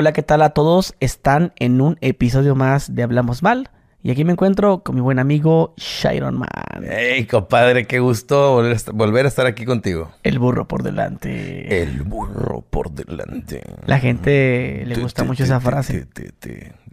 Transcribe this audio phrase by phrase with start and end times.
[0.00, 0.94] Hola, ¿qué tal a todos?
[1.00, 3.68] Están en un episodio más de Hablamos Mal.
[4.00, 6.84] Y aquí me encuentro con mi buen amigo Shiron Man.
[6.88, 8.52] Hey, compadre, qué gusto
[8.92, 10.12] volver a, estar aquí contigo.
[10.22, 11.82] El burro por delante.
[11.82, 13.64] El burro por delante.
[13.86, 16.06] La gente le gusta mucho esa frase.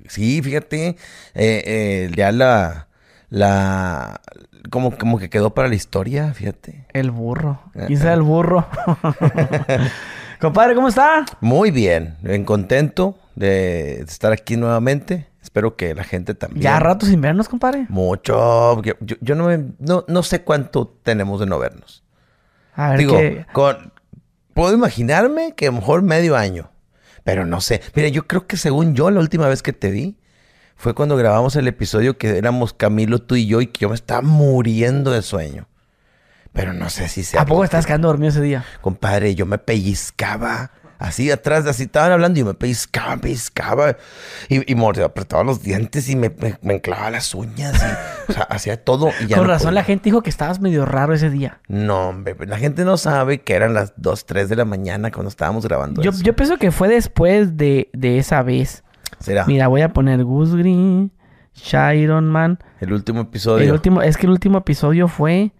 [0.07, 0.95] Sí, fíjate, eh,
[1.35, 2.87] eh, ya la,
[3.29, 4.19] la,
[4.71, 6.87] como, como que quedó para la historia, fíjate.
[6.91, 7.61] El burro.
[7.85, 8.67] ¿Quién será el burro?
[10.39, 11.25] Compadre, ¿cómo está?
[11.41, 15.27] Muy bien, bien contento de estar aquí nuevamente.
[15.41, 16.63] Espero que la gente también.
[16.63, 17.85] Ya rato sin vernos, compadre.
[17.89, 18.81] Mucho.
[18.81, 22.03] Yo, yo- yo no, me- no, no sé cuánto tenemos de no vernos.
[22.73, 23.19] A ver Digo,
[23.53, 23.93] con,
[24.53, 26.71] puedo imaginarme que a lo mejor medio año.
[27.23, 27.81] Pero no sé.
[27.95, 30.17] Mira, yo creo que según yo, la última vez que te vi
[30.75, 33.95] fue cuando grabamos el episodio que éramos Camilo, tú y yo, y que yo me
[33.95, 35.67] estaba muriendo de sueño.
[36.55, 37.41] Pero no sé si sea.
[37.41, 38.65] ¿A poco estás quedando dormido ese día?
[38.81, 40.71] Compadre, yo me pellizcaba.
[40.97, 43.97] Así atrás, así estaban hablando y yo me pellizcaba, me pellizcaba.
[44.47, 47.75] Y, y mordía, apretaba los dientes y me, me, me enclavaba las uñas.
[47.75, 49.09] Y, o sea, hacía todo.
[49.19, 49.81] Y ya Con no razón podía.
[49.81, 51.59] la gente dijo que estabas medio raro ese día.
[51.67, 55.11] No, hombre, pues, la gente no sabe que eran las 2, 3 de la mañana
[55.11, 56.23] cuando estábamos grabando Yo, eso.
[56.23, 58.85] yo pienso que fue después de, de esa vez.
[59.19, 61.11] Será Mira, voy a poner Goose Green,
[61.53, 62.57] Shiron Man.
[62.79, 63.65] el último episodio.
[63.65, 65.51] El último, es que el último episodio fue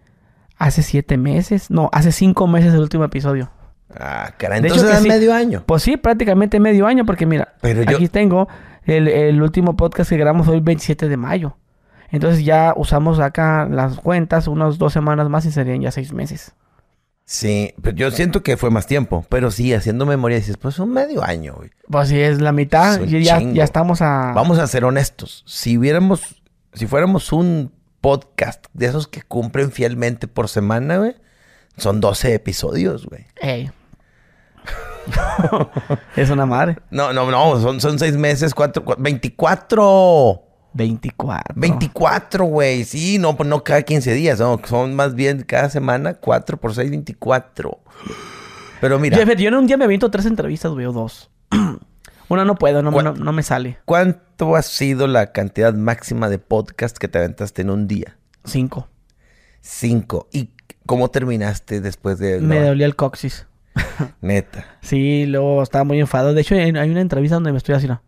[0.56, 1.70] hace siete meses.
[1.70, 3.50] No, hace cinco meses el último episodio.
[3.98, 5.20] Ah, caray, De hecho entonces que era sí.
[5.20, 5.62] medio año.
[5.66, 8.48] Pues sí, prácticamente medio año, porque mira, Pero yo- aquí tengo
[8.84, 11.56] el, el último podcast que grabamos hoy, 27 de mayo.
[12.10, 16.52] Entonces ya usamos acá las cuentas, unas dos semanas más y serían ya seis meses.
[17.24, 19.26] Sí, pero yo siento que fue más tiempo.
[19.28, 21.70] Pero sí, haciendo memoria dices, pues un medio año, güey.
[21.90, 23.00] Pues sí, es la mitad.
[23.02, 24.32] Ya, ya estamos a...
[24.32, 25.42] Vamos a ser honestos.
[25.46, 26.40] Si hubiéramos,
[26.72, 31.16] si fuéramos un podcast de esos que cumplen fielmente por semana, güey,
[31.76, 33.26] son 12 episodios, güey.
[33.40, 33.70] Ey.
[36.16, 36.78] es una madre.
[36.90, 40.42] No, no, no, son, son 6 meses, 4, 24.
[40.72, 41.54] 24.
[41.54, 42.84] 24, güey.
[42.84, 46.74] Sí, no, pues no cada 15 días, no, son más bien cada semana, 4 por
[46.74, 47.80] 6, 24.
[48.80, 51.30] Pero mira, Yo, yo en un día me aviento tres entrevistas, güey, o dos.
[52.28, 53.78] Una no puedo, no, ¿Cuál- no, no me sale.
[53.84, 58.16] ¿cuánto ha sido la cantidad máxima de podcast que te aventaste en un día?
[58.44, 58.88] Cinco.
[59.60, 60.28] 5.
[60.32, 60.50] ¿Y
[60.86, 63.46] cómo terminaste después de Me no, dolía el coxis.
[64.20, 64.64] neta?
[64.80, 66.34] Sí, luego estaba muy enfadado.
[66.34, 68.00] De hecho, hay hay una entrevista donde me estoy así, ¿no?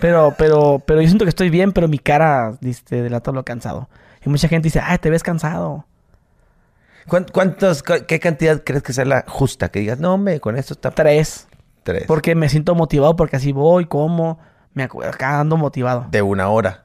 [0.00, 3.88] Pero, pero, pero yo siento que estoy bien, pero mi cara este, delata lo cansado.
[4.24, 5.86] Y mucha gente dice, ay, te ves cansado.
[7.06, 9.68] ¿Cuán- ¿Cuántos, cu- qué cantidad crees que sea la justa?
[9.70, 11.46] Que digas, no, hombre, con esto está Tres.
[11.84, 12.04] Tres.
[12.06, 14.38] Porque me siento motivado, porque así voy, como,
[14.72, 16.06] me acá ando motivado.
[16.10, 16.84] De una hora.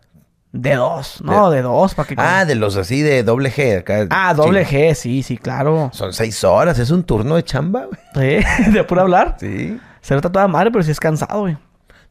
[0.52, 2.16] De dos, no, de, dos, para que...
[2.18, 3.80] Ah, de los así de doble G.
[3.80, 4.66] acá, ah, doble.
[4.66, 5.92] G, sí, sí, claro.
[5.94, 8.42] Son seis horas, es un turno de chamba, güey.
[8.42, 9.38] Sí, de puro hablar.
[9.40, 9.80] Sí.
[10.02, 11.58] Se nota toda madre, pero sí es cansado, güey.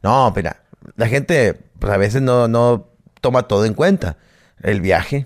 [0.01, 0.61] No, mira,
[0.95, 2.87] la gente pues a veces no, no
[3.21, 4.17] toma todo en cuenta.
[4.61, 5.25] El viaje,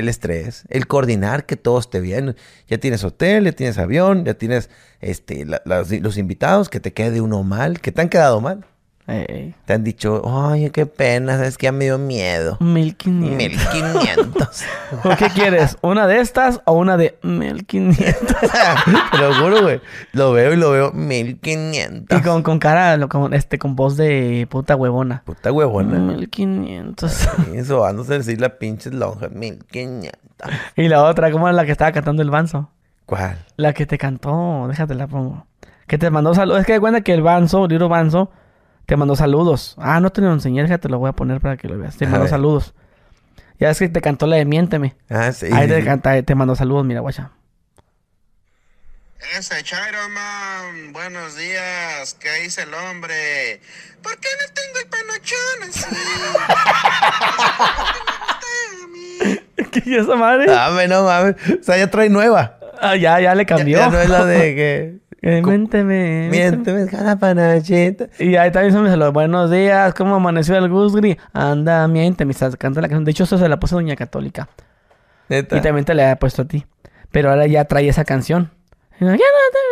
[0.00, 2.36] el estrés, el coordinar que todo esté bien.
[2.68, 4.68] Ya tienes hotel, ya tienes avión, ya tienes
[5.00, 8.64] este, la- los invitados, que te quede uno mal, que te han quedado mal.
[9.10, 12.56] Ey, Te han dicho, ay, qué pena, sabes que ya me dio miedo.
[12.60, 13.74] 1500.
[13.74, 14.64] 1500.
[15.04, 15.76] ¿O qué quieres?
[15.82, 18.36] ¿Una de estas o una de 1500?
[19.10, 19.80] Te lo juro, güey.
[20.12, 22.18] Lo veo y lo veo 1500.
[22.18, 25.22] Y con, con cara, lo- con, este, con voz de puta huevona.
[25.24, 25.98] Puta huevona.
[25.98, 27.28] 1500.
[27.54, 29.28] Eso, vándose a decir la pinche lonja.
[29.28, 30.12] 1500.
[30.76, 32.70] Y la otra, ¿cómo es la que estaba cantando el banzo?
[33.06, 33.38] ¿Cuál?
[33.56, 35.46] La que te cantó, déjate la pongo.
[35.86, 36.60] Que te mandó saludos.
[36.60, 38.30] Es que de cuenta que el banzo, Liro Banzo,
[38.90, 39.76] te mandó saludos.
[39.78, 41.96] Ah, no te lo enseñé, déjate, lo voy a poner para que lo veas.
[41.96, 42.74] Te mandó saludos.
[43.60, 44.96] Ya es que te cantó la de Miénteme.
[45.08, 45.46] Ah, sí.
[45.52, 47.30] Ahí te canta, te mandó saludos, mira, guacha.
[49.38, 52.16] Ese Chairo Man, buenos días.
[52.18, 53.60] ¿Qué dice el hombre?
[54.02, 55.86] ¿Por qué no tengo el panochón así?
[59.70, 60.46] ¿Qué es esa madre?
[60.46, 61.36] Dame, no mames.
[61.60, 62.58] O sea, ya trae nueva.
[62.80, 63.78] Ah, ya, ya le Ya, cambió.
[63.78, 64.98] ya no es la de que.
[65.22, 66.28] Eh, Miénteme.
[66.30, 68.08] Miénteme, cada panachita.
[68.18, 71.18] Y ahí también se me salió, buenos días, ¿cómo amaneció el Gusgri?
[71.34, 73.04] Anda, miénteme, estás canta la canción.
[73.04, 74.48] De hecho, eso se la puse a Doña Católica.
[75.28, 75.58] Neta.
[75.58, 76.64] Y también te la había puesto a ti.
[77.10, 78.50] Pero ahora ya trae esa canción.
[78.98, 79.16] Ya no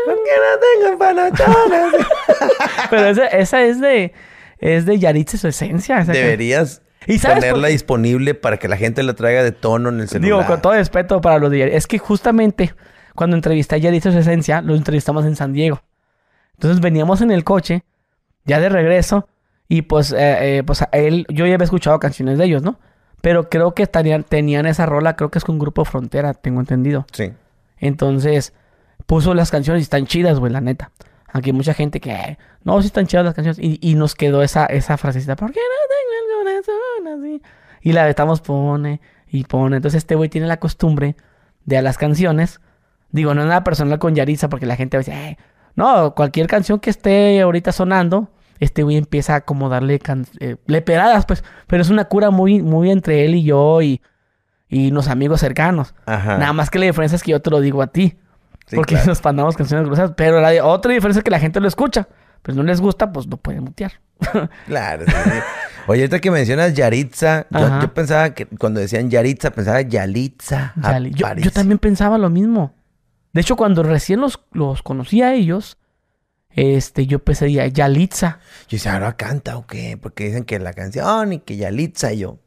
[0.06, 2.06] ¿Por qué no tengo panachones?
[2.90, 4.12] Pero esa, esa es de...
[4.58, 6.00] Es de Yaritza su esencia.
[6.00, 9.88] esa Deberías ¿Y sabes por ponerla disponible para que la gente la traiga de tono
[9.90, 10.40] en el celular.
[10.40, 11.78] Digo, con todo respeto para los de Yaritza.
[11.78, 12.74] Es que justamente
[13.18, 15.82] cuando entrevisté a Yaritza su esencia, lo entrevistamos en San Diego.
[16.54, 17.82] Entonces veníamos en el coche,
[18.44, 19.26] ya de regreso,
[19.68, 22.78] y pues, eh, eh, pues a él, yo ya había escuchado canciones de ellos, ¿no?
[23.20, 27.06] Pero creo que estarían, tenían esa rola, creo que es con Grupo Frontera, tengo entendido.
[27.12, 27.32] Sí.
[27.78, 28.54] Entonces,
[29.06, 30.92] puso las canciones y están chidas, güey, la neta.
[31.32, 33.58] Aunque hay mucha gente que, "Ay, no, sí están chidas las canciones.
[33.58, 37.42] Y, y nos quedó esa, esa frasecita, ¿por qué no tengo el corazón así?
[37.82, 39.76] Y la estamos pone y pone.
[39.76, 41.16] Entonces este güey tiene la costumbre
[41.64, 42.60] de a las canciones.
[43.10, 45.36] Digo, no es nada personal con Yaritza porque la gente va a decir, "Ay,
[45.76, 50.56] no, cualquier canción que esté ahorita sonando, este güey empieza a como darle can- eh,
[50.66, 51.44] leperadas, pues.
[51.68, 54.02] Pero es una cura muy, muy entre él y yo y,
[54.68, 55.94] y los amigos cercanos.
[56.06, 56.36] Ajá.
[56.38, 58.18] Nada más que la diferencia es que yo te lo digo a ti.
[58.66, 59.08] Sí, porque claro.
[59.10, 60.12] nos mandamos canciones groseras.
[60.16, 62.08] Pero la otra diferencia es que la gente lo escucha.
[62.42, 63.92] Pero no les gusta, pues lo pueden mutear.
[64.66, 65.04] Claro.
[65.06, 65.12] sí.
[65.86, 70.74] Oye, ahorita que mencionas Yaritza, yo, pensaba que cuando decían Yaritza, pensaba Yalitza.
[70.76, 71.12] Yali.
[71.14, 72.74] Yo, también pensaba lo mismo.
[73.32, 75.76] De hecho, cuando recién los, los conocí a ellos,
[76.50, 78.40] este, yo pensé ya Yalitza.
[78.68, 79.96] Yo decía, ¿ahora canta o qué?
[80.00, 82.38] Porque dicen que la canción y que Yalitza y yo.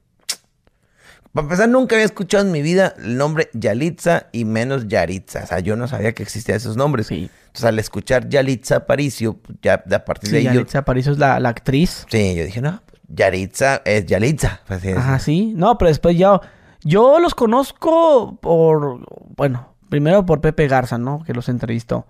[1.33, 5.43] Para empezar, nunca había escuchado en mi vida el nombre Yalitza y menos Yaritza.
[5.43, 7.07] O sea, yo no sabía que existían esos nombres.
[7.07, 7.29] Sí.
[7.45, 10.51] Entonces, al escuchar Yalitza Aparicio, pues, ya a partir Sí, de ahí yo...
[10.51, 12.05] Yalitza Aparicio es la, la actriz.
[12.09, 14.59] Sí, yo dije, no, pues, Yaritza es Yalitza.
[14.67, 14.97] Pues, así es.
[14.97, 15.53] Ajá, sí.
[15.55, 16.41] No, pero después ya...
[16.83, 19.05] Yo los conozco por...
[19.37, 21.21] Bueno, primero por Pepe Garza, ¿no?
[21.23, 22.07] Que los entrevistó.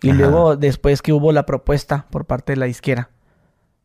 [0.00, 0.18] Y Ajá.
[0.20, 3.10] luego después que hubo la propuesta por parte de la disquera.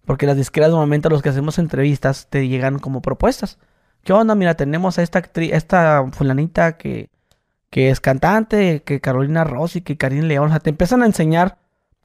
[0.06, 3.58] Porque las disqueras normalmente a los que hacemos entrevistas te llegan como propuestas.
[4.04, 4.36] ¿Qué onda?
[4.36, 7.10] Mira, tenemos a esta actriz, esta fulanita que,
[7.70, 10.48] que es cantante, que Carolina Rossi, que Karin León.
[10.48, 11.58] O sea, te empiezan a enseñar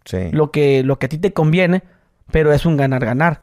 [0.04, 0.30] Sí.
[0.32, 1.82] lo que, lo que a ti te conviene,
[2.30, 3.42] pero es un ganar-ganar.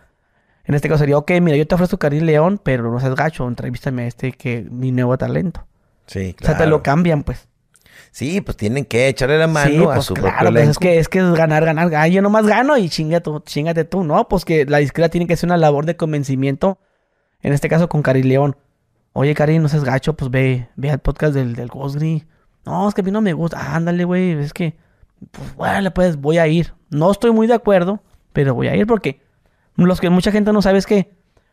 [0.66, 3.48] En este caso sería, ok, mira, yo te ofrezco Karim León, pero no seas gacho,
[3.48, 5.66] entrevístame a este que mi nuevo talento.
[6.06, 7.48] Sí, O sea, te lo cambian, pues.
[8.12, 10.98] Sí, pues tienen que echarle la mano sí, a pues su claro, pues es que,
[11.00, 11.94] es que es ganar, ganar.
[11.96, 14.28] Ah, yo nomás gano y chinga tú, chingate tú, ¿no?
[14.28, 16.80] Pues que la disquera tiene que hacer una labor de convencimiento,
[17.42, 18.58] en este caso con Karim León.
[19.14, 22.26] Oye, Karim, no seas gacho, pues ve, ve al podcast del, del Ghost Gris.
[22.66, 23.58] No, es que a mí no me gusta.
[23.60, 24.76] Ah, ándale, güey, es que,
[25.32, 26.74] pues bueno, pues voy a ir.
[26.90, 28.02] No estoy muy de acuerdo,
[28.34, 29.22] pero voy a ir porque
[29.76, 31.12] los que mucha gente no sabe es que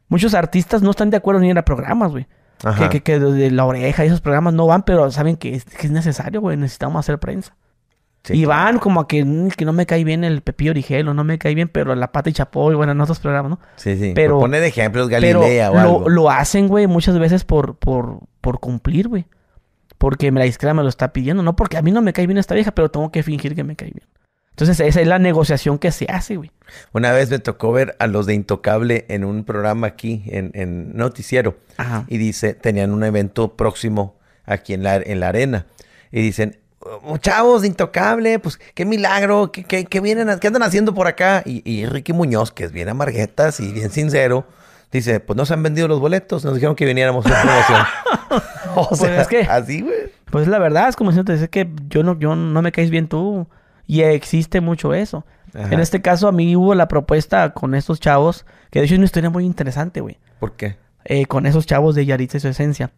[0.09, 2.27] muchos artistas no están de acuerdo ni en a programas, güey.
[2.79, 5.65] Que, que, que de la oreja y esos programas no van, pero saben que es,
[5.65, 6.57] que es necesario, güey.
[6.57, 7.55] Necesitamos hacer prensa.
[8.25, 8.65] Sí, y claro.
[8.65, 11.23] van como a que, mm, que no me cae bien el Pepillo Origel o no
[11.23, 13.61] me cae bien, pero la pata y chapoy, bueno, en otros programas, ¿no?
[13.77, 14.13] Sí, sí.
[14.17, 16.09] pero- Por poner ejemplos, Pero Galilea o lo, algo.
[16.09, 19.27] lo hacen, güey, muchas veces por, por, por cumplir, güey.
[19.99, 21.43] Porque la disquera me lo está pidiendo.
[21.43, 23.65] No porque a mí no me cae bien esta vieja, pero tengo que fingir que
[23.65, 24.07] me cae bien.
[24.57, 26.51] Entonces esa es la negociación que se hace, güey.
[26.93, 30.97] Una vez me tocó ver a los de Intocable en un programa aquí, en, en
[30.97, 31.59] Noticiero.
[31.77, 32.05] Ajá.
[32.09, 34.17] Y dice, tenían un evento próximo
[34.47, 35.67] aquí en la, en la arena.
[36.11, 40.47] Y dicen, "Oh, chavos de Intocable, pues qué milagro, qué, qué, qué vienen, a- qué
[40.47, 41.43] andan haciendo por acá.
[41.45, 44.47] Y, y Ricky Muñoz, que es bien amarguetas y bien sincero,
[44.91, 47.87] dice, pues no se han vendido los boletos, nos dijeron que viniéramos a hacer promoción.
[48.75, 50.17] o Pues sea, es que- así, güey.
[50.31, 52.89] Pues la verdad es como si te dice que yo no, yo no me caes
[52.91, 53.47] bien tú.
[53.87, 55.25] Y existe mucho eso.
[55.55, 55.73] Ajá.
[55.73, 58.99] En este caso, a mí hubo la propuesta con estos chavos, que de hecho es
[58.99, 60.19] una historia muy interesante, güey.
[60.39, 60.77] ¿Por qué?
[61.07, 62.91] eh, con esos chavos de Yaritza y su esencia.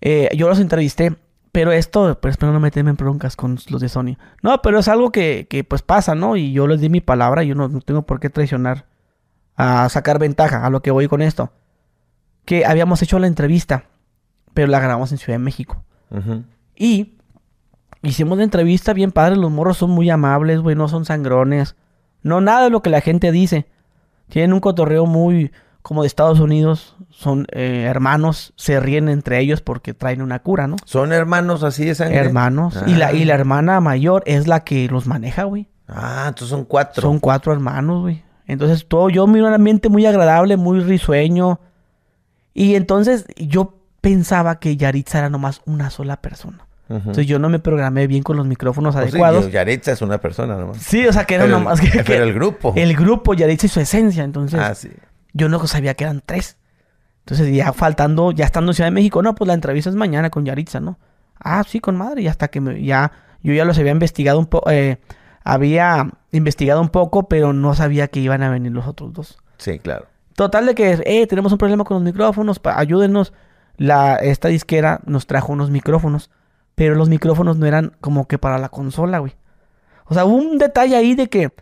[0.00, 1.16] Eh, yo los entrevisté,
[1.52, 4.16] pero esto, pero espero no meterme en broncas con los de Sony.
[4.42, 6.36] No, pero es algo que, que, pues pasa, ¿no?
[6.36, 8.86] Y yo les di mi palabra y yo no, no tengo por qué traicionar
[9.56, 11.52] a sacar ventaja a lo que voy con esto.
[12.44, 13.84] Que habíamos hecho la entrevista,
[14.52, 15.84] pero la grabamos en Ciudad de México.
[16.10, 16.42] Ujú.
[16.74, 17.18] Y
[18.02, 21.76] hicimos la entrevista bien padre, los morros son muy amables, güey, no son sangrones.
[22.22, 23.66] No nada de lo que la gente dice.
[24.28, 25.52] Tienen un cotorreo muy
[25.82, 30.68] como de Estados Unidos, son eh, hermanos, se ríen entre ellos porque traen una cura,
[30.68, 30.76] ¿no?
[30.84, 32.18] ¿Son hermanos así de sangre?
[32.18, 32.78] Hermanos.
[32.86, 33.38] Y, la, y la Ah.
[33.38, 35.66] hermana mayor es la que los maneja, güey.
[35.88, 37.02] Ah, entonces son cuatro.
[37.02, 38.22] Son cuatro hermanos, güey.
[38.46, 41.58] Entonces todo, yo miro un ambiente muy agradable, muy risueño.
[42.54, 46.66] Y entonces yo pensaba que Yaritza era nomás una sola persona.
[46.96, 49.50] Entonces yo no me programé bien con los micrófonos adecuados.
[49.50, 50.78] Yaritza es una persona nomás.
[50.78, 52.72] Sí, o sea, que era Pero nomás que, que- pero el grupo.
[52.76, 54.24] El grupo, Yaritza y su esencia.
[54.24, 54.90] Entonces, Ah, sí.
[55.32, 56.56] yo no sabía que eran tres.
[57.20, 60.28] Entonces, ya faltando, ya estando en Ciudad de México, no, pues la entrevista es mañana
[60.30, 60.98] con Yaritza, ¿no?
[61.38, 62.22] Ah, sí, con madre.
[62.22, 64.68] Y hasta que me- ya, yo ya los había investigado un poco,
[65.44, 69.38] había investigado un poco, pero no sabía que iban a venir los otros dos.
[69.58, 70.06] Sí, claro.
[70.34, 73.32] Total de que, eh, tenemos un problema con los micrófonos, ayúdenos.
[73.76, 76.30] La, esta disquera nos trajo unos micrófonos,
[76.74, 79.34] pero los micrófonos no eran como que para la consola, güey.
[80.06, 81.52] O sea, hubo un detalle ahí de que,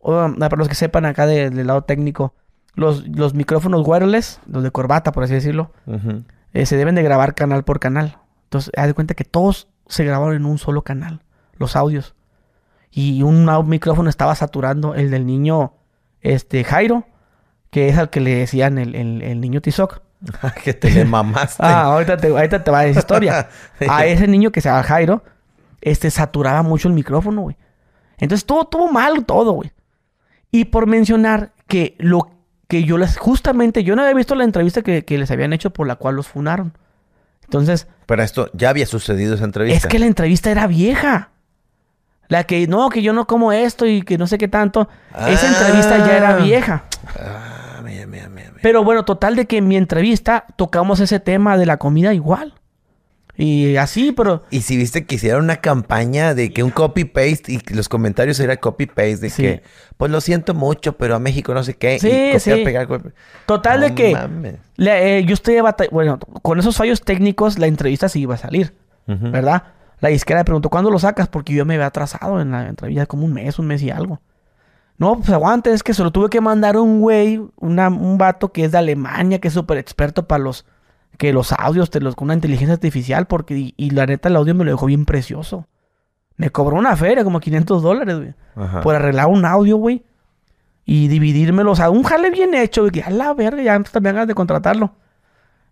[0.00, 2.34] um, para los que sepan acá de- del lado técnico,
[2.74, 5.70] los, los micrófonos wireless, los de corbata, por así decirlo,
[6.52, 8.18] eh, se deben de grabar canal por canal.
[8.44, 11.20] Entonces, haz de cuenta que todos se grabaron en un solo canal,
[11.56, 12.14] los audios.
[12.90, 15.72] Y un micrófono estaba saturando el del niño
[16.20, 17.04] este Jairo,
[17.70, 20.00] que es al que le decían el, el- el niño Tizoc.
[20.64, 21.62] que te le mamaste.
[21.64, 23.48] Ah, ahorita te, ahorita te va a decir historia.
[23.88, 25.22] A ese niño que se llama Jairo,
[25.80, 27.56] este saturaba mucho el micrófono, güey.
[28.18, 29.72] Entonces todo tuvo mal, todo, güey.
[30.50, 32.30] Y por mencionar que lo
[32.68, 35.70] que yo les, justamente, yo no había visto la entrevista que, que les habían hecho
[35.70, 36.76] por la cual los funaron.
[37.42, 39.86] Entonces, Pero esto ya había sucedido esa entrevista.
[39.88, 41.30] es que la entrevista era vieja.
[42.28, 44.88] La que, no, que yo no como esto y que no sé qué tanto.
[45.28, 45.48] Esa Ah.
[45.48, 46.84] entrevista ya era vieja.
[47.20, 48.53] Ah, mira, mira, mira, mira.
[48.64, 52.54] Pero bueno, total de que en mi entrevista tocamos ese tema de la comida igual.
[53.36, 54.44] Y así, pero...
[54.48, 58.56] Y si viste que hicieron una campaña de que un copy-paste y los comentarios era
[58.56, 59.42] copy-paste de Sí.
[59.42, 59.62] que,
[59.98, 61.98] pues lo siento mucho, pero a México no sé qué.
[61.98, 62.64] Sí, y sí.
[62.64, 63.12] pegar, copiar.
[63.44, 64.16] Total No de que...
[64.76, 65.56] le- eh, yo estoy.
[65.90, 68.72] Bueno, con esos fallos técnicos, la entrevista sí iba a salir.
[69.06, 69.64] ¿Verdad?
[70.00, 71.28] La disquera me preguntó, ¿cuándo lo sacas?
[71.28, 74.22] Porque yo me había atrasado en la entrevista como un mes, un mes y algo.
[74.98, 78.52] No, pues aguante, es que se lo tuve que mandar un güey, una- un vato
[78.52, 80.64] que es de Alemania, que es súper experto para los,
[81.18, 84.36] que los audios, te los, con una inteligencia artificial, porque, y, y la neta el
[84.36, 85.66] audio me lo dejó bien precioso.
[86.36, 88.80] Me cobró una feria, como 500 dólares, güey, Ajá.
[88.82, 90.04] por arreglar un audio, güey,
[90.84, 94.14] y dividírmelo, o sea, un jale bien hecho, güey, que a la verga, ya también
[94.14, 94.92] ganas de contratarlo.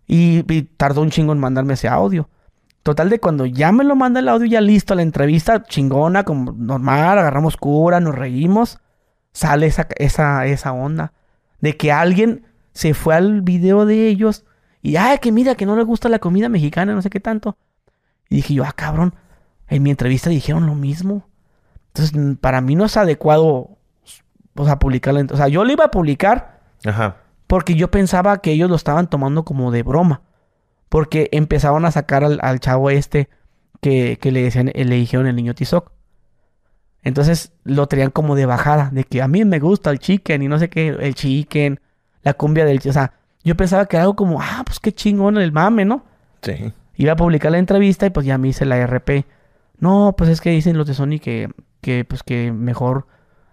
[0.07, 2.27] Y, y tardó un chingo en mandarme ese audio.
[2.81, 6.51] Total de cuando ya me lo manda el audio ya listo, la entrevista chingona, como
[6.51, 8.79] normal, agarramos cura, nos reímos,
[9.33, 11.13] sale esa, esa, esa onda
[11.59, 14.45] de que alguien se fue al video de ellos
[14.83, 17.57] y, ay, que mira, que no le gusta la comida mexicana, no sé qué tanto.
[18.29, 19.15] Y dije yo, ah, cabrón,
[19.69, 21.25] en mi entrevista dijeron lo mismo.
[21.87, 23.77] Entonces, para mí no es adecuado,
[24.55, 25.25] o sea, publicarla.
[25.31, 27.17] O sea, yo lo iba a publicar Ajá.
[27.47, 30.21] porque yo pensaba que ellos lo estaban tomando como de broma.
[30.89, 33.29] Porque empezaban a sacar al, al chavo este
[33.79, 35.91] que, que le decían, le dijeron el niño Tizoc.
[37.03, 40.47] Entonces lo tenían como de bajada, de que a mí me gusta el chicken y
[40.47, 41.79] no sé qué, el chicken,
[42.21, 42.79] la cumbia del...
[42.87, 46.05] O sea, yo pensaba que era algo como, ah, pues qué chingón el mame, ¿no?
[46.41, 46.73] Sí.
[46.95, 49.25] Iba a publicar la entrevista y pues ya me hice la RP.
[49.79, 51.49] No, pues es que dicen los de Sony que,
[51.81, 53.07] que pues que mejor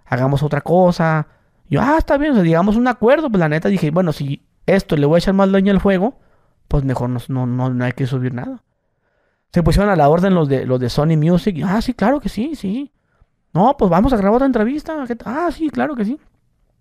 [0.06, 1.26] hagamos otra cosa.
[1.68, 3.30] Yo, ah, está bien, o sea, digamos un acuerdo.
[3.30, 6.18] Pues la neta dije, bueno, si esto le voy a echar más daño al juego,
[6.68, 8.62] pues mejor no, no, no, no hay que subir nada.
[9.52, 11.60] Se pusieron a la orden los de, los de Sony Music.
[11.64, 12.92] ah, sí, claro que sí, sí.
[13.52, 15.04] No, pues vamos a grabar otra entrevista.
[15.24, 16.18] Ah, sí, claro que sí.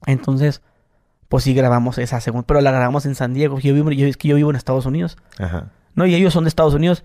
[0.05, 0.61] Entonces,
[1.27, 3.59] pues sí grabamos esa segunda, pero la grabamos en San Diego.
[3.59, 5.17] Yo vivo, yo, es que yo vivo en Estados Unidos.
[5.37, 5.69] Ajá.
[5.95, 7.03] No, y ellos son de Estados Unidos.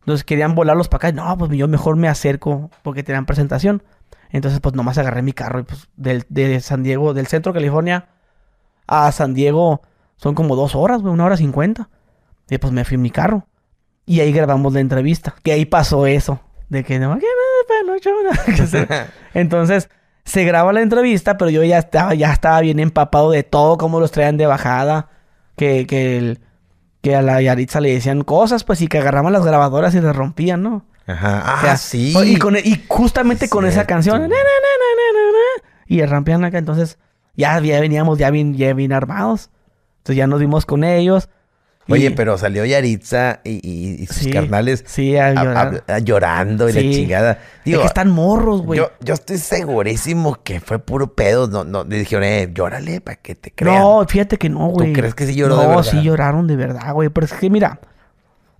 [0.00, 1.12] Entonces querían volarlos para acá.
[1.12, 3.82] No, pues yo mejor me acerco porque tenían presentación.
[4.30, 7.58] Entonces, pues nomás agarré mi carro y pues del, de San Diego, del centro de
[7.58, 8.08] California
[8.86, 9.82] a San Diego
[10.16, 11.88] son como dos horas, güey, una hora cincuenta.
[12.48, 13.46] Y pues me fui en mi carro.
[14.06, 15.34] Y ahí grabamos la entrevista.
[15.42, 16.40] Que ahí pasó eso.
[16.74, 17.16] De que no,
[19.34, 19.88] Entonces,
[20.24, 24.00] se graba la entrevista, pero yo ya estaba, ya estaba bien empapado de todo, cómo
[24.00, 25.08] los traían de bajada.
[25.56, 26.40] Que, que, el-
[27.00, 30.16] que a la Yaritza le decían cosas, pues, y que agarraban las grabadoras y las
[30.16, 30.84] rompían, ¿no?
[31.06, 31.42] Ajá.
[31.44, 32.12] Ah, O sea, sí.
[32.26, 34.20] Y, con- y justamente con esa canción.
[34.22, 36.58] na, na, na, y rampean acá.
[36.58, 36.98] Entonces,
[37.36, 39.50] ya, ya veníamos ya bien, ya bien armados.
[39.98, 41.28] Entonces ya nos dimos con ellos.
[41.86, 45.84] Y- Oye, pero salió Yaritza y, y- y sus Sí, carnales Sí, a a- llorar.
[45.86, 47.32] a- a- llorando y la chingada.
[47.32, 48.78] Es Digo, que están morros, güey.
[48.78, 51.46] yo, yo estoy segurísimo que fue puro pedo.
[51.48, 53.78] No, no, le dijeron, eh, llórale para que te crean.
[53.82, 54.92] No, fíjate que no, güey.
[54.92, 55.82] crees que sí lloró no, de verdad?
[55.82, 57.08] sí lloraron de verdad, güey.
[57.10, 57.80] Pero es que, mira,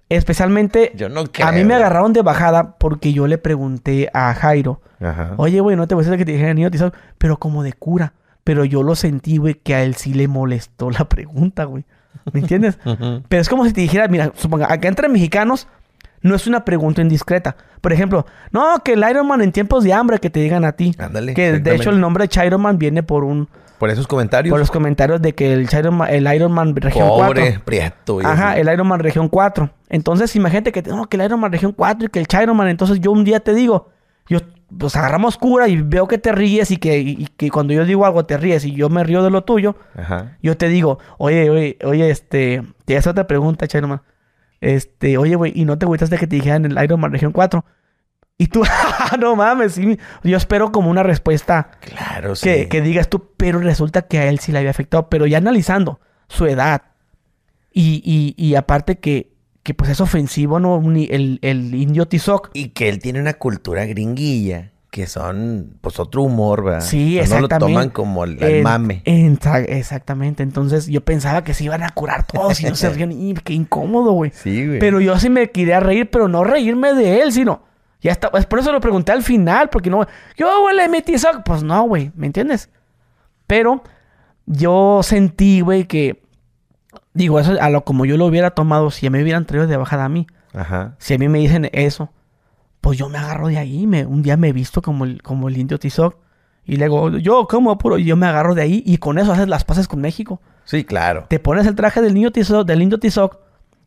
[0.08, 1.46] especialmente Yo no creo.
[1.48, 5.34] a mí me agarraron de bajada porque yo le pregunté a Jairo, Ajá.
[5.38, 6.70] oye, güey, no te voy a decir que te dijeron niño
[7.18, 8.12] pero como de cura.
[8.44, 11.86] Pero yo lo sentí, güey, que a él sí le molestó la pregunta, güey.
[12.32, 12.78] ¿Me entiendes?
[13.28, 15.68] Pero es como si te dijera, mira, suponga, acá entre mexicanos
[16.22, 17.54] no es una pregunta indiscreta.
[17.80, 20.72] Por ejemplo, no, que el Iron Man en tiempos de hambre que te digan a
[20.72, 20.94] ti.
[20.98, 21.34] Ándale.
[21.34, 23.46] Que de hecho el nombre de Iron Man viene por un
[23.78, 24.50] Por esos comentarios.
[24.50, 27.62] por los comentarios de que el Iron Man, el Iron Man región Pobre, 4.
[27.64, 28.20] prieto.
[28.24, 29.70] Ajá, el Iron Man región 4.
[29.90, 32.68] Entonces, imagínate que no, que el Iron Man región 4 y que el Iron Man,
[32.68, 33.90] entonces yo un día te digo,
[34.26, 34.38] yo
[34.78, 38.04] pues agarramos cura y veo que te ríes y que, y que cuando yo digo
[38.06, 40.36] algo te ríes y yo me río de lo tuyo, Ajá.
[40.42, 44.02] yo te digo, oye, oye, oye, este, te hace otra pregunta, Iron Man.
[44.60, 47.64] Este, oye, güey, ¿y no te agüitaste que te dijeran el Iron Man región 4?
[48.38, 49.98] Y tú, "Ah, no mames, sí.
[50.24, 52.48] Yo espero como una respuesta Claro, sí.
[52.48, 55.08] que, que digas tú, pero resulta que a él sí le había afectado.
[55.08, 56.82] Pero ya analizando su edad
[57.72, 59.33] y, y, y aparte que,
[59.64, 60.80] que pues es ofensivo, ¿no?
[60.94, 62.50] El, el indio Tizoc.
[62.54, 64.70] Y que él tiene una cultura gringuilla.
[64.90, 66.80] Que son, pues, otro humor, ¿verdad?
[66.82, 67.72] Sí, O sea, No lo exactamente.
[67.74, 69.02] toman como el, mame.
[69.04, 70.44] exactamente.
[70.44, 73.10] Entonces yo pensaba que se iban a curar todos y no se rían.
[73.10, 74.30] Y qué incómodo, güey.
[74.32, 74.78] Sí, güey.
[74.78, 77.64] Pero yo sí me quería reír, pero no reírme de él, sino...
[78.02, 80.06] Ya está, por eso lo pregunté al final, porque no...
[80.36, 81.42] Yo, güey, le metí Tizoc.
[81.44, 82.68] Pues no, güey, ¿me entiendes?
[83.46, 83.82] Pero
[84.46, 86.22] yo sentí, güey, que...
[87.14, 90.04] Digo, eso a lo como yo lo hubiera tomado si me hubieran traído de bajada
[90.04, 90.26] a mí.
[90.52, 90.96] Ajá.
[90.98, 92.10] Si a mí me dicen eso,
[92.80, 93.86] pues yo me agarro de ahí.
[93.86, 96.16] Me, un día me he visto como el, como el indio Tizoc.
[96.66, 98.82] Y luego, yo como puro, y yo me agarro de ahí.
[98.84, 100.40] Y con eso haces las paces con México.
[100.64, 101.26] Sí, claro.
[101.28, 103.38] Te pones el traje del niño Tizoc, del indio Tizoc.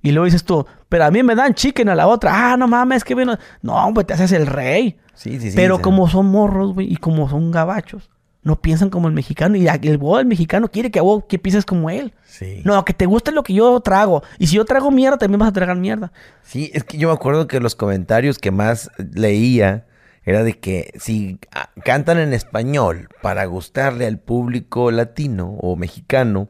[0.01, 2.53] Y luego dices tú, pero a mí me dan chicken a la otra.
[2.53, 3.37] Ah, no mames, que vino.
[3.61, 4.97] No, hombre, te haces el rey.
[5.15, 5.55] Sí, sí, sí.
[5.55, 5.81] pero sí.
[5.81, 8.09] como son morros, güey, y como son gabachos,
[8.47, 9.57] no piensan como el mexicano.
[9.57, 12.13] Y el del mexicano quiere que vos que pienses como él.
[12.25, 12.61] Sí.
[12.63, 14.23] No, que te guste lo que yo trago.
[14.39, 16.13] Y si yo trago mierda, también vas a tragar mierda.
[16.43, 19.85] Sí, es que yo me acuerdo que los comentarios que más leía
[20.23, 26.47] era de que si ah, cantan en español para gustarle al público latino o mexicano,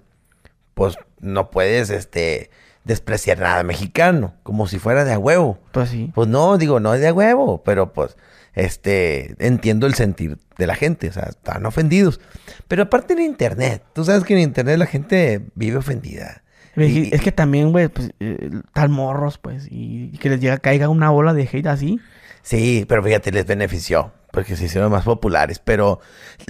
[0.76, 2.52] pues no puedes este
[2.84, 5.58] despreciar nada mexicano, como si fuera de a huevo.
[5.72, 6.12] Pues sí.
[6.14, 8.16] Pues no, digo, no es de a huevo, pero pues
[8.58, 12.20] este entiendo el sentir de la gente, o sea, están ofendidos.
[12.68, 16.44] Pero aparte en internet, tú sabes que en internet la gente vive ofendida.
[16.76, 20.58] Y- es que también, güey, pues, eh, tal morros, pues, y, y que les llega,
[20.58, 22.00] caiga una bola de hate así.
[22.44, 26.00] Sí, pero fíjate, les benefició, porque se hicieron más populares, pero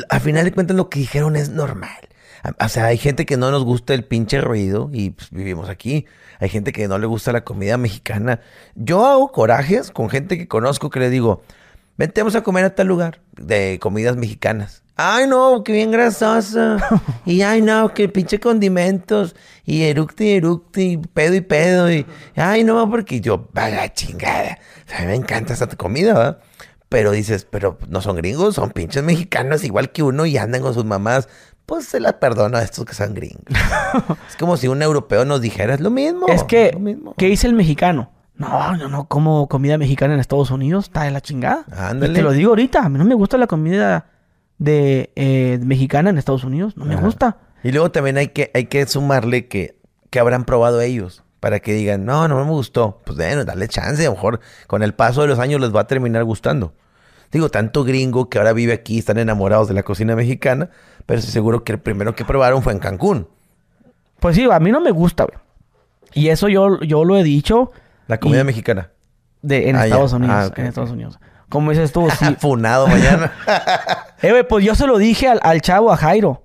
[0.09, 2.09] al final de cuentas lo que dijeron es normal.
[2.59, 6.05] O sea, hay gente que no nos gusta el pinche ruido y pues, vivimos aquí.
[6.39, 8.41] Hay gente que no le gusta la comida mexicana.
[8.75, 11.41] Yo hago corajes con gente que conozco que le digo,
[11.97, 14.83] vente, vamos a comer a tal lugar de comidas mexicanas.
[14.99, 16.77] Ay, no, que bien grasoso.
[17.25, 19.35] y ay, no, que pinche condimentos.
[19.63, 21.91] Y eructe y eructe y pedo y pedo.
[21.91, 24.57] Y ay, no, porque yo, va la chingada.
[24.97, 26.39] A mí me encanta esta comida, ¿verdad?
[26.89, 30.73] Pero dices, pero no son gringos, son pinches mexicanos igual que uno y andan con
[30.73, 31.29] sus mamás.
[31.67, 33.43] Pues se las perdono a estos que son gringos.
[34.29, 36.27] es como si un europeo nos dijera, es lo mismo.
[36.27, 37.13] es que, lo mismo.
[37.17, 38.09] ¿qué dice el mexicano?
[38.37, 41.65] No, no, no, como comida mexicana en Estados Unidos, está de la chingada.
[41.75, 42.11] Ándale.
[42.13, 44.05] Y te lo digo ahorita, a mí no me gusta la comida
[44.59, 47.03] de eh, mexicana en Estados Unidos, no me Ajá.
[47.03, 47.37] gusta.
[47.63, 49.79] Y luego también hay que, hay que sumarle que,
[50.09, 51.23] que habrán probado ellos.
[51.39, 52.99] Para que digan, no, no me gustó.
[53.05, 54.01] Pues bueno, dale chance.
[54.01, 56.73] A lo mejor con el paso de los años les va a terminar gustando.
[57.31, 60.69] Digo, tanto gringo que ahora vive aquí, están enamorados de la cocina mexicana.
[61.05, 63.27] Pero estoy seguro que el primero que probaron fue en Cancún.
[64.19, 65.37] Pues sí, a mí no me gusta, güey.
[66.13, 67.71] Y eso yo, yo lo he dicho
[68.07, 68.91] La comida Y- mexicana.
[69.41, 69.85] de, en Ah, ya.
[69.85, 70.35] Estados Unidos.
[70.37, 70.65] Ah, ok, en.
[70.65, 71.19] Estados Unidos.
[71.49, 72.35] Como dices tú, sí.
[72.39, 73.31] Funado mañana.
[74.21, 76.41] Eh, güey, pues yo se lo dije al, al chavo, a Jairo.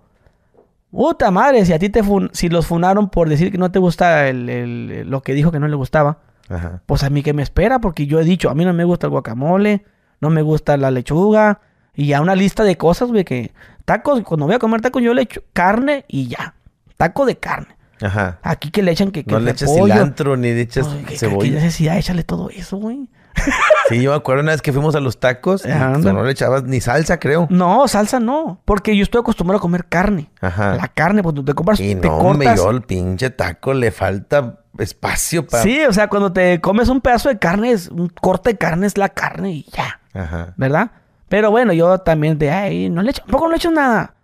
[0.91, 3.79] Puta madre, si a ti te fun- si los funaron por decir que no te
[3.79, 6.19] gusta el- el- lo que dijo que no le gustaba,
[6.51, 6.83] Ajá.
[6.85, 9.07] pues a mí que me espera, porque yo he dicho, a mí no me gusta
[9.07, 9.87] el guacamole,
[10.21, 11.61] no me gusta la lechuga,
[11.95, 13.53] y ya una lista de cosas, güey, que
[13.87, 16.55] tacos, cuando voy a comer tacos yo le echo carne y ya.
[16.99, 17.75] Taco de carne.
[18.03, 18.39] Ajá.
[18.43, 19.95] Aquí que le echan que, que No le eches repollo.
[19.95, 21.51] cilantro ni le eches Ay, ¿qué- ¿Qué cebolla.
[21.53, 21.97] necesidad?
[21.99, 23.09] Échale todo eso, güey.
[23.89, 26.13] Sí, yo me acuerdo una vez que fuimos a los tacos y Ajá, anda.
[26.13, 27.47] no le echabas ni salsa, creo.
[27.51, 30.31] No, salsa no, porque yo estoy acostumbrado a comer carne.
[30.41, 30.77] Ajá.
[30.77, 32.57] La carne, pues tú te compras, Y te no, cortas.
[32.57, 35.63] yo el pinche taco le falta espacio para...
[35.63, 38.87] Sí, o sea, cuando te comes un pedazo de carne, es un corte de carne
[38.87, 40.55] es la carne y ya, Ajá.
[40.57, 40.93] ¿verdad?
[41.29, 44.15] Pero bueno, yo también de ay, no le echo, tampoco no le echo nada.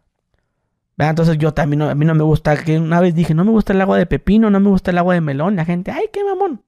[0.98, 1.10] ¿Verdad?
[1.10, 3.52] Entonces yo también, no- a mí no me gusta, que una vez dije, no me
[3.52, 5.54] gusta el agua de pepino, no me gusta el agua de melón.
[5.56, 6.62] La gente, ay, qué mamón.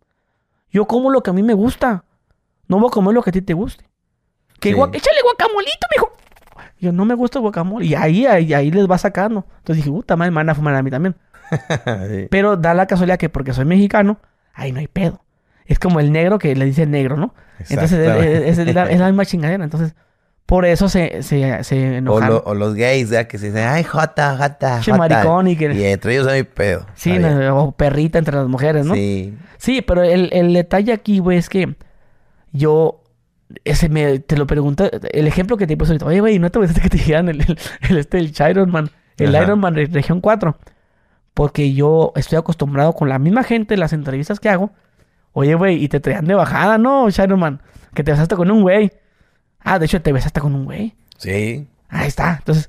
[0.71, 2.05] Yo como lo que a mí me gusta.
[2.69, 3.85] No voy a comer lo que a ti te guste.
[4.61, 4.75] Que Sí.
[4.75, 6.13] échale guacamolito, mijo.
[6.79, 7.85] Yo no me gusta el guacamole.
[7.87, 9.45] Y ahí, ahí, ahí les va sacando.
[9.59, 11.17] Entonces dije, puta madre, me van a fumar a mí también.
[12.09, 12.29] Sí.
[12.31, 14.21] Pero da la casualidad que porque soy mexicano,
[14.55, 15.25] ahí no hay pedo.
[15.67, 17.35] Es como el negro que le dice negro, ¿no?
[17.69, 18.49] Entonces es, Exactamente.
[18.49, 19.65] es- es la, es la misma chingadera.
[19.65, 19.95] Entonces,
[20.47, 22.29] por eso se, se, se O, enojan.
[22.31, 23.29] lo- o los gays, ¿verdad?
[23.29, 24.99] Que se dicen, ay, jota, jota, Che, jota".
[24.99, 26.87] maricón y que- Y entre ellos hay pedo.
[26.95, 28.95] Sí, no, o perrita entre las mujeres, ¿no?
[28.95, 29.81] Sí, Sí.
[29.83, 31.77] pero el, el detalle aquí, güey, es que
[32.53, 33.03] yo
[33.65, 36.59] ese me, te lo pregunté, el ejemplo que te puse ahorita, oye, güey, ¿no te
[36.59, 39.45] gustaste que te dijeran el, el, el, este, el Iron Man, el Ajá.
[39.45, 40.57] Iron Man de Región 4?
[41.35, 44.71] Porque yo estoy acostumbrado con la misma gente en las entrevistas que hago.
[45.33, 47.61] Oye, güey, y te traían de bajada, ¿no, Iron Man?
[47.95, 48.91] Que te besaste con un güey.
[49.61, 50.95] Ah, de hecho, te besaste con un güey.
[51.19, 51.69] Sí.
[51.89, 52.37] Ahí está.
[52.39, 52.69] Entonces,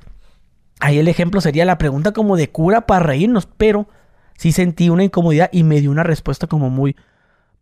[0.80, 3.88] ahí el ejemplo sería la pregunta como de cura para reírnos, pero
[4.36, 6.96] sí sentí una incomodidad y me dio una respuesta como muy,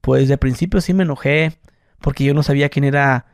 [0.02, 1.58] pues de principio sí me enojé
[2.00, 3.26] porque yo no sabía quién era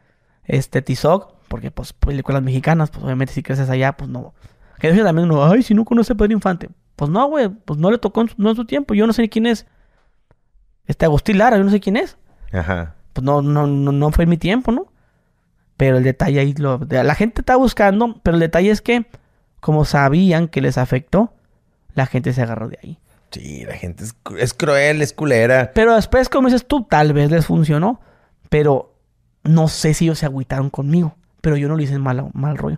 [0.44, 4.34] este Tizoc, porque pues películas mexicanas, pues obviamente si creces allá, pues no.
[4.80, 6.70] Que eso también uno, ay, si no conoce a Pedro Infante.
[6.96, 9.14] Pues no, güey, pues no le tocó en su, no en su tiempo, yo no
[9.14, 9.66] sé quién es.
[10.86, 12.18] Este Agustín Lara, yo no sé quién es
[12.52, 12.96] Ajá.
[13.14, 14.88] pues no, no, no, no fue mi tiempo, ¿no?
[15.78, 19.06] Pero el detalle ahí, lo, la gente está buscando, pero el detalle es que,
[19.60, 21.34] como sabían que les afectó,
[21.94, 23.00] la gente se agarró de ahí.
[23.32, 25.72] Sí, la gente es, cru- es cruel, es culera.
[25.74, 28.00] Pero después, como dices tú, tal vez les funcionó,
[28.50, 28.94] pero
[29.44, 32.78] no sé si ellos se agüitaron conmigo, pero yo no lo hice mal, mal rollo.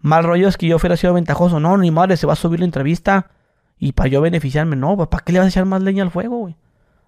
[0.00, 2.58] Mal rollo es que yo fuera sido ventajoso, no, ni madre, se va a subir
[2.58, 3.30] la entrevista
[3.78, 6.38] y para yo beneficiarme, no, ¿para qué le vas a echar más leña al fuego,
[6.38, 6.56] güey?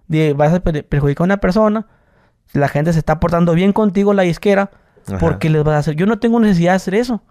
[0.07, 1.87] De- vas a per- perjudicar a una persona
[2.53, 4.71] La gente se está portando bien contigo, la disquera,
[5.07, 5.17] Ajá.
[5.19, 5.95] porque les vas a hacer.
[5.95, 7.21] Yo no tengo necesidad de hacer eso.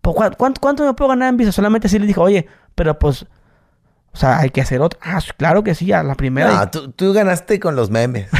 [0.00, 1.52] ¿Por cuán- ¿Cuánto, cuánto me puedo ganar en visa?
[1.52, 3.26] Solamente sí les dije, oye, pero pues,
[4.12, 4.98] o sea, hay que hacer otro.
[5.02, 6.52] Ah, claro que sí, a la primera.
[6.54, 8.28] No, tú, tú ganaste con los memes.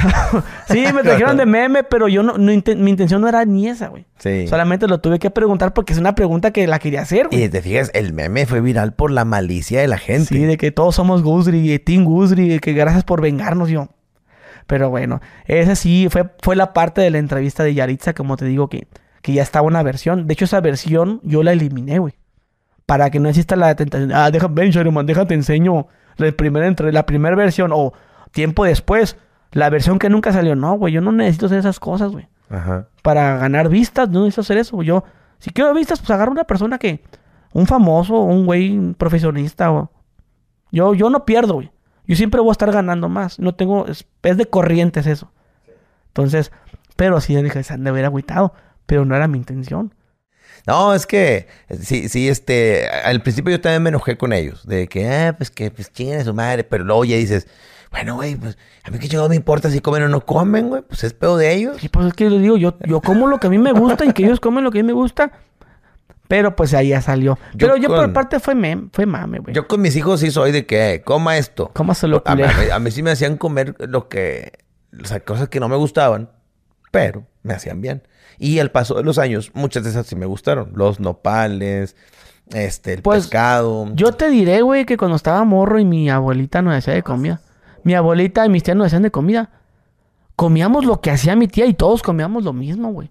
[0.69, 3.89] Sí, me trajeron de meme, pero yo no, no mi intención no era ni esa,
[3.89, 4.05] güey.
[4.19, 4.47] Sí.
[4.47, 7.45] Solamente lo tuve que preguntar porque es una pregunta que la quería hacer, güey.
[7.45, 10.27] Y te fijas, el meme fue viral por la malicia de la gente.
[10.27, 13.89] Sí, de que todos somos Guzri, Team Guzri, que gracias por vengarnos yo.
[14.69, 18.45] Pero bueno, esa sí fue, fue la parte de la entrevista de Yaritza, como te
[18.45, 18.87] digo, que,
[19.23, 20.29] que ya estaba una versión.
[20.29, 22.15] De hecho, esa versión yo la eliminé, güey.
[22.87, 24.13] Para que no exista la tentación.
[24.13, 27.95] Ah, deja, ven, Sharuman, déjate enseño la primera, entre, la primera versión o
[28.31, 29.17] tiempo después.
[29.53, 30.55] La versión que nunca salió.
[30.55, 32.89] No, güey, yo no necesito hacer esas cosas, güey Ajá.
[33.03, 34.83] para ganar vistas, no necesito hacer eso.
[34.83, 35.05] Yo,
[35.39, 37.03] si quiero vistas, pues agarro una persona que,
[37.53, 39.73] un famoso, un güey un profesionista.
[39.73, 39.91] O...
[40.71, 41.71] Yo, yo no pierdo, güey.
[42.09, 43.39] Yo siempre voy a estar ganando más.
[43.39, 45.31] No tengo, es, es de corrientes eso.
[46.09, 46.51] Entonces,
[46.97, 48.55] pero sí, dije, se han de haber agüitado,
[48.87, 49.95] pero no era mi intención.
[50.67, 51.47] No, es que
[51.81, 55.51] sí, sí, este, al principio yo también me enojé con ellos, de que, ah, pues
[55.51, 57.47] que, pues chinguen a su madre, pero luego ya dices,
[57.91, 60.83] bueno, güey, pues a mí qué chingado me importa si comen o no comen, güey,
[60.83, 61.83] pues es pedo de ellos.
[61.85, 64.05] Y pues es que les digo, yo, yo como lo que a mí me gusta
[64.05, 65.33] y que ellos comen lo que a mí me gusta.
[66.29, 67.39] Pero pues ahí ya salió.
[67.55, 69.55] Yo Pero yo por parte fue meme, fue mame, güey.
[69.55, 71.71] Yo con mis hijos sí soy de que, eh, coma esto.
[71.75, 74.53] ¿Cómo se lo A a mí- a mí sí me hacían comer lo que,
[75.03, 76.31] o sea, cosas que no me gustaban,
[76.91, 78.03] pero me hacían bien.
[78.39, 80.71] Y al paso de los años, muchas de esas sí me gustaron.
[80.75, 81.97] Los nopales,
[82.53, 83.89] este, el Pues, pescado.
[83.95, 87.41] Yo te diré, güey, que cuando estaba morro y mi abuelita nos hacía de comida.
[87.85, 89.51] Mi abuelita y mis tías nos hacían de comida.
[90.37, 93.11] Comíamos lo que hacía mi tía y todos comíamos lo mismo, güey.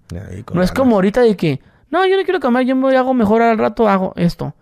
[0.53, 3.41] No es como ahorita de que, no, yo no quiero comer, yo me hago mejor
[3.41, 4.53] al rato, hago esto.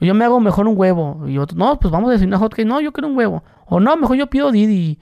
[0.00, 1.24] O yo me hago mejor un huevo.
[1.26, 2.66] Y otro, no, pues vamos a decir una hot cake.
[2.66, 3.42] No, yo quiero un huevo.
[3.66, 4.98] O no, mejor yo pido Didi,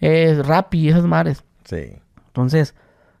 [0.00, 1.44] eh, Rappi, esas mares.
[1.64, 1.92] Sí.
[2.26, 2.74] Entonces,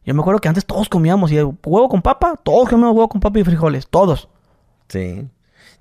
[0.04, 3.20] yo me acuerdo que antes todos comíamos y huevo con papa, todos comíamos huevo con
[3.20, 4.28] papa y frijoles, todos.
[4.88, 5.28] Sí.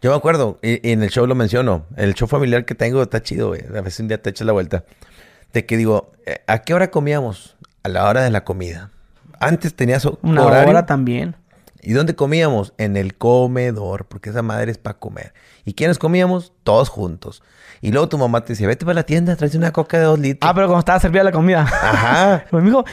[0.01, 3.01] Yo me acuerdo, y, y en el show lo menciono, el show familiar que tengo
[3.01, 3.61] está chido, güey.
[3.67, 4.83] A veces un día te echas la vuelta.
[5.53, 7.55] De que digo, eh, ¿a qué hora comíamos?
[7.83, 8.89] A la hora de la comida.
[9.39, 10.69] Antes tenías Una horario.
[10.69, 11.35] hora también.
[11.81, 12.73] ¿Y dónde comíamos?
[12.77, 15.33] En el comedor, porque esa madre es para comer.
[15.65, 16.53] ¿Y quiénes comíamos?
[16.63, 17.43] Todos juntos.
[17.81, 20.19] Y luego tu mamá te decía, vete para la tienda, tráete una coca de dos
[20.19, 20.49] litros.
[20.49, 21.61] Ah, pero cuando estaba servida la comida.
[21.61, 22.45] Ajá.
[22.51, 22.85] Pues me dijo,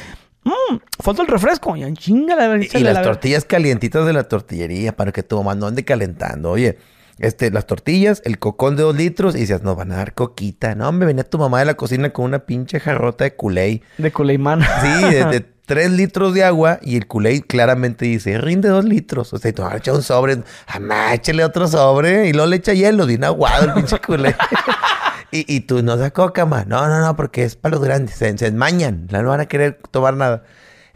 [0.44, 1.76] mmm, falta el refresco.
[1.76, 5.54] Y chinga la Y, y las tortillas calientitas de la tortillería para que tu mamá
[5.54, 6.50] no ande calentando.
[6.50, 6.78] Oye,
[7.18, 10.74] este, las tortillas, el cocón de dos litros y decías, nos van a dar coquita.
[10.74, 13.82] No, me venía tu mamá de la cocina con una pinche jarrota de culé.
[13.98, 14.60] De Culeimán.
[14.82, 19.32] Sí, de, de tres litros de agua y el culé claramente dice, rinde dos litros.
[19.34, 22.72] O sea, y tú, echa un sobre, jamás échale otro sobre y luego le echa
[22.72, 24.34] hielo, bien aguado el pinche culé.
[25.30, 26.66] y, y tú, no da coca más.
[26.66, 29.78] No, no, no, porque es para los grandes, se, se enmañan, no van a querer
[29.90, 30.44] tomar nada.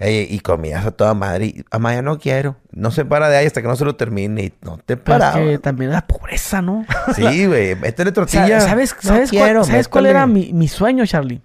[0.04, 1.46] Eh, y comías a toda madre.
[1.46, 2.56] Y, mamá, ya no quiero.
[2.72, 4.42] No se para de ahí hasta que no se lo termine.
[4.44, 5.44] Y no te Pero es paraba.
[5.44, 6.84] que también era pobreza, ¿no?
[7.14, 7.74] Sí, güey.
[7.76, 8.60] Métele sea, tortilla.
[8.60, 10.18] ¿Sabes, No sabes, quiero, cuál, ¿sabes cuál métele.
[10.18, 11.40] era mi, mi sueño, Charlie?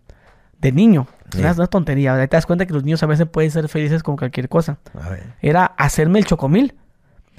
[0.60, 1.08] De niño.
[1.32, 1.40] Sí.
[1.40, 2.16] Una, una tontería.
[2.16, 4.78] Ahí te das cuenta que los niños a veces pueden ser felices con cualquier cosa.
[5.00, 5.24] A ver.
[5.42, 6.74] Era hacerme el chocomil.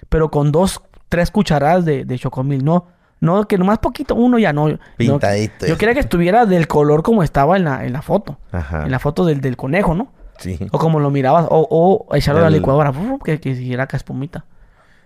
[0.08, 2.64] Pero con dos, tres cucharadas de, de chocomil.
[2.64, 2.86] No,
[3.20, 4.68] no, que nomás poquito, uno ya no.
[4.68, 5.66] No, Pintadito.
[5.66, 8.38] yo quería que estuviera del color como estaba en la, en la foto.
[8.52, 8.84] Ajá.
[8.84, 10.12] En la foto del, del conejo, ¿no?
[10.38, 10.58] Sí.
[10.72, 11.46] O como lo mirabas.
[11.50, 12.92] O, o echarlo a la licuadora.
[13.24, 14.44] Que, que siguiera acá espumita.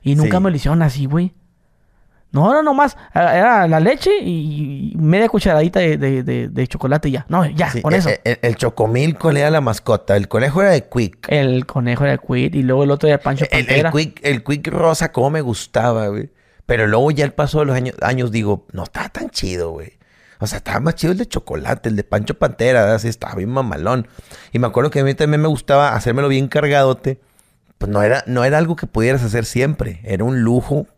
[0.03, 0.43] Y nunca Sí.
[0.43, 1.33] me lo hicieron así, güey.
[2.33, 2.97] No, no, nomás.
[3.15, 7.27] Era era la leche y media cucharadita de, de, de- de chocolate y ya.
[7.29, 8.09] No, ya, Sí, con eh, eso.
[8.25, 10.17] El, el chocomil, ¿cuál era la mascota?
[10.17, 11.27] El conejo era de Quick.
[11.29, 14.21] El conejo era el quid y luego el otro era el Pancho El, el quick,
[14.23, 16.31] el quick rosa, cómo me gustaba, güey.
[16.65, 19.93] Pero luego ya el paso de los años, años digo, no está tan chido, güey.
[20.43, 23.51] O sea, estaba más chido el de chocolate, el de Pancho Pantera, así estaba bien
[23.51, 24.09] mamalón.
[24.51, 27.21] Y me acuerdo que a mí también me gustaba hacérmelo bien cargadote.
[27.79, 30.01] Pues no era, no era algo que pudieras hacer siempre.
[30.03, 30.89] Era un lujo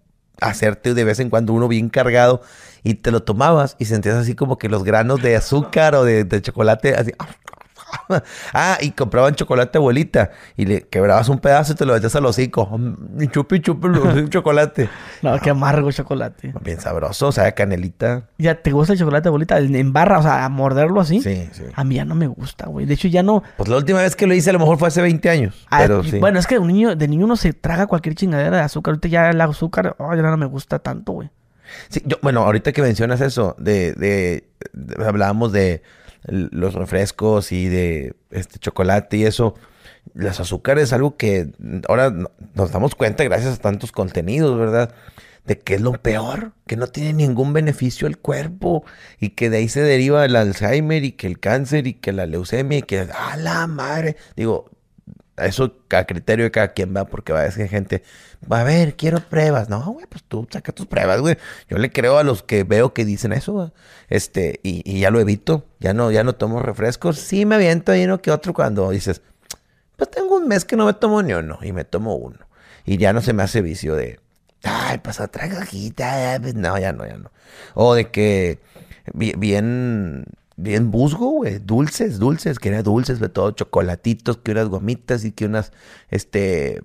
[0.41, 2.41] hacerte de vez en cuando uno bien cargado
[2.83, 6.25] y te lo tomabas y sentías así como que los granos de azúcar o de,
[6.25, 7.13] de chocolate así.
[8.53, 12.27] Ah, y compraban chocolate abuelita y le quebrabas un pedazo y te lo metías al
[12.27, 12.67] hocico.
[12.79, 14.89] Mm, Y chupi, chupi, un chocolate.
[15.23, 16.53] No, qué amargo chocolate.
[16.63, 18.29] Bien sabroso, o sea, canelita.
[18.39, 19.59] ¿Ya te gusta el chocolate bolita?
[19.59, 21.21] En barra, o sea, a morderlo así.
[21.21, 21.65] Sí, sí.
[21.75, 22.87] A mí ya no me gusta, güey.
[22.87, 23.43] De hecho, ya no.
[23.57, 25.67] Pues la última vez que lo hice a lo mejor fue hace 20 años.
[25.71, 26.19] Ah, Pero sí.
[26.19, 28.93] Bueno, es que un niño, de niño uno se traga cualquier chingadera de azúcar.
[28.93, 31.31] Ahorita ya el azúcar, oh, ya no me gusta tanto, güey.
[31.89, 35.83] Sí, yo, bueno, ahorita que mencionas eso, de, de, de- hablábamos de
[36.27, 39.55] los refrescos y de este chocolate y eso.
[40.15, 41.49] Las azúcares es algo que
[41.89, 44.95] ahora no- nos damos cuenta gracias a tantos contenidos, ¿verdad?
[45.47, 48.83] de que es lo peor, que no tiene ningún beneficio el cuerpo
[49.21, 52.25] y que de ahí se deriva el Alzheimer y que el cáncer y que la
[52.25, 54.71] leucemia y que a la madre, digo,
[55.37, 58.03] eso a criterio de cada quien va, porque va a decir gente,
[58.51, 59.69] va a ver, quiero pruebas.
[59.69, 61.37] No, güey, pues tú saca tus pruebas, güey.
[61.69, 63.73] Yo le creo a los que veo que dicen eso.
[64.09, 65.67] Este, y, ya lo evito.
[65.81, 67.19] Ya no, ya no tomo refrescos.
[67.19, 69.23] Sí me aviento ahí uno que otro cuando dices,
[69.97, 72.39] pues tengo un mes que no me tomo ni uno y me tomo uno.
[72.85, 74.21] Y ya no se me hace vicio de,
[74.63, 76.39] ay, pues otra cajita.
[76.41, 77.31] Pues no, ya no, ya no.
[77.75, 78.61] O de que
[79.13, 80.25] bi- bien,
[80.57, 81.59] bien busgo, güey.
[81.59, 85.73] Dulces, dulces, que eran dulces de todo, chocolatitos, que unas gomitas y que unas,
[86.11, 86.83] este,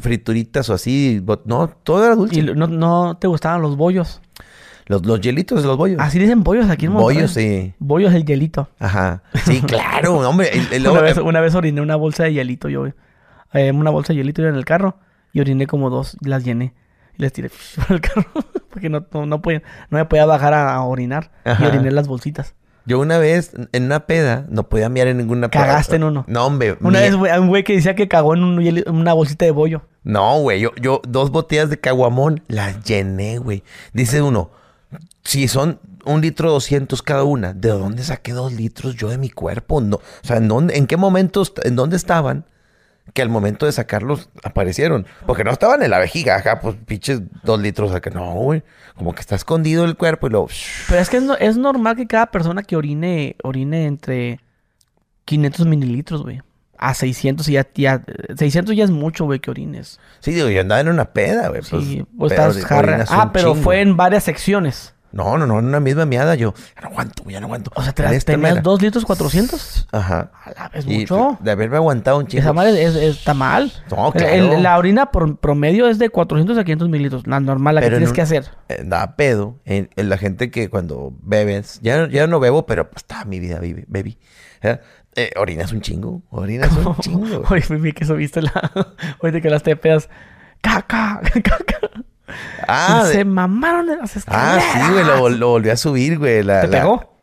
[0.00, 1.22] frituritas o así.
[1.44, 2.38] No, todo era dulce.
[2.38, 4.20] ¿Y no, no te gustaban los bollos?
[4.86, 5.98] Los, los hielitos de los bollos.
[6.00, 7.16] Así dicen bollos aquí en Monterrey.
[7.16, 7.74] Bollos, sí.
[7.78, 8.68] Bollos el hielito.
[8.78, 9.22] Ajá.
[9.44, 10.50] Sí, claro, hombre.
[10.52, 12.86] el- el- una, vez, una vez oriné una bolsa de hielito yo.
[13.54, 14.98] Eh, una bolsa de hielito en el carro
[15.32, 16.74] y oriné como dos, y las llené.
[17.16, 18.26] Y las tiré por el carro
[18.70, 21.30] porque no, no, no, podía- no me podía bajar a, a orinar.
[21.44, 21.64] Ajá.
[21.64, 22.54] Y oriné las bolsitas.
[22.86, 25.66] Yo una vez en una peda no podía mirar en ninguna peda.
[25.66, 26.24] Cagaste en uno.
[26.28, 26.76] No, hombre.
[26.80, 29.82] Una vez un güey que decía que cagó en un una bolsita de bollo.
[30.02, 30.60] No, güey.
[30.60, 33.62] Yo, yo dos botellas de caguamón las llené, güey.
[33.94, 34.50] Dice uno,
[35.24, 39.30] si son un litro doscientos cada una, ¿de dónde saqué dos litros yo de mi
[39.30, 39.80] cuerpo?
[39.80, 42.44] No, o sea, ¿en, dónde, en qué momentos, en dónde estaban?
[43.12, 45.06] Que al momento de sacarlos aparecieron.
[45.26, 48.10] Porque no estaban en la vejiga, acá, pues pinches dos litros acá.
[48.10, 48.62] No, güey.
[48.96, 50.48] Como que está escondido el cuerpo y lo.
[50.88, 54.40] Pero es que es, no- es normal que cada persona que orine, orine entre
[55.26, 56.42] 500 mililitros, güey.
[56.76, 58.02] A 600 y ya, ya...
[58.36, 60.00] 600 ya es mucho, güey, que orines.
[60.20, 61.62] Sí, digo, yo andaba en una peda, güey.
[61.62, 63.04] Sí, pues, estás jarra.
[63.08, 63.62] Ah, pero chingo.
[63.62, 64.93] fue en varias secciones.
[65.14, 66.52] No, no, no, en una misma miada yo.
[66.74, 67.70] Ya no aguanto, ya no aguanto.
[67.76, 68.62] O sea, ¿te En das esta tenías.
[68.62, 69.86] 2 litros 400?
[69.92, 70.32] Ajá.
[70.44, 71.38] A la vez Y mucho.
[71.40, 72.42] de haberme aguantado un chingo.
[72.42, 73.72] Esa madre es- es- está mal.
[73.90, 74.28] No, claro.
[74.28, 77.26] el- la orina por promedio es de 400 a 500 mililitros.
[77.28, 78.50] La normal, la Pero que en tienes un- que hacer.
[78.68, 82.90] eh, da pedo en, en la gente que cuando bebes, ya, ya no bebo, pero
[82.90, 83.84] pues está mi vida, baby.
[83.86, 84.18] baby.
[84.62, 84.80] ¿eh?
[85.14, 87.42] Eh, orinas un chingo, orinas un chingo.
[87.50, 88.50] Oye, vi que subiste la...
[89.22, 90.08] Ahorita que las te pedas.
[90.60, 91.90] Caca, caca.
[92.66, 94.64] Ah, Se de- mamaron de las ah, escaleras.
[94.72, 96.42] sí, güey, lo, lo volví a subir, güey.
[96.42, 97.14] la- ¿Te la- pegó?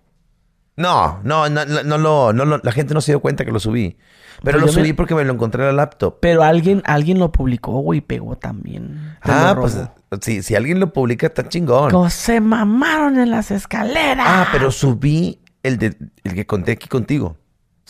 [0.77, 3.51] No, no, no, no, no lo- no lo- la gente no se dio cuenta que
[3.51, 3.97] lo subí.
[4.43, 6.17] Pero lo me- subí porque me lo encontré en la laptop.
[6.19, 9.15] Pero alguien, alguien lo publicó, güey, y pegó también.
[9.23, 9.77] Te Ah, pues
[10.21, 12.09] si, si alguien lo publica, está chingón.
[12.09, 14.25] Se mamaron en las escaleras.
[14.27, 17.37] Ah, pero subí el, de, el que conté aquí contigo.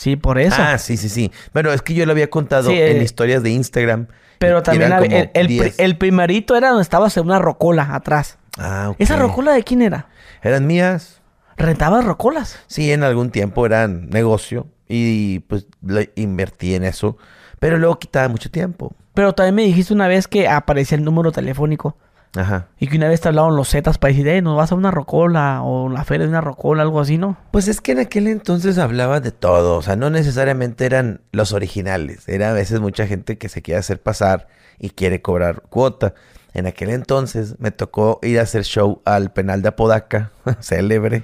[0.02, 0.56] Sí, por eso.
[0.58, 1.32] Ah, sí, sí, sí.
[1.54, 4.08] Bueno, es que yo lo había contado Sí, en eh, historias de Instagram.
[4.40, 5.80] pero también había- el, el, pri- 10.
[5.80, 8.40] el primerito era donde estaba una rocola atrás.
[8.58, 8.96] Ah, ok.
[8.98, 10.08] ¿Esa rocola de quién era?
[10.42, 11.22] ¿Eran mías?
[11.56, 12.58] ¿Rentabas rocolas?
[12.66, 17.18] Sí, en algún tiempo eran negocio y pues le invertí en eso.
[17.60, 18.96] Pero luego quitaba mucho tiempo.
[19.14, 21.96] Pero también me dijiste una vez que aparecía el número telefónico.
[22.36, 22.68] Ajá.
[22.80, 24.90] Y que una vez te hablaban los Zetas para decir, eh, nos vas a una
[24.92, 27.38] rocola o la feria de una rocola, algo así, ¿no?
[27.52, 31.52] Pues es que en aquel entonces hablaba de todo, o sea, no necesariamente eran los
[31.52, 34.48] originales, era a veces mucha gente que se quiere hacer pasar
[34.80, 36.14] y quiere cobrar cuota.
[36.54, 41.24] En aquel entonces me tocó ir a hacer show al penal de Apodaca, célebre,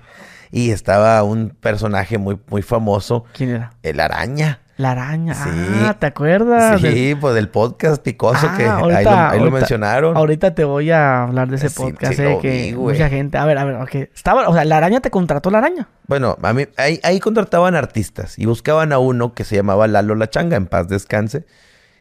[0.52, 3.74] y estaba un personaje muy, muy famoso, ¿Quién era?
[3.84, 4.62] el araña.
[4.78, 5.34] La araña.
[5.34, 5.50] Sí.
[5.86, 6.80] Ah, ¿te acuerdas?
[6.80, 10.16] Sí, Del- pues del podcast picoso Ah, que ahí, lo, ahí lo ahorita- mencionaron.
[10.16, 13.10] Ahorita te voy a hablar de ese Sí, podcast, sí eh, lo que vi, mucha
[13.10, 13.40] gente...
[13.40, 13.96] A ver, a ver, ok.
[14.13, 15.88] Estaba, o sea, la araña te contrató la araña.
[16.06, 20.13] Bueno, a mí, ahí, ahí contrataban artistas y buscaban a uno que se llamaba Lalo
[20.13, 21.46] La Changa, en paz descanse.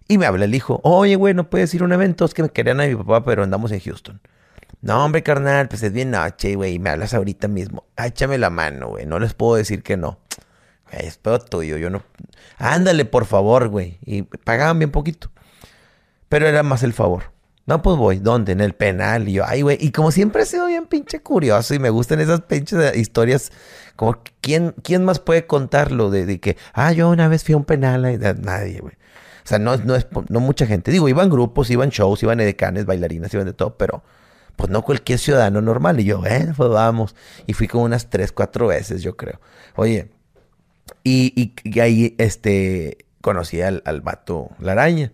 [0.06, 2.42] Y me habla el hijo, oye, güey, no puedes ir a un evento, es que
[2.42, 4.20] me querían a mi papá, pero andamos en Houston.
[4.82, 7.84] No, hombre, carnal, pues es bien noche, güey, y me hablas ahorita mismo.
[7.96, 10.18] Ah, échame la mano, güey, no les puedo decir que no.
[10.92, 12.02] Güey, es pedo tuyo, yo no...
[12.58, 13.98] Ándale, por favor, güey.
[14.04, 15.30] Y pagaban bien poquito.
[16.28, 17.32] Pero era más el favor.
[17.66, 18.18] No, pues voy.
[18.18, 18.52] ¿Dónde?
[18.52, 19.28] En el penal.
[19.28, 19.76] Y yo, ay, güey.
[19.80, 23.50] Y como siempre he sido bien pinche curioso y me gustan esas pinches eh, historias.
[23.96, 26.10] Como, ¿quién, quién más puede contarlo?
[26.10, 28.08] De, de que, ah, yo una vez fui a un penal.
[28.10, 28.94] y de- nadie, güey.
[28.94, 30.90] O sea, no, no es no mucha gente.
[30.90, 34.02] Digo, iban grupos, iban shows, iban edecanes, bailarinas, iban de todo, pero
[34.56, 36.00] pues no cualquier ciudadano normal.
[36.00, 37.14] Y yo, eh, pues vamos.
[37.46, 39.40] Y fui como unas tres, cuatro veces, yo creo.
[39.76, 40.10] Oye,
[41.04, 45.12] y, y- y ahí, este, conocí al, al vato, la araña.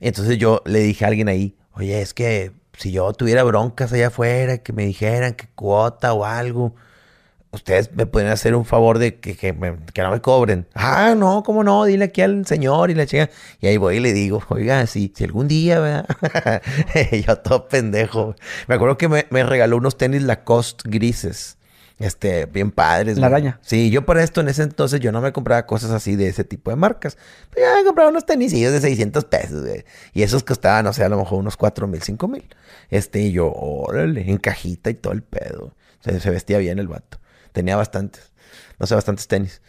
[0.00, 4.08] Entonces yo le dije a alguien ahí, oye, es que si yo tuviera broncas allá
[4.08, 6.74] afuera, que me dijeran que cuota o algo,
[7.50, 9.54] ustedes me pueden hacer un favor de que, que,
[9.94, 10.66] que no me cobren.
[10.74, 13.30] Ah, no, cómo no, dile aquí al señor y la chica.
[13.60, 16.62] Y ahí voy y le digo, oiga, si, si algún día, ¿verdad?
[17.26, 18.36] yo todo pendejo.
[18.68, 21.57] Me acuerdo que me, me regaló unos tenis Lacoste grises.
[21.98, 23.18] Este, bien padres.
[23.18, 23.40] La güey.
[23.40, 23.60] araña.
[23.62, 26.44] Sí, yo por esto en ese entonces yo no me compraba cosas así de ese
[26.44, 27.18] tipo de marcas.
[27.50, 29.84] Pero ya me compraba unos tenisillos de 600 pesos, güey.
[30.12, 32.46] Y esos costaban, no sé, a lo mejor unos 4 mil, 5 mil.
[32.90, 35.74] Este, y yo, órale, en cajita y todo el pedo.
[36.00, 37.18] Se, se vestía bien el vato.
[37.52, 38.32] Tenía bastantes,
[38.78, 39.60] no sé, bastantes tenis.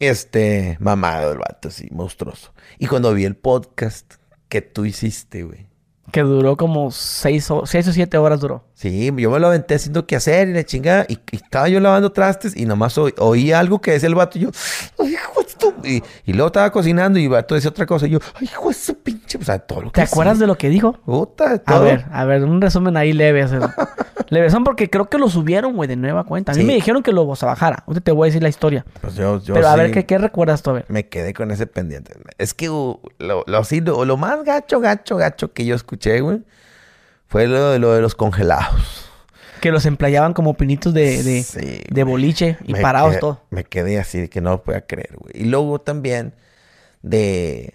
[0.00, 2.52] Este, mamado el vato, sí, monstruoso.
[2.78, 4.14] Y cuando vi el podcast
[4.48, 5.66] que tú hiciste, güey.
[6.12, 8.64] Que duró como seis o, seis o siete horas duró.
[8.80, 11.04] Sí, yo me lo aventé haciendo que hacer y la chingada.
[11.08, 14.38] Y, y estaba yo lavando trastes y nomás oí, oí algo que decía el vato
[14.38, 14.50] y yo,
[15.00, 15.16] ay,
[15.58, 15.74] tu-".
[15.82, 18.94] Y, y luego estaba cocinando y el vato decía otra cosa y yo, ay, su
[18.98, 19.36] pinche.
[19.38, 20.92] O sea, todo lo que ¿Te acuerdas de lo que dijo?
[21.04, 21.82] Puta, A todo.
[21.82, 23.42] ver, a ver, un resumen ahí leve.
[23.42, 23.74] o sea,
[24.28, 26.52] leve son porque creo que lo subieron, güey, de nueva cuenta.
[26.52, 26.66] A mí Sí.
[26.68, 27.82] me dijeron que lo bajara.
[27.84, 28.86] Ahorita te voy a decir la historia.
[29.00, 30.70] Pues yo, yo Pero a ver, ¿qué, ¿qué recuerdas tú?
[30.70, 30.84] A ver.
[30.88, 32.12] Me quedé con ese pendiente.
[32.38, 36.42] Es que uh, lo, lo, lo- lo más gacho, gacho, gacho que yo escuché, güey,
[37.28, 39.04] fue lo de, lo de los congelados.
[39.60, 43.42] Que los emplayaban como pinitos de, de, Sí, de boliche y Me parados quedé- todo.
[43.50, 45.32] Me quedé así de que no lo podía creer, güey.
[45.34, 46.34] Y luego también
[47.02, 47.74] de,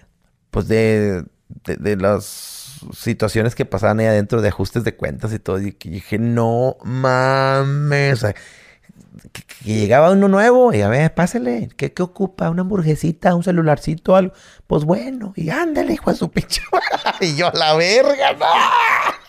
[0.49, 1.25] pues de,
[1.65, 5.59] de, de las situaciones que pasaban ahí adentro de ajustes de cuentas y todo.
[5.61, 8.13] Y que dije, no mames.
[8.13, 8.33] O sea,
[9.33, 11.67] que, que llegaba uno nuevo y a ver, pásale.
[11.75, 12.49] ¿Qué, qué ocupa?
[12.49, 13.35] ¿Una hamburguesita?
[13.35, 14.15] ¿Un celularcito?
[14.15, 14.33] Algo.
[14.67, 15.33] Pues bueno.
[15.35, 16.61] Y ándale, hijo de su pinche.
[17.19, 18.45] y yo, a la verga, no.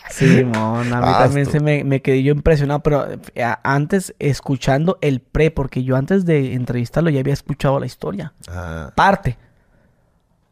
[0.09, 4.97] Sí, mon, a mí también se me, me quedé yo impresionado, pero eh, antes escuchando
[5.01, 8.33] el pre, porque yo antes de entrevistarlo ya había escuchado la historia.
[8.47, 9.37] Ah, Parte.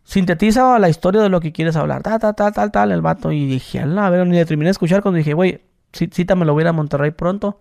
[0.04, 2.04] Sintetiza la historia de lo que quieres hablar.
[2.04, 3.32] Tal, tal, tal, tal, tal, el vato.
[3.32, 5.62] Y dije, "Ala, a ver, ni le terminé de escuchar cuando dije, güey,
[5.94, 7.60] sí, cítame, lo voy a ir a Monterrey pronto.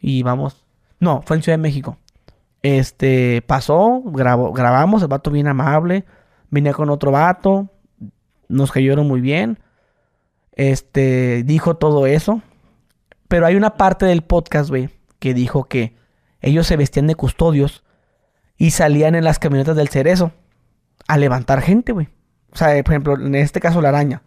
[0.00, 0.64] Y vamos.
[0.98, 1.98] No, fue en Ciudad de México.
[2.62, 6.04] Este, pasó, grabó, grabamos, el vato bien amable.
[6.50, 7.68] Vine con otro vato.
[8.48, 9.58] Nos cayeron muy bien.
[10.52, 12.42] Este, dijo todo eso.
[13.28, 15.96] Pero hay una parte del podcast, güey, que dijo que
[16.40, 17.82] ellos se vestían de custodios
[18.56, 20.32] y salían en las camionetas del cerezo
[21.08, 22.08] a levantar gente, güey.
[22.52, 24.22] O sea, por ejemplo, en este caso la araña.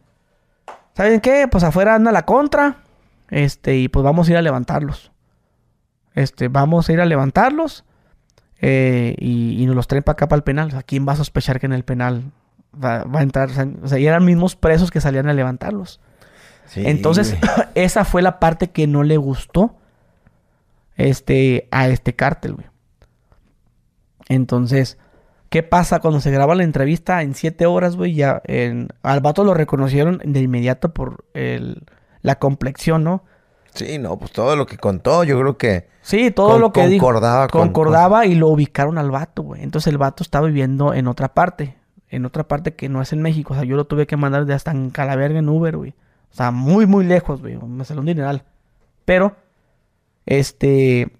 [0.95, 1.47] ¿Saben qué?
[1.49, 2.77] Pues afuera anda la contra.
[3.29, 5.11] Este, y pues vamos a ir a levantarlos.
[6.13, 7.83] Este, vamos a ir a levantarlos.
[8.61, 10.69] eh, y, nos los traen para acá para el penal.
[10.69, 12.31] O sea, ¿quién va a sospechar que en el penal
[12.73, 13.49] va, va a entrar?
[13.83, 15.99] O sea, y eran mismos presos que salían a levantarlos.
[16.67, 17.35] Sí, Entonces,
[17.75, 19.75] esa fue la parte que no le gustó
[20.97, 22.67] este, a este cártel, güey.
[24.27, 24.97] Entonces,
[25.49, 28.13] ¿qué pasa cuando se graba la entrevista en siete horas, güey?
[28.15, 31.83] Ya en, al vato lo reconocieron de inmediato por el,
[32.21, 33.23] la complexión, ¿no?
[33.73, 36.87] Sí, no, pues todo lo que contó, yo creo que Sí, todo Con- lo que
[36.87, 37.03] dijo.
[37.05, 39.63] concordaba con- Concordaba y lo ubicaron al vato, güey.
[39.63, 41.77] Entonces el vato estaba viviendo en otra parte.
[42.09, 43.53] En otra parte que no es en México.
[43.53, 45.95] O sea, yo lo tuve que mandar de hasta en Calaverga en Uber, güey.
[46.35, 47.55] O sea, muy, muy lejos, güey.
[47.55, 48.43] Me salió un dineral.
[49.05, 49.37] Pero,
[50.25, 51.17] este...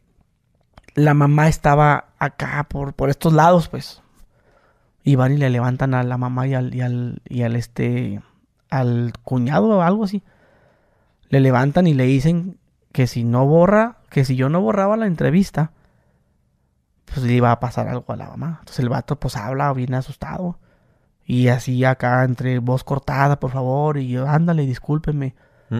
[0.94, 4.02] La mamá estaba acá por, por estos lados, pues.
[5.06, 8.22] Y van y le levantan a la mamá y al, y al, y al este...
[8.70, 10.22] Al cuñado o algo así.
[11.30, 12.58] Le levantan y le dicen
[12.92, 15.72] que si no borra, que si yo no borraba la entrevista,
[17.06, 18.58] pues le iba a pasar algo a la mamá.
[18.60, 20.60] Entonces el vato pues habla bien asustado.
[21.26, 25.34] Y así acá entre voz cortada, por favor, y yo, ándale, discúlpeme.
[25.70, 25.78] Mm.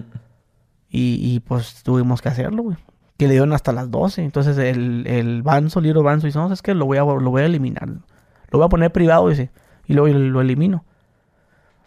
[0.90, 2.76] Y, y, pues tuvimos que hacerlo, güey.
[3.16, 4.22] Que le dieron hasta las 12.
[4.24, 7.42] Entonces el, el Banzo, Liro Banzo, dice, no, es que lo voy a, lo voy
[7.42, 7.88] a eliminar.
[7.88, 9.50] Lo voy a poner privado, dice.
[9.86, 10.84] Y luego lo elimino.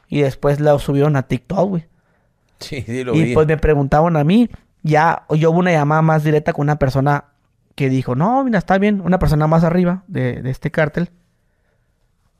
[0.07, 1.85] Y después lo subieron a TikTok, güey.
[2.59, 3.33] Sí, sí, lo Y vi.
[3.33, 4.49] pues me preguntaban a mí,
[4.83, 7.25] ya yo hubo una llamada más directa con una persona
[7.75, 11.09] que dijo, no, mira, está bien, una persona más arriba de, de este cártel.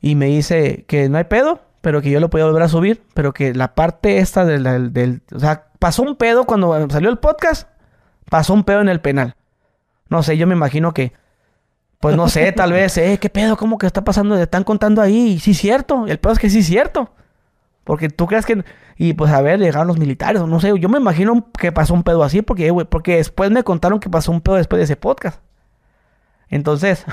[0.02, 3.04] Y me dice que no hay pedo, pero que yo lo podía volver a subir,
[3.14, 7.18] pero que la parte esta del, del, O sea, pasó un pedo cuando salió el
[7.18, 7.68] podcast,
[8.30, 9.36] pasó un pedo en el penal.
[10.10, 11.14] No sé, yo me imagino que...
[12.00, 13.58] Pues no sé, tal vez, eh, ¿qué pedo?
[13.58, 14.36] ¿Cómo que está pasando?
[14.36, 15.34] Le están contando ahí.
[15.34, 16.08] Y sí, cierto.
[16.08, 17.12] El pedo es que sí, cierto.
[17.84, 18.64] Porque tú crees que...
[18.96, 20.72] Y pues a ver, llegaron los militares, no sé.
[20.80, 24.32] Yo me imagino que pasó un pedo así, porque, porque después me contaron que pasó
[24.32, 25.42] un pedo después de ese podcast.
[26.50, 27.06] Entonces,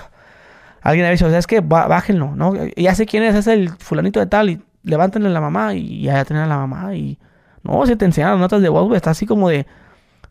[0.88, 2.55] alguien dicho, o sea, es que Bá- bájenlo, ¿no?
[2.77, 6.03] Ya sé quién es, es el fulanito de tal, y levántenle a la mamá, y
[6.03, 7.18] ya tienen a la mamá, y...
[7.62, 9.66] No, si te enseñan las notas de voz, está así como de...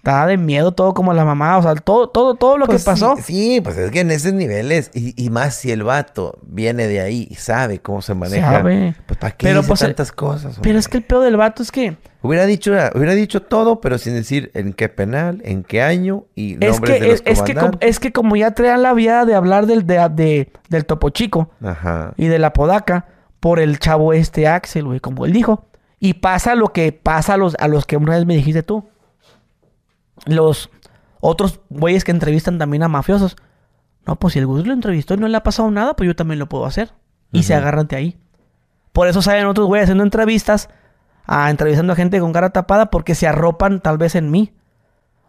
[0.05, 2.91] Está de miedo todo como la mamá, o sea, todo, todo, todo lo Pues que
[2.91, 3.15] pasó.
[3.17, 6.85] Sí, sí, pues es que en esos niveles, y, y más si el vato viene
[6.87, 8.51] de ahí y sabe cómo se maneja.
[8.51, 8.93] Sabe.
[9.07, 10.59] Pues para qué Pero, dice pues, tantas cosas.
[10.61, 11.97] Pero es que el pedo del vato es que...
[12.21, 16.53] Hubiera dicho, hubiera dicho todo, pero sin decir en qué penal, en qué año y
[16.63, 17.89] Es nombres que, de los es, es que, como, comandantes.
[17.89, 21.49] es que como ya traían la vía de hablar del, de- de- del Topo Chico
[21.63, 22.13] Ajá.
[22.15, 23.07] y de la Podaca
[23.39, 25.65] por el chavo este Axel, güey, como él dijo.
[25.99, 28.87] Y pasa lo que pasa a los, a los que una vez me dijiste tú.
[30.25, 30.69] Los
[31.19, 33.35] Otros güeyes que entrevistan también a mafiosos.
[34.05, 36.15] No, pues si el Gus lo entrevistó y no le ha pasado nada, pues yo
[36.15, 36.91] también lo puedo hacer.
[37.31, 38.17] Y se agarran de ahí.
[38.93, 40.69] Por eso salen otros güeyes haciendo entrevistas,
[41.25, 44.53] a, entrevistando a gente con cara tapada, porque se arropan tal vez en mí.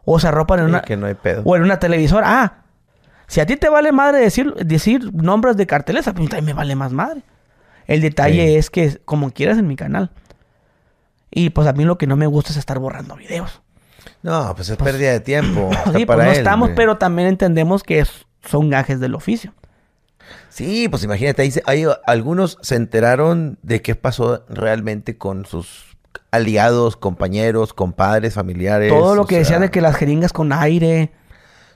[0.05, 0.83] O se arropan en una...
[0.83, 1.43] que no hay pedo.
[1.45, 2.43] O en una televisora.
[2.43, 2.59] Ah,
[3.27, 6.53] si a ti te vale madre decir, decir nombres de cartelera, pues a mí me
[6.53, 7.23] vale más madre.
[7.87, 8.55] El detalle Sí.
[8.57, 10.11] es que como quieras en mi canal.
[11.31, 13.63] Y pues a mí lo que no me gusta es estar borrando videos.
[14.23, 15.71] No, pues es pérdida de tiempo.
[15.87, 16.77] Sí, pues para no él, estamos, güey.
[16.77, 19.53] pero también entendemos que es- son gajes del oficio.
[20.49, 25.97] Sí, pues imagínate, ahí, se- ahí algunos se enteraron de qué pasó realmente con sus
[26.31, 28.91] aliados, compañeros, compadres, familiares.
[28.93, 31.13] Todo lo que decía sea, de que las jeringas con aire.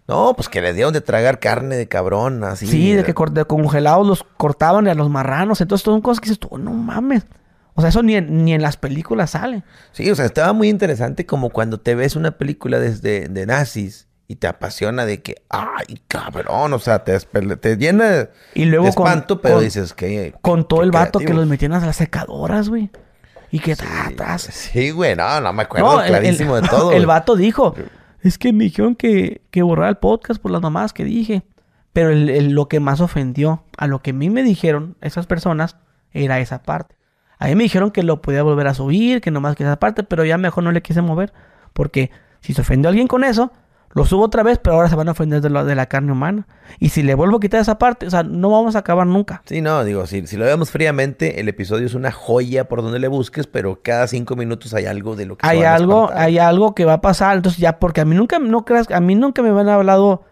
[0.08, 2.66] No, pues que les dieron de tragar carne de cabrón, así.
[2.66, 5.60] Sí, de que de congelados los cortaban y a los marranos.
[5.60, 7.24] Entonces, son cosas que dices tú, no mames.
[7.80, 9.62] O sea, eso ni en, ni en las películas sale.
[9.92, 14.06] Sí, o sea, estaba muy interesante como cuando te ves una película desde de nazis
[14.28, 18.92] y te apasiona de que, ay, cabrón, o sea, te, te llena Y luego de
[18.94, 20.34] con- espanto, pero con- dices que...
[20.42, 22.90] Con todo el vato que los metían a las secadoras, güey.
[23.50, 24.42] Y que atrás.
[24.42, 26.92] Sí, güey, no, no me acuerdo clarísimo el, de todo.
[26.92, 27.74] El vato dijo,
[28.22, 31.42] es que me dijeron que, que borrara el podcast por las mamás que dije.
[31.92, 35.26] Pero el- el- lo que más ofendió a lo que a mí me dijeron esas
[35.26, 35.76] personas
[36.12, 36.94] era esa parte.
[37.40, 40.04] A mí me dijeron que lo podía volver a subir, que nomás que esa parte,
[40.04, 41.32] pero ya mejor no le quise mover.
[41.72, 42.10] Porque
[42.40, 43.50] si se ofendió a alguien con eso,
[43.92, 46.12] lo subo otra vez, pero ahora se van a ofender de, lo- de la carne
[46.12, 46.46] humana.
[46.78, 49.42] Y si le vuelvo a quitar esa parte, o sea, no vamos a acabar nunca.
[49.46, 53.00] Sí, no, digo, si, si lo vemos fríamente, el episodio es una joya por donde
[53.00, 56.02] le busques, pero cada cinco minutos hay algo de lo que se hay a algo,
[56.04, 56.24] espantar.
[56.24, 57.36] hay algo que va a pasar.
[57.36, 60.22] Entonces ya, porque a mí nunca, no creas, a mí nunca me han hablado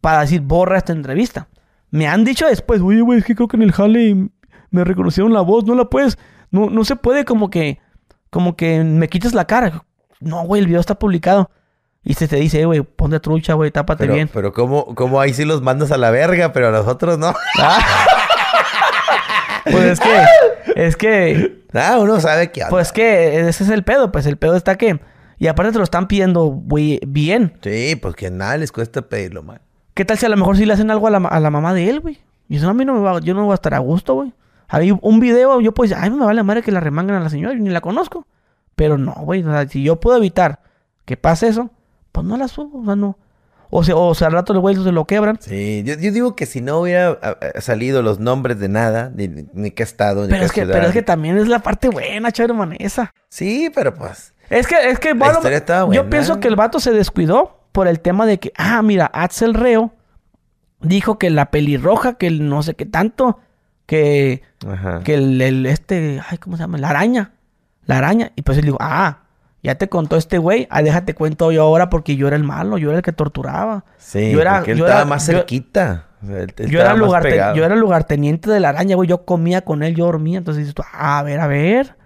[0.00, 1.48] para decir borra esta entrevista.
[1.90, 4.28] Me han dicho después, oye, güey, es que creo que en el jale
[4.70, 6.16] me reconocieron la voz, no la puedes,
[6.50, 7.78] no, no se puede como que,
[8.30, 9.84] como que me quites la cara.
[10.20, 11.50] No, güey, el video está publicado.
[12.02, 14.30] Y se te dice, eh, güey, ponte trucha, güey, tápate Pero, bien.
[14.32, 17.34] pero ¿cómo, ¿cómo ahí sí los mandas a la verga, pero a nosotros no?
[19.70, 20.24] Pues es que,
[20.74, 22.70] es que, ah, uno sabe que anda.
[22.70, 25.00] pues que ese es el pedo, pues el pedo está que,
[25.38, 27.58] y aparte te lo están pidiendo, güey, bien.
[27.62, 29.60] Sí, pues que nada les cuesta pedirlo, man.
[29.94, 31.74] ¿Qué tal si a lo mejor sí le hacen algo a la, a la mamá
[31.74, 32.18] de él, güey?
[32.48, 34.32] Y eso a mí no me va, yo no voy a estar a gusto, güey.
[34.70, 37.54] Hay un video, yo pues, ay, me vale madre que la remangan a la señora,
[37.54, 38.26] yo ni la conozco.
[38.76, 40.60] Pero no, güey, o sea, si yo puedo evitar
[41.04, 41.70] que pase eso,
[42.12, 43.18] pues no la subo, o sea, no.
[43.68, 45.38] O sea, o sea al rato los güeyes se lo quebran.
[45.40, 47.18] Sí, yo, yo digo que si no hubiera
[47.60, 50.74] salido los nombres de nada, ni, ni qué estado, ni Pero qué es que, ciudad.
[50.74, 53.12] pero es que también es la parte buena, chévere manesa.
[53.28, 54.34] Sí, pero pues...
[54.50, 58.00] Es que, es que, La bueno, yo pienso que el vato se descuidó por el
[58.00, 59.92] tema de que, ah, mira, Axel Reo
[60.80, 63.38] dijo que la pelirroja, que el no sé qué tanto,
[63.90, 65.00] que, Ajá.
[65.02, 66.78] que el, el este, ay, ¿cómo se llama?
[66.78, 67.32] La araña.
[67.86, 68.30] La araña.
[68.36, 69.22] Y pues él dijo, ah,
[69.64, 72.78] ya te contó este güey, ah, déjate cuento yo ahora porque yo era el malo,
[72.78, 73.84] yo era el que torturaba.
[73.98, 76.06] Sí, yo era, porque él yo estaba era- más cerquita.
[76.22, 77.24] Él- él yo, era lugar
[77.56, 79.08] yo era lugarteniente de la araña, güey.
[79.08, 80.38] Yo comía con él, yo dormía.
[80.38, 81.96] Entonces dices tú, ah, a ver, a ver.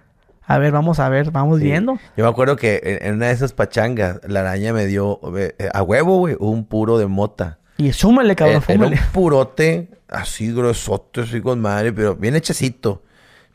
[0.47, 1.65] A ver, vamos a ver, vamos Sí.
[1.65, 1.99] viendo.
[2.17, 5.83] Yo me acuerdo que en, una de esas pachangas, la araña me dio eh, a
[5.83, 7.59] huevo, güey, un puro de mota.
[7.77, 13.03] Y súmale, cabrón, Eh, Era un purote así gruesote, así con madre, pero bien hechecito.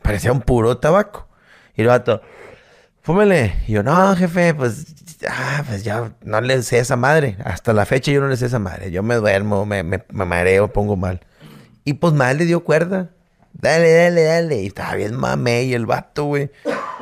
[0.03, 1.29] Parecía un puro tabaco.
[1.77, 2.23] Y el vato,
[3.03, 3.55] fúmele.
[3.67, 4.87] Y yo, no, jefe, pues,
[5.29, 7.37] ah, pues ya no le sé esa madre.
[7.45, 8.91] Hasta la fecha yo no le sé esa madre.
[8.91, 11.21] Yo me duermo, me, me, me mareo, pongo mal.
[11.85, 13.11] Y pues mal le dio cuerda.
[13.53, 14.63] Dale, dale, dale.
[14.63, 16.51] Y estaba bien mamey el vato, güey.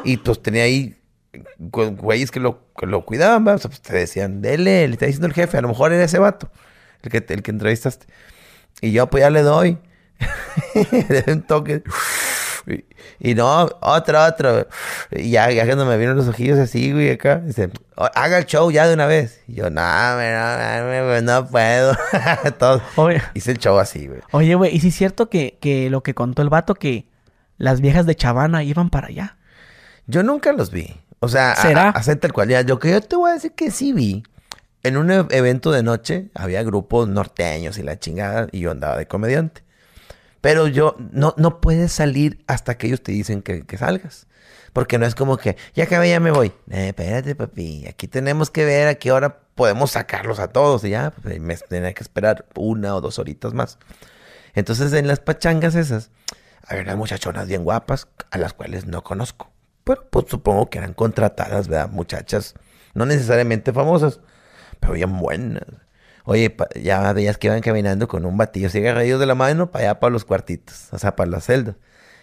[0.05, 0.99] Y pues tenía ahí
[1.59, 5.59] güeyes que lo, que lo cuidaban, pues te decían, dele, le está diciendo el jefe.
[5.59, 6.51] A lo mejor era ese vato,
[7.03, 8.07] el que, el que entrevistaste.
[8.81, 9.79] Y yo, pues ya le doy.
[11.09, 11.83] le doy un toque.
[12.67, 14.69] Y, y no, otro, otro.
[15.11, 17.37] Y ya, ya cuando me vieron los ojillos así, güey, acá.
[17.37, 19.41] Dice, "O- haga el show ya de una vez.
[19.49, 19.81] Y yo, no,
[20.17, 21.97] me- no, me- no puedo.
[22.59, 22.83] Todo.
[22.97, 24.21] Oye, Hice el show así, güey.
[24.33, 27.07] oye, güey, ¿y si es cierto que, que lo que contó el vato, que
[27.57, 29.37] las viejas de Chavana iban para allá?
[30.07, 30.95] Yo nunca los vi.
[31.21, 31.89] O sea, ¿Será?
[31.89, 32.49] a- así tal cual.
[32.49, 34.23] Ya, Yo que yo te voy a decir que sí vi.
[34.83, 39.07] En un evento de noche había grupos norteños y la chingada y yo andaba de
[39.07, 39.63] comediante.
[40.41, 44.27] Pero yo no, no puedes salir hasta que ellos te dicen que, que salgas.
[44.73, 46.53] Porque no es como que, ya acabé, ya me voy.
[46.71, 47.87] Eh, espérate, papi.
[47.89, 50.85] Aquí tenemos que ver a qué hora podemos sacarlos a todos.
[50.85, 53.79] Y ya, pues, me tenía que esperar una o dos horitas más.
[54.55, 56.11] Entonces, en las pachangas esas,
[56.67, 59.51] había unas muchachonas bien guapas a las cuales no conozco.
[59.85, 61.89] Pero pues supongo que eran contratadas, ¿verdad?
[61.91, 62.55] Muchachas,
[62.95, 64.21] no necesariamente famosas,
[64.81, 65.65] pero bien buenas.
[66.25, 70.01] Oye, ya veías que iban caminando con un batillo agarrados de la mano para allá,
[70.01, 71.77] para los cuartitos, o sea, para las celdas.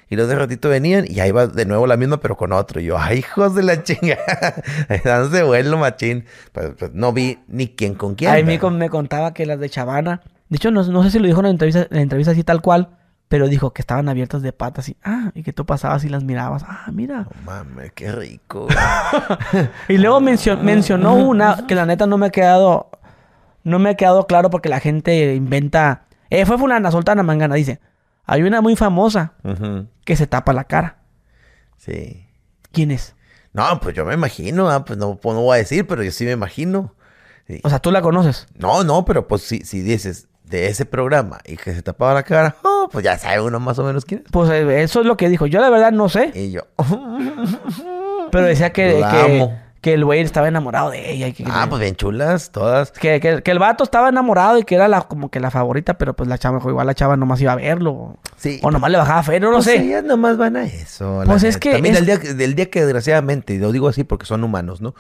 [0.08, 2.80] Y luego de ratito venían y ahí va de nuevo la misma, pero con otro.
[2.80, 4.54] Y yo, ay, hijos de la chingada.
[5.04, 6.26] Dándose vuelo, machín.
[6.52, 8.30] Pues, pues, no vi ni quién con quién.
[8.30, 8.70] A mí ¿verdad?
[8.70, 11.40] me, me contaba que las de Chavana, de hecho no, no sé si lo dijo
[11.40, 12.90] en la entrevista, en la entrevista así tal cual,
[13.36, 16.24] pero dijo que estaban abiertas de patas y, ah, y que tú pasabas y las
[16.24, 17.24] mirabas, ah, mira.
[17.36, 18.66] No mames, qué rico.
[19.90, 22.90] Y luego mencio- mencionó una que la neta no me ha quedado,
[23.66, 27.82] no me ha quedado claro porque la gente inventa, eh, fue fulana, soltana, mangana, dice,
[28.24, 29.34] hay una muy famosa
[30.06, 31.00] que se tapa la cara.
[31.76, 32.26] Sí.
[32.72, 33.18] ¿Quién es?
[33.52, 36.12] No, pues yo me imagino, ah, pues no, pues no voy a decir, pero yo
[36.12, 36.96] sí me imagino.
[37.48, 37.60] Sí.
[37.66, 38.48] O sea, tú la conoces.
[38.56, 42.24] No, no, pero pues si, si dices de ese programa y que se tapaba la
[42.24, 44.32] cara, oh, pues ya sabe uno más o menos quién es.
[44.32, 45.46] Pues eh, eso es lo que dijo.
[45.48, 46.62] Yo la verdad no sé, Y yo,
[48.32, 49.60] pero decía que, La que, amo.
[49.82, 51.28] que el güey estaba enamorado de ella.
[51.28, 52.92] Y que, ah, pues bien chulas, todas.
[52.92, 55.96] que, que- que el vato estaba enamorado y que era la, como que la favorita,
[55.98, 58.18] pero pues la chava, igual la chava nomás iba a verlo.
[58.38, 58.60] Sí.
[58.64, 59.78] O nomás le bajaba fe, no lo Pues sé.
[59.82, 61.22] ellas nomás van a eso.
[61.26, 61.60] Pues es neta.
[61.60, 64.26] que También es- del, día, que- del día que desgraciadamente, y lo digo así porque
[64.26, 64.96] son humanos, ¿no?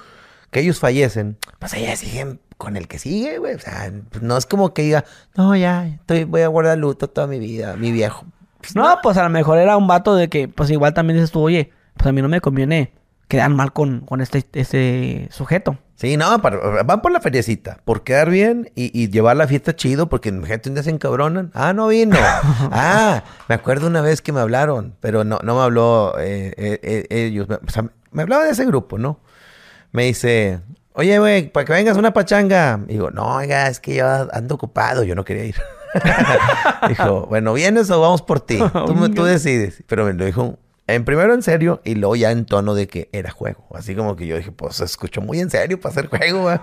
[0.52, 3.56] Que ellos fallecen, pues ellas siguen con el que sigue, güey.
[3.56, 7.10] O sea, pues, no es como que diga, no, ya, estoy, voy a guardar luto
[7.10, 8.26] toda mi vida, mi viejo.
[8.60, 11.32] Pues, No, pues a lo mejor era un vato de que, pues igual también dices
[11.32, 12.93] tú, oye, pues a mí no me conviene
[13.28, 15.78] quedar mal con, con este, este sujeto.
[15.95, 19.76] Sí, no, para- van por la feriecita, por quedar bien y, y llevar la fiesta
[19.76, 21.51] chido, porque gente un día se encabronan.
[21.53, 22.18] Ah, no vino.
[22.20, 26.80] ah, me acuerdo una vez que me hablaron, pero no, no me habló eh, eh,
[26.84, 27.47] eh, ellos.
[27.49, 29.20] O sea, me hablaba de ese grupo, ¿no?
[29.93, 30.60] Me dice,
[30.96, 32.80] oye, güey, para que vengas una pachanga.
[32.88, 35.56] Y digo, no, oiga, es que yo ando ocupado, yo no quería ir.
[36.89, 38.60] dijo, bueno, ¿vienes o vamos por ti?
[38.74, 39.84] Tú, tú decides.
[39.88, 43.10] Pero me lo dijo en primero en serio y luego ya en tono de que
[43.12, 43.66] era juego.
[43.74, 46.60] Así como que yo dije, pues se escuchó muy en serio para hacer juego, güey.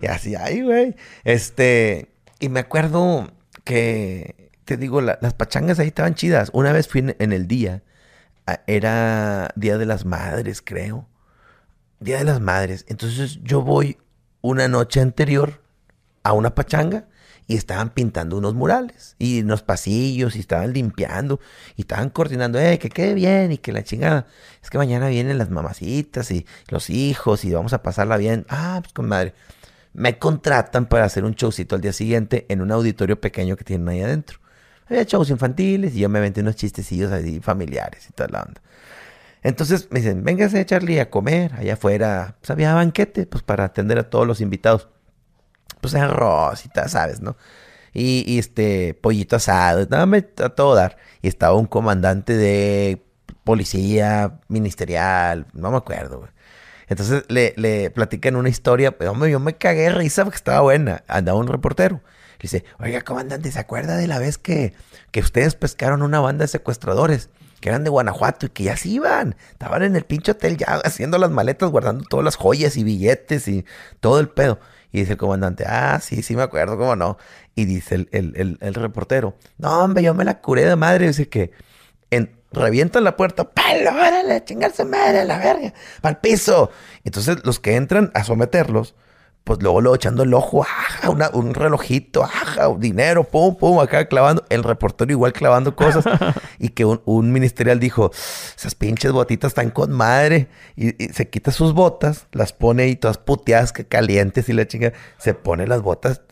[0.00, 0.94] Y así, ay, güey.
[1.24, 2.08] Este,
[2.38, 3.30] y me acuerdo
[3.64, 6.50] que, te digo, la- las pachangas ahí estaban chidas.
[6.52, 7.82] Una vez fui en, en el día,
[8.66, 11.06] era Día de las Madres, creo.
[12.00, 12.84] Día de las Madres.
[12.88, 13.98] Entonces yo voy
[14.40, 15.60] una noche anterior
[16.22, 17.06] a una pachanga
[17.46, 21.40] y estaban pintando unos murales y en los pasillos y estaban limpiando
[21.76, 24.26] y estaban coordinando, eh, que quede bien y que la chingada.
[24.62, 28.46] Es que mañana vienen las mamacitas y los hijos y vamos a pasarla bien.
[28.48, 29.34] Ah, pues con madre.
[29.92, 33.88] Me contratan para hacer un showcito al día siguiente en un auditorio pequeño que tienen
[33.88, 34.40] ahí adentro.
[34.88, 38.60] Había shows infantiles y yo me aventé unos chistecillos así familiares y toda la onda.
[39.46, 41.54] Entonces me dicen, véngase Charlie a comer.
[41.54, 44.88] Allá afuera, pues había banquete, pues para atender a todos los invitados.
[45.80, 47.36] Pues arroz y tal, ¿sabes, no?
[47.94, 50.98] Y, este, pollito asado, nada, me- a todo dar.
[51.22, 53.04] Y estaba un comandante de
[53.44, 56.28] policía ministerial, no me acuerdo.
[56.88, 60.60] Entonces le, le platican una historia, pero hombre, yo me cagué de risa porque estaba
[60.60, 61.04] buena.
[61.08, 61.96] Andaba un reportero.
[62.38, 64.74] Le dice, oiga, comandante, ¿se acuerda de la vez que,
[65.12, 67.30] que ustedes pescaron una banda de secuestradores?
[67.66, 69.34] Que eran de Guanajuato y que ya se iban.
[69.50, 73.48] Estaban en el pinche hotel ya haciendo las maletas, guardando todas las joyas y billetes
[73.48, 73.64] y
[73.98, 74.60] todo el pedo.
[74.92, 77.18] Y dice el comandante, ah, sí, sí me acuerdo, cómo no.
[77.56, 81.08] Y dice el, el, el- el reportero, no, hombre, yo me la curé de madre.
[81.08, 81.50] Dice que
[82.12, 86.70] en, revientan la puerta, ¡palo, órale, chingarse madre, la verga, al piso!
[87.02, 88.94] Entonces los que entran a someterlos,
[89.46, 94.08] pues luego luego echando el ojo, ajá, una- un relojito, ajá, dinero, pum, pum, acá
[94.08, 96.04] clavando, el reportero igual clavando cosas,
[96.58, 98.10] y que un, un ministerial dijo,
[98.58, 102.96] esas pinches botitas están con madre, y, y se quita sus botas, las pone ahí
[102.96, 106.22] todas puteadas, que calientes y la chinga, se pone las botas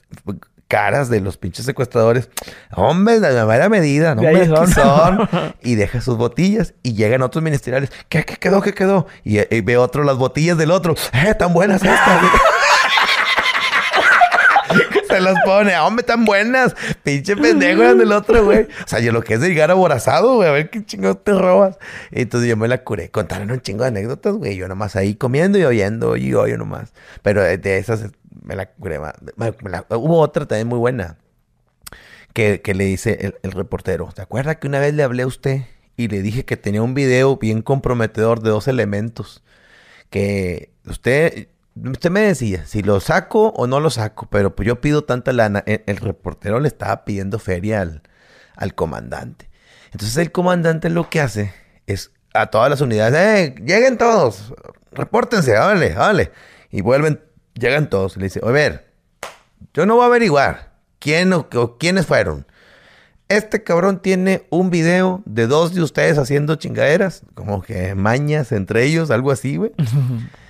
[0.67, 2.31] caras de los pinches secuestradores,
[2.75, 4.69] hombre, la mera medida, no, aquí son.
[4.73, 5.29] son
[5.63, 7.93] y deja sus botillas y llegan otros ministeriales.
[8.09, 8.61] ¿Qué, qué quedó?
[8.61, 9.07] ¿Qué quedó?
[9.23, 10.97] Y, y ve otro las botillas del otro.
[11.13, 12.23] ¡Eh, tan buenas estas!
[15.15, 16.75] Se las pone, hombre, tan buenas.
[17.03, 18.63] Pinche pendejo eran del otro, güey.
[18.63, 21.33] O sea, yo lo que es de llegar aborazado, güey, a ver qué chingados te
[21.33, 21.79] robas.
[22.11, 23.11] Entonces yo me la curé.
[23.11, 24.57] Contaron un chingo de anécdotas, güey.
[24.57, 26.93] Yo nomás ahí comiendo y oyendo y oyo nomás.
[27.23, 28.07] Pero de, esas
[28.43, 28.99] me la curé.
[28.99, 29.53] Me-
[29.97, 31.17] hubo otra también muy buena
[32.33, 35.63] que, le dice el, el reportero, ¿se acuerda que una vez le hablé a usted
[35.97, 39.43] y le dije que tenía un video bien comprometedor de dos elementos?
[40.11, 44.81] Que usted, usted me decía, si lo saco o no lo saco, pero pues yo
[44.81, 45.63] pido tanta lana.
[45.67, 48.03] El, el reportero le estaba pidiendo feria al,
[48.57, 49.51] al comandante.
[49.93, 51.53] Entonces el comandante lo que hace
[51.87, 53.55] es a todas las unidades, ¡eh!
[53.65, 54.53] Lleguen todos,
[54.93, 56.33] repórtense, vale, vale.
[56.71, 57.21] Y vuelven,
[57.55, 58.17] llegan todos.
[58.17, 58.93] Le dice, a ver,
[59.73, 62.47] yo no voy a averiguar quién o, o quiénes fueron.
[63.29, 68.85] Este cabrón tiene un video de dos de ustedes haciendo chingaderas, como que mañas entre
[68.85, 69.73] ellos, algo así, güey.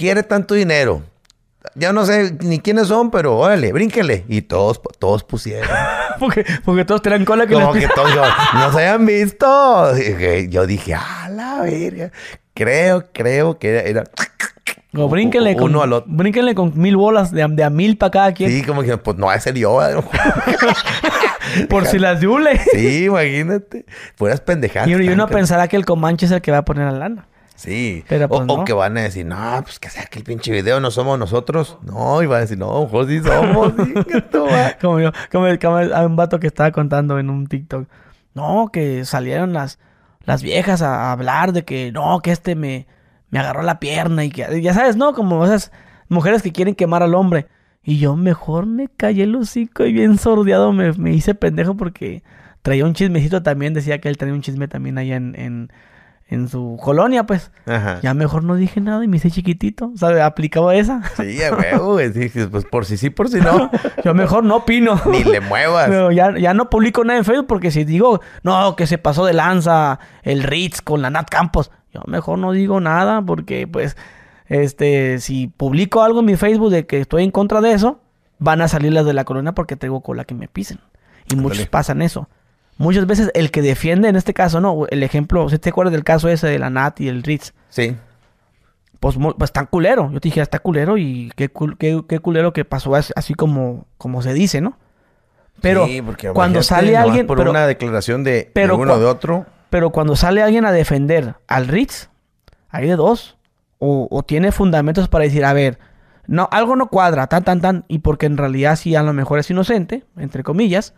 [0.00, 1.02] Quiere tanto dinero.
[1.74, 4.24] Ya no sé ni quiénes son, pero órale, brínquele.
[4.28, 5.68] Y todos, todos pusieron.
[6.18, 8.10] porque, porque todos tenían cola que Como que todos
[8.54, 9.92] no se habían visto.
[10.48, 12.12] Yo dije, ah, la verga.
[12.54, 13.80] Creo, creo que era.
[13.82, 14.04] era-
[14.96, 16.10] O brínquenle con, Uno al otro.
[16.10, 18.50] brínquenle con mil bolas de, a- de a mil para cada quien.
[18.50, 19.78] Sí, como que, pues no va a ser yo.
[19.92, 20.02] ¿no?
[21.68, 22.58] Por si las yule.
[22.72, 23.84] Sí, imagínate.
[24.16, 24.88] Puras pendejadas.
[24.88, 27.26] Y, y uno pensará que el Comanche es el que va a poner la lana.
[27.60, 28.06] Sí.
[28.08, 28.64] Pero, pues, o no.
[28.64, 31.76] que van a decir, no, pues que sea que el pinche video no somos nosotros.
[31.82, 33.74] No, y van a decir, no, mejor sí somos.
[33.84, 34.76] sí, que tú vas".
[34.80, 37.86] Como yo, como, como hay un vato que estaba contando en un TikTok.
[38.32, 39.78] No, que salieron las,
[40.24, 42.86] las viejas a hablar de que no, que este me,
[43.28, 45.12] me agarró la pierna y que ya sabes, ¿no?
[45.12, 45.70] Como esas
[46.08, 47.46] mujeres que quieren quemar al hombre.
[47.82, 52.22] Y yo mejor me callé el hocico y bien sordeado me, me hice pendejo porque
[52.62, 53.74] traía un chismecito también.
[53.74, 55.70] Decía que él traía un chisme también allá en, en,
[56.30, 57.50] en su colonia, pues.
[57.66, 57.98] Ajá.
[58.02, 59.90] Ya mejor no dije nada y me hice chiquitito.
[59.96, 60.22] ¿Sabes?
[60.22, 61.02] Aplicaba esa.
[61.16, 61.38] Sí,
[61.74, 62.10] güey.
[62.48, 63.68] Pues por si sí, por si no.
[64.04, 65.00] Yo mejor no opino.
[65.06, 65.88] Ni le muevas.
[65.88, 69.26] Pero ya, ya no publico nada en Facebook porque si digo, no, que se pasó
[69.26, 73.96] de lanza el Ritz con la Nat Campos, yo mejor no digo nada porque pues,
[74.46, 78.00] este, si publico algo en mi Facebook de que estoy en contra de eso,
[78.38, 80.78] van a salir las de la corona porque tengo cola que me pisen.
[81.28, 82.28] Y muchos pasan eso.
[82.80, 86.02] Muchas veces el que defiende, en este caso, no, el ejemplo, si te acuerdas del
[86.04, 87.94] caso ese de la Nat y el Ritz, Sí.
[89.00, 90.10] pues, pues tan culero.
[90.12, 93.34] Yo te dije, está culero y qué, cul- qué, qué culero que pasó as- así
[93.34, 94.78] como, como se dice, ¿no?
[95.60, 99.04] Pero Sí, porque cuando sale alguien, Por pero, una declaración de, pero de uno de
[99.04, 99.44] otro.
[99.68, 102.08] pero cuando sale alguien a defender al Ritz,
[102.70, 103.36] hay de dos.
[103.78, 105.78] O, o tiene fundamentos para decir, a ver,
[106.26, 109.38] no, algo no cuadra, tan, tan, tan, y porque en realidad sí a lo mejor
[109.38, 110.94] es inocente, entre comillas,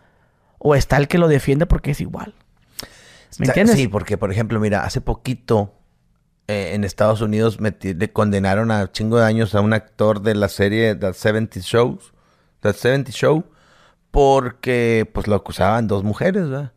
[0.63, 2.33] o está el que lo defiende porque es igual.
[3.37, 3.75] ¿Me entiendes?
[3.75, 5.73] Sí, porque, por ejemplo, mira, hace poquito
[6.47, 10.47] eh, en Estados Unidos le condenaron a chingo de años a un actor de la
[10.47, 12.13] serie The 70 Shows,
[12.61, 13.45] The 70 Show,
[14.09, 16.71] porque pues lo acusaban dos mujeres, ¿verdad?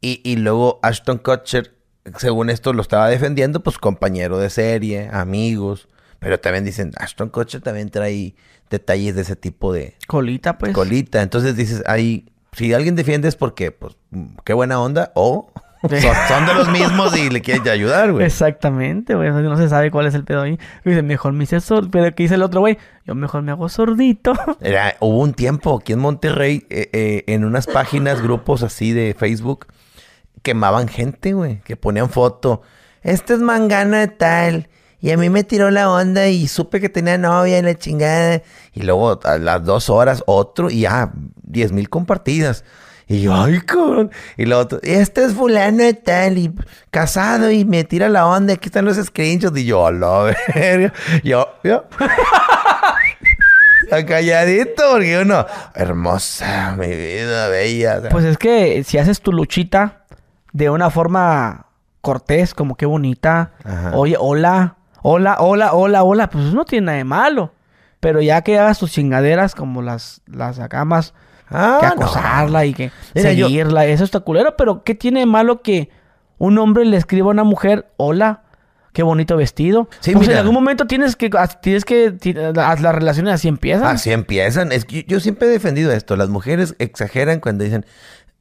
[0.00, 1.74] Y, y luego Ashton Kutcher,
[2.16, 5.88] según esto, lo estaba defendiendo, pues compañero de serie, amigos.
[6.20, 8.34] Pero también dicen, Ashton Kutcher también trae
[8.70, 10.72] detalles de ese tipo de Colita, pues.
[10.72, 11.20] colita.
[11.20, 13.96] Entonces dices, ahí, si alguien defiende es porque, pues,
[14.44, 18.26] qué buena onda, o son, son de los mismos y le quieres ayudar, güey.
[18.26, 19.30] Exactamente, güey.
[19.30, 20.58] No se sabe cuál es el pedo ahí.
[20.84, 21.90] Dice, mejor me hice sordo.
[21.90, 22.76] Pero ¿qué dice el otro, güey?
[23.06, 24.34] Yo mejor me hago sordito.
[24.60, 29.16] Era, hubo un tiempo aquí en Monterrey, eh, eh, en unas páginas, grupos así de
[29.18, 29.68] Facebook,
[30.42, 32.60] quemaban gente, güey, que ponían foto.
[33.02, 34.68] Este es mangana de tal.
[35.00, 38.42] Y a mí me tiró la onda y supe que tenía novia y la chingada.
[38.72, 42.64] Y luego a las dos horas otro y ya, diez mil compartidas.
[43.06, 44.12] Y yo, ay, cabrón.
[44.36, 46.54] Y luego otro, este es fulano de tal y
[46.90, 48.54] casado y me tira la onda.
[48.54, 49.58] Aquí están los screenshots.
[49.58, 50.92] Y yo, a la verga.
[51.24, 51.86] Yo, yo.
[54.06, 55.44] Calladito porque uno,
[55.74, 58.02] hermosa, mi vida, bella.
[58.10, 60.04] Pues es que si haces tu luchita
[60.52, 61.66] de una forma
[62.00, 63.52] cortés, como qué bonita.
[63.64, 63.92] Ajá.
[63.96, 66.30] Oye, hola, hola, hola, hola, hola.
[66.30, 67.52] Pues no tiene nada de malo.
[68.00, 71.12] Pero ya que hagas tus chingaderas como las, las acá más
[71.50, 71.92] ah, que no.
[71.92, 75.90] acosarla y que Mira, yo- seguirla, eso está culero, pero ¿qué tiene de malo que
[76.38, 78.44] un hombre le escriba a una mujer, hola,
[78.94, 79.90] qué bonito vestido?
[80.00, 81.30] Sí, pues en algún momento tienes que,
[81.60, 82.14] tienes que,
[82.54, 83.84] las las relaciones así empiezan.
[83.88, 84.72] Así empiezan.
[84.72, 86.16] Es que yo, yo siempre he defendido esto.
[86.16, 87.84] Las mujeres exageran cuando dicen,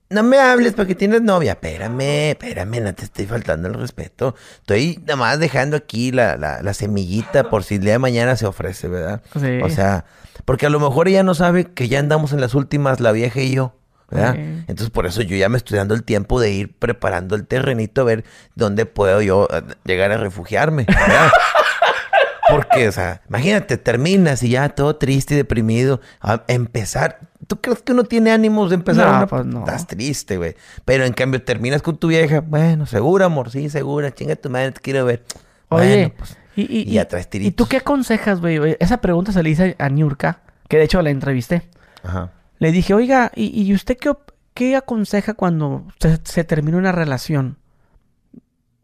[0.10, 1.52] no me hables porque tienes novia.
[1.52, 4.36] Espérame, espérame, no te estoy faltando el respeto.
[4.58, 8.36] Estoy nada más dejando aquí la, la, la semillita por si el día de mañana
[8.36, 9.22] se ofrece, ¿verdad?
[9.40, 9.62] Sí.
[9.62, 10.06] O sea,
[10.46, 13.40] porque a lo mejor ella no sabe que ya andamos en las últimas, la vieja
[13.42, 13.76] y yo.
[14.10, 14.36] ¿verdad?
[14.36, 18.02] Entonces por eso yo ya me estoy dando el tiempo de ir preparando el terrenito
[18.02, 20.86] a ver dónde puedo yo eh, llegar a refugiarme.
[20.88, 21.30] ¿verdad?
[22.50, 26.02] Porque, o sea, imagínate, terminas y ya todo triste y deprimido.
[26.20, 27.20] A empezar.
[27.50, 29.26] ¿Tú crees que uno tiene ánimos de empezar No, una?
[29.28, 29.60] pues no.
[29.62, 30.56] Estás triste, güey.
[30.86, 32.42] Pero en cambio terminas con tu vieja.
[32.42, 33.50] Bueno, segura, amor.
[33.50, 34.14] Sí, segura.
[34.14, 35.24] Chinga tu madre, te quiero ver.
[35.70, 38.78] Oye, Bueno, pues, y, y, y ya traes ¿y tú qué aconsejas, güey?
[38.80, 41.64] Esa pregunta se le hice a Niurka, que de hecho la entrevisté.
[42.04, 42.34] Ajá.
[42.60, 44.14] Le dije, oiga, ¿y, y usted qué,
[44.54, 47.58] qué aconseja cuando se, se termina una relación?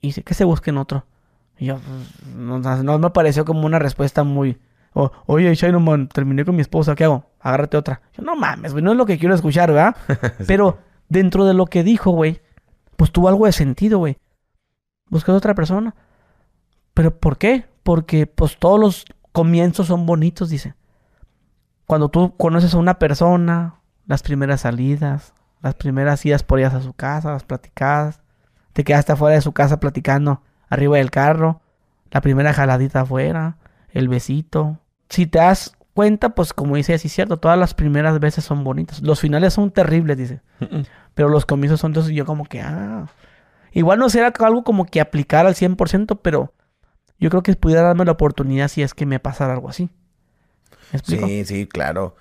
[0.02, 1.06] Y dice, que se busquen otro.
[1.60, 4.58] Y yo, pues, no, no me pareció como una respuesta muy...
[4.94, 7.30] o, Oye, Shinoman, terminé con mi esposa, ¿qué hago?
[7.46, 8.02] Agárrate otra.
[8.14, 9.96] Yo, no mames, güey, no es lo que quiero escuchar, ¿verdad?
[10.48, 10.80] Pero
[11.10, 12.42] dentro de lo que dijo, güey,
[12.96, 14.18] pues tuvo algo de sentido, güey.
[15.12, 15.94] Buscas otra persona.
[16.96, 17.68] ¿Pero por qué?
[17.84, 20.74] Porque pues todos los comienzos son bonitos, dice.
[21.86, 23.76] Cuando tú conoces a una persona,
[24.08, 28.22] las primeras salidas, las primeras idas por ellas a su casa, las platicadas,
[28.74, 31.62] te quedaste afuera de su casa platicando arriba del carro,
[32.10, 33.58] la primera jaladita afuera,
[33.92, 34.80] el besito.
[35.10, 39.02] Si te das cuenta, pues como dice así cierto, todas las primeras veces son bonitas.
[39.02, 40.42] Los finales son terribles, dice.
[41.16, 43.08] Pero los comienzos son entonces yo como que, ah.
[43.72, 46.54] Igual no será algo como que aplicar al 100%, pero
[47.20, 49.90] yo creo que pudiera darme la oportunidad si es que me pasara algo así.
[50.92, 51.28] ¿Me explico?
[51.28, 52.16] Sí, sí, claro.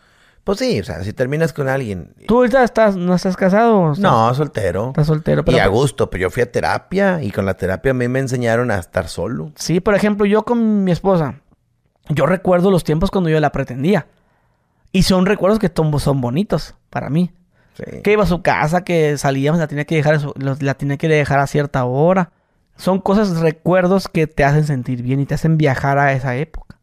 [0.44, 2.14] Pues sí, o sea, si terminas con alguien.
[2.28, 3.78] ¿Tú ahorita estás, no estás casado?
[3.78, 4.88] o estás- No, soltero.
[4.88, 5.42] Estás soltero.
[5.44, 8.08] Pero, y a gusto, pero yo fui a terapia y con la terapia a mí
[8.08, 9.52] me enseñaron a estar solo.
[9.56, 11.40] Sí, por ejemplo, yo con mi esposa,
[12.08, 14.06] yo recuerdo los tiempos cuando yo la pretendía.
[14.92, 17.32] Y son recuerdos que son bonitos para mí.
[17.74, 18.02] Sí.
[18.02, 21.40] Que iba a su casa, que salíamos, la tenía que dejar, la tenía que dejar
[21.40, 22.30] a cierta hora.
[22.76, 26.78] Son cosas, recuerdos que te hacen sentir bien y te hacen viajar a esa época.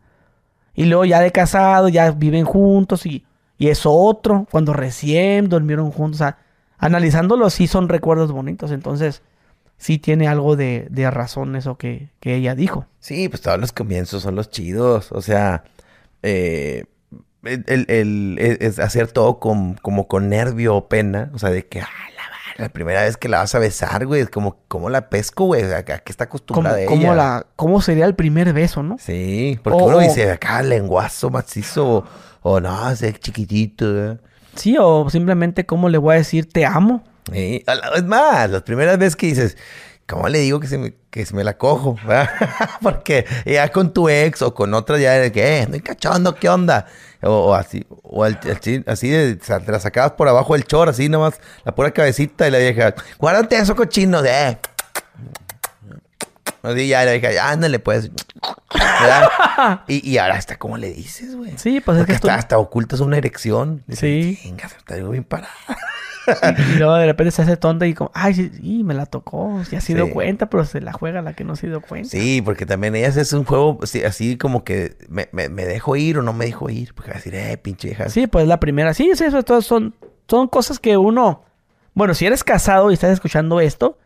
[0.74, 3.26] Y luego ya de casado, ya viven juntos y,
[3.58, 6.22] y es otro, cuando recién durmieron juntos.
[6.22, 6.38] O sea,
[6.78, 8.72] analizándolo, sí son recuerdos bonitos.
[8.72, 9.22] Entonces,
[9.82, 12.86] sí tiene algo de, de razón eso que, que ella dijo.
[13.00, 15.12] Sí, pues todos los comienzos son los chidos.
[15.12, 15.64] O sea,
[16.22, 16.86] eh,
[17.44, 21.32] el, el- el- es- es hacer todo con, como con nervio o pena.
[21.34, 24.22] O sea, de que, ah, la, la primera vez que la vas a besar, güey,
[24.22, 25.64] es como, como la pesco, güey.
[25.74, 27.16] ¿A, qué está ¿Cómo, acostumbrada cómo ella?
[27.16, 28.98] la, ¿Cómo sería el primer beso, no?
[29.00, 32.06] Sí, porque O- uno dice, acá lenguazo macizo, o,
[32.44, 34.18] o no, ese chiquitito, ¿eh?
[34.56, 37.04] Sí, o simplemente cómo le voy a decir te amo.
[37.32, 37.64] Sí,
[37.96, 39.58] Es más, las primeras veces que dices,
[40.08, 41.96] ¿cómo le digo que se me, que se me la cojo?
[42.82, 46.50] Porque ya con tu ex o con otra ya de que, eh, estoy cachondo, ¿qué
[46.50, 46.88] onda?
[47.22, 50.66] O, o así, o al- al chi- así de, te la sacabas por abajo del
[50.66, 54.30] chor, así nomás, la pura cabecita y la vieja, guárdate eso cochino de...
[54.50, 54.58] eh".
[56.64, 58.12] Así ya la vieja, ándale pues.
[59.88, 61.58] Y, y ahora hasta, ¿cómo le dices, güey?
[61.58, 63.84] Sí, pues es Porque que esto- hasta, hasta ocultas una erección.
[63.88, 64.40] Dices, Sí.
[64.46, 65.50] Venga, está bien parada.
[66.76, 69.62] Y luego de repente se hace tonta y como, ay, sí, sí, me la tocó,
[69.72, 72.10] ya se dio cuenta, pero se la juega la que no se dio cuenta.
[72.10, 75.96] Sí, porque también ellas es un juego así, así como que me, me, me dejo
[75.96, 76.94] ir o no me dejo ir.
[76.94, 78.10] Porque va a decir, eh, pinche vieja.
[78.10, 79.96] Sí, pues la primera, sí, sí, eso todas son,
[80.28, 81.44] son cosas que uno,
[81.94, 83.98] bueno, si eres casado y estás escuchando esto,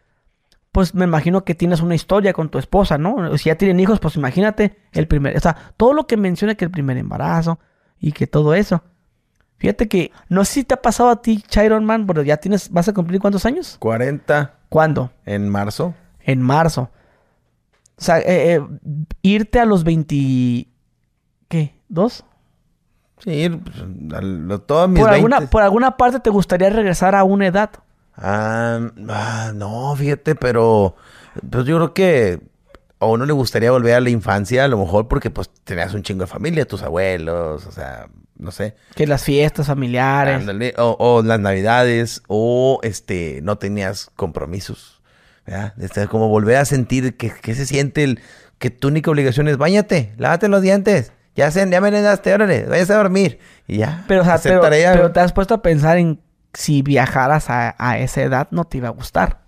[0.72, 3.38] pues me imagino que tienes una historia con tu esposa, ¿no?
[3.38, 6.66] Si ya tienen hijos, pues imagínate el primer, o sea, todo lo que menciona que
[6.66, 7.60] el primer embarazo
[7.98, 8.84] y que todo eso.
[9.58, 12.70] Fíjate que, no sé si te ha pasado a ti, Chiron Man, pero ya tienes,
[12.70, 13.78] ¿vas a cumplir cuántos años?
[13.80, 15.12] 40 ¿Cuándo?
[15.26, 15.94] en marzo.
[16.20, 16.90] En marzo.
[17.98, 18.62] O sea, eh, eh,
[19.22, 20.68] irte a los 20...
[21.48, 21.80] ¿Qué?
[21.88, 22.26] ¿Dos?
[23.20, 25.52] Sí, pues, todos mis Por alguna, 20.
[25.52, 27.70] por alguna parte te gustaría regresar a una edad.
[28.18, 28.80] Ah,
[29.10, 30.96] ah, no, fíjate, pero
[31.50, 32.42] pues yo creo que
[33.06, 36.04] a uno le gustaría volver a la infancia, a lo mejor porque pues tenías un
[36.04, 38.76] chingo de familia, tus abuelos, o sea, no sé.
[38.96, 40.36] Que las fiestas familiares.
[40.36, 45.02] Ándale, o, o las navidades, o este, no tenías compromisos.
[45.46, 45.74] ¿verdad?
[45.80, 48.20] Este, como volver a sentir que, que se siente el
[48.58, 52.94] que tu única obligación es bañate, lávate los dientes, ya se, ya merendaste, órale, váyase
[52.94, 53.40] a dormir.
[53.68, 54.06] Y ya.
[54.08, 56.22] Pero, o sea, pero te has puesto a pensar en
[56.54, 59.45] si viajaras a, a esa edad no te iba a gustar.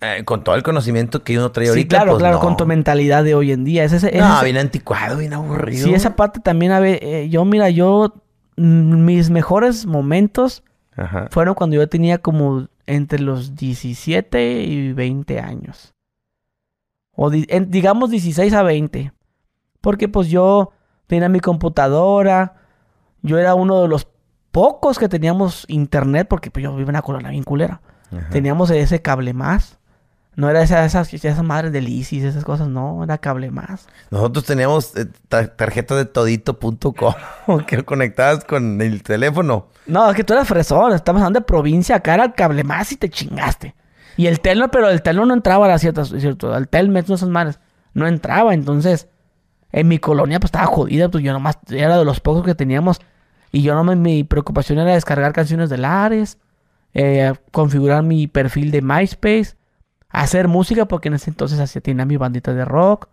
[0.00, 1.96] Eh, con todo el conocimiento que uno trae Sí, ahorita.
[1.96, 2.40] claro, pues, claro, no.
[2.40, 3.84] con tu mentalidad de hoy en día.
[3.84, 5.84] Ese, ese- No, ese- bien anticuado, bien aburrido.
[5.84, 8.14] sí, esa parte también, a ver, eh, yo, mira, yo,
[8.56, 10.62] mm, mis mejores momentos
[10.96, 11.28] Ajá.
[11.30, 15.94] fueron cuando yo tenía como entre los 17 y 20 años.
[17.14, 19.12] O di- en- digamos 16 a 20.
[19.80, 20.70] Porque pues yo
[21.06, 22.54] tenía mi computadora.
[23.22, 24.06] Yo era uno de los
[24.50, 26.26] pocos que teníamos internet.
[26.28, 27.80] Porque pues yo vivo en una colonia bien culera.
[28.16, 28.28] Ajá.
[28.30, 29.78] Teníamos ese cable más.
[30.34, 33.86] No era esa, esas, esas madres del ISIS, esas cosas, no, era cable más.
[34.10, 37.14] Nosotros teníamos eh, ta- tarjeta de todito.com
[37.66, 39.68] que conectabas con el teléfono.
[39.86, 42.90] No, es que tú eras fresón, estamos hablando de provincia, acá era el cable más
[42.92, 43.74] y te chingaste.
[44.16, 47.14] Y el telno, pero el telno no entraba a las ciertas, cierto, el telmex, no
[47.14, 47.60] esas madres,
[47.92, 49.08] no entraba, entonces,
[49.70, 53.00] en mi colonia pues estaba jodida, pues yo nomás era de los pocos que teníamos,
[53.52, 56.38] y yo no me, mi preocupación era descargar canciones de Lares,
[56.94, 59.54] eh, configurar mi perfil de MySpace,
[60.08, 63.08] hacer música, porque en ese entonces hacía, tenía mi bandita de rock,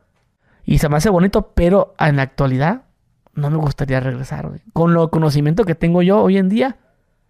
[0.65, 2.83] y se me hace bonito, pero en la actualidad
[3.33, 4.61] no me gustaría regresar, güey.
[4.73, 6.77] Con lo conocimiento que tengo yo hoy en día,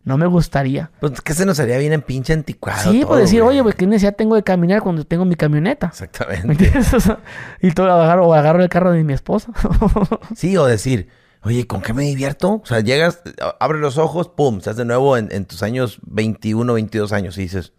[0.03, 0.91] no me gustaría.
[0.99, 2.91] Pues que se nos haría bien en pinche anticuado.
[2.91, 3.55] sí, todo, pues decir, güey.
[3.55, 5.87] oye, pues qué necesidad tengo de caminar cuando tengo mi camioneta.
[5.87, 6.47] ¿Me Exactamente.
[6.51, 6.93] entiendes?
[6.93, 7.19] O sea,
[7.61, 9.51] y todo agarro, o agarro el carro de mi esposa.
[10.35, 11.09] Sí, o decir,
[11.43, 12.61] oye, ¿con qué me divierto?
[12.63, 13.21] O sea, llegas,
[13.59, 17.41] abres los ojos, pum, estás de nuevo en, en tus años 21, 22 años y
[17.41, 17.73] dices,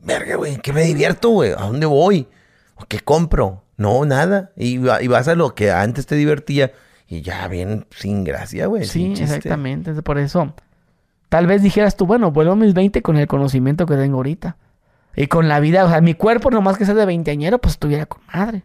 [0.00, 1.52] verga, güey, ¿en qué me divierto, güey?
[1.52, 2.28] ¿A dónde voy?
[2.76, 3.64] ¿O qué compro?
[3.76, 4.52] No, nada.
[4.56, 6.72] Y, va- y vas a lo que antes te divertía
[7.06, 8.84] y ya bien sin gracia, güey.
[8.84, 9.90] sí, exactamente.
[9.90, 10.54] es Por eso,
[11.28, 14.56] tal vez dijeras tú, bueno, vuelvo a mis 20 con el conocimiento que tengo ahorita.
[15.16, 18.06] Y con la vida, o sea, mi cuerpo, nomás que sea de veinteañero, pues estuviera
[18.06, 18.62] con madre.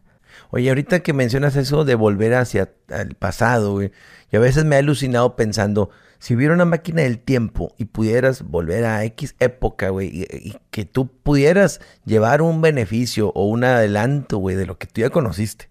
[0.55, 3.91] Oye, ahorita que mencionas eso de volver hacia el pasado, güey,
[4.31, 8.41] y a veces me he alucinado pensando, si hubiera una máquina del tiempo y pudieras
[8.41, 14.37] volver a X época, güey, y, que tú pudieras llevar un beneficio o un adelanto,
[14.37, 15.67] güey, de lo que tú ya conociste,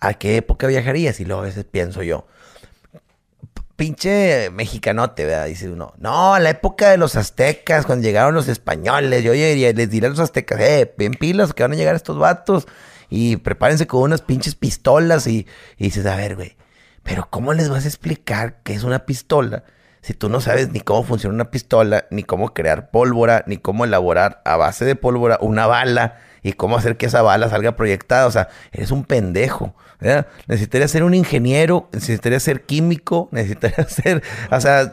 [0.00, 1.20] ¿a qué época viajarías?
[1.20, 2.26] Y luego a veces pienso yo,
[3.76, 5.44] pinche mexicanote, ¿verdad?
[5.44, 9.90] Dice uno, no, a la época de los aztecas, cuando llegaron los españoles, yo les
[9.90, 12.66] diré a los aztecas, eh, bien pilas que van a llegar estos vatos
[13.08, 15.46] y prepárense con unas pinches pistolas y,
[15.78, 16.56] dices, a ver, güey,
[17.02, 19.64] pero ¿cómo les vas a explicar qué es una pistola
[20.00, 23.84] si tú no sabes ni cómo funciona una pistola, ni cómo crear pólvora, ni cómo
[23.84, 26.20] elaborar a base de pólvora una bala?
[26.46, 28.26] Y cómo hacer que esa bala salga proyectada.
[28.26, 29.74] O sea, eres un pendejo.
[29.98, 30.26] ¿verdad?
[30.46, 34.92] Necesitaría ser un ingeniero, necesitaría ser químico, necesitaría ser, o sea,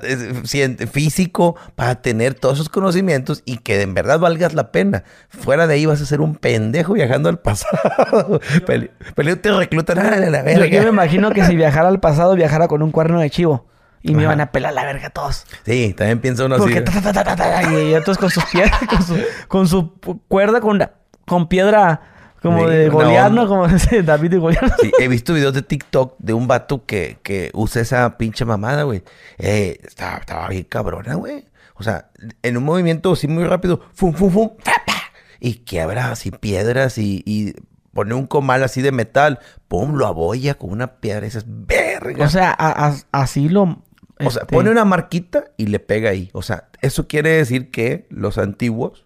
[0.91, 5.04] físico para tener todos esos conocimientos y que en verdad valgas la pena.
[5.30, 8.39] Fuera de ahí vas a ser un pendejo viajando al pasado.
[9.16, 10.66] Peleo te reclutan a la verga.
[10.66, 13.68] Yo, me imagino que si viajara al pasado, viajara con un cuerno de chivo.
[14.06, 15.45] Y me iban a pelar la verga todos.
[15.66, 16.74] Sí, también piensa uno así.
[16.74, 22.01] y otros con sus piedras, con su, con su cuerda, con la con piedra
[22.43, 23.47] como de Goliat, ¿no?
[23.47, 23.67] Como
[24.03, 24.80] David de Goliat.
[24.82, 28.84] Sí, he visto videos de TikTok de un vato que, que usa esa pinche mamada,
[28.84, 29.01] güey.
[29.38, 31.45] Eh, estaba, estaba bien cabrona, güey.
[31.76, 32.09] O sea,
[32.41, 34.49] en un movimiento así muy rápido, fum, fum, fum,
[35.39, 37.53] y quiebra así piedras y, y
[37.93, 42.26] pone un comal así de metal, pum, lo abolla con una piedra, esas verga.
[42.26, 42.51] O sea,
[43.11, 43.82] así lo...
[44.24, 46.30] O sea, pone este una marquita y le pega ahí.
[46.34, 49.05] O sea, eso quiere decir que los antiguos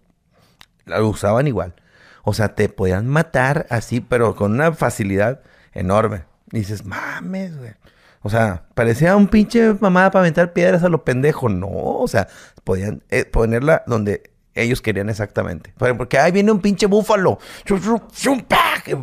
[0.84, 1.74] la usaban igual.
[2.22, 5.40] O sea, te podían matar así, pero con una facilidad
[5.72, 6.24] enorme.
[6.52, 7.72] Y dices, mames, güey.
[8.22, 11.48] O sea, parecía un pinche mamada para aventar piedras a lo pendejo.
[11.48, 12.28] No, o sea,
[12.64, 15.72] podían eh, ponerla donde ellos querían exactamente.
[15.78, 17.38] Porque ahí viene un pinche búfalo.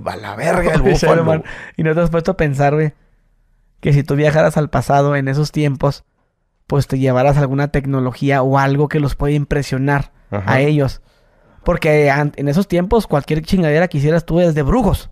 [0.06, 1.44] A la verga el búfalo.
[1.78, 2.94] y no te has puesto a pensar, güey,
[3.80, 6.04] que si tú viajaras al pasado en esos tiempos,
[6.68, 11.02] pues te llevaras alguna tecnología o algo que los pueda impresionar a ellos.
[11.66, 15.10] Porque en esos tiempos, cualquier chingadera que hicieras tú desde brujos.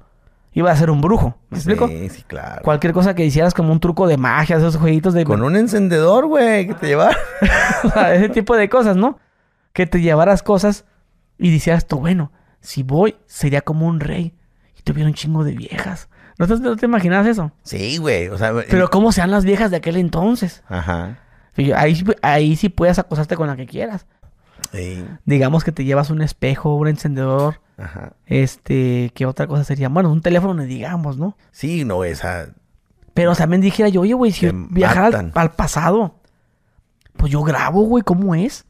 [0.54, 1.36] Iba a ser un brujo.
[1.50, 1.88] ¿Me explico?
[1.88, 2.62] Sí, sí, claro.
[2.64, 5.26] Cualquier cosa que hicieras como un truco de magia, esos jueguitos de...
[5.26, 7.18] Con un encendedor, güey, que te llevara.
[8.14, 9.18] ese tipo de cosas, ¿no?
[9.74, 10.86] Que te llevaras cosas
[11.40, 12.32] y dijeras tú, bueno,
[12.62, 14.36] si voy, sería como un rey.
[14.78, 16.08] Y tuviera un chingo de viejas.
[16.38, 17.52] ¿No te, no te imaginas eso?
[17.64, 18.28] Sí, güey.
[18.28, 20.64] O sea, Pero ¿cómo sean las viejas de aquel entonces?
[20.68, 21.20] Ajá.
[21.76, 24.06] Ahí, ahí sí puedes acosarte con la que quieras.
[25.26, 27.60] Digamos que te llevas un espejo, un encendedor.
[27.78, 28.14] Ajá.
[28.26, 29.90] Este, ¿qué otra cosa sería?
[29.90, 31.38] Bueno, un teléfono, digamos, ¿no?
[31.52, 32.50] Sí, no, esa.
[33.14, 36.16] Pero también dijera yo, oye, güey, si viajara al, pasado,
[37.16, 38.66] pues yo grabo, güey, ¿cómo es?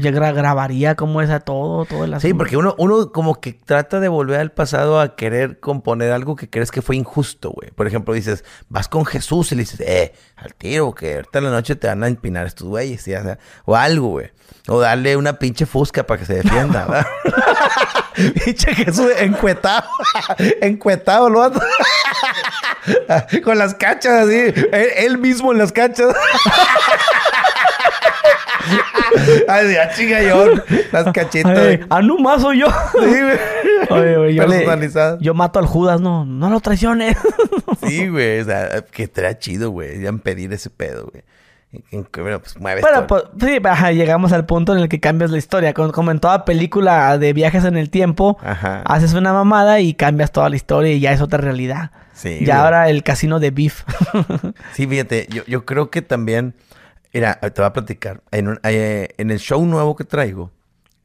[0.00, 2.28] Ya grabaría cómo es a todo, todo el asunto.
[2.28, 6.36] Sí, porque uno, uno como que trata de volver al pasado a querer componer algo
[6.36, 7.70] que crees que fue injusto, güey.
[7.70, 11.44] Por ejemplo, dices, vas con Jesús y le dices, eh, al tiro, que ahorita en
[11.44, 13.12] la noche te van a empinar estos güeyes, ¿sí?
[13.64, 14.30] o algo, güey.
[14.66, 17.06] O darle una pinche fusca para que se defienda, ¿verdad?
[18.44, 19.88] pinche Jesús encuetado.
[20.60, 21.50] encuetado, lo
[23.44, 24.52] Con las cachas así.
[24.72, 26.14] Él, mismo en las cachas.
[29.48, 30.46] Ay, ya chinga yo.
[30.92, 31.80] Las cachitas.
[31.90, 32.66] ah, no más soy yo.
[32.92, 33.38] Sí, güey.
[33.90, 37.16] Oye, yo, yo mato al Judas, no, no lo traiciones.
[37.86, 38.40] sí, güey.
[38.40, 40.00] O sea, que estaría chido, güey.
[40.00, 41.22] Ya pedir ese pedo, güey.
[41.90, 43.58] Bueno, pues mueves bueno, pues, sí,
[43.94, 45.74] llegamos al punto en el que cambias la historia.
[45.74, 48.38] Como, en toda película de viajes en el tiempo,
[48.84, 51.90] haces una mamada y cambias toda la historia y ya es otra realidad.
[52.14, 52.38] Sí.
[52.40, 53.84] Y ahora el casino de Beef.
[54.72, 56.54] sí, fíjate, yo, yo, creo que también.
[57.12, 58.22] Mira, te voy a platicar.
[58.30, 60.50] En, eh, en el show nuevo que traigo,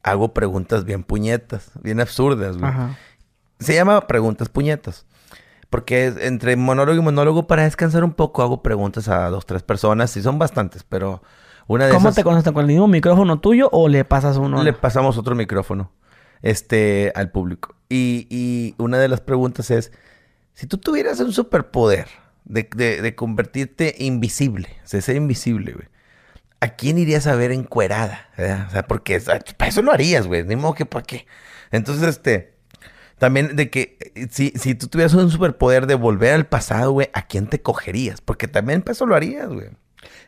[0.04, 2.72] hago preguntas bien puñetas, bien absurdas, güey.
[3.60, 5.06] Se llama Preguntas Puñetas.
[5.70, 10.16] Porque entre monólogo y monólogo, para descansar un poco, hago preguntas a dos, tres personas.
[10.18, 11.24] Y son bastantes, pero
[11.68, 12.52] una de ¿Cómo te conoces?
[12.52, 14.62] ¿Con el mismo micrófono tuyo o le pasas uno?
[14.62, 15.92] Le pasamos otro micrófono
[16.44, 17.76] este, al público.
[17.90, 19.92] Y, y una de las preguntas es,
[20.54, 22.08] si tú tuvieras un superpoder
[22.46, 22.64] de,
[23.02, 25.88] de, convertirte invisible, o sea, ser invisible, güey,
[26.64, 28.30] ¿a quién irías a ver encuerada?
[28.38, 30.46] O sea, porque para eso lo harías, güey.
[30.46, 31.28] Ni modo que para qué.
[31.72, 32.54] Entonces, este...
[33.20, 37.10] También de que eh, si, si tú tuvieras un superpoder de volver al pasado, güey,
[37.14, 38.20] ¿a quién te cogerías?
[38.20, 39.70] Porque también pues, eso lo harías, güey.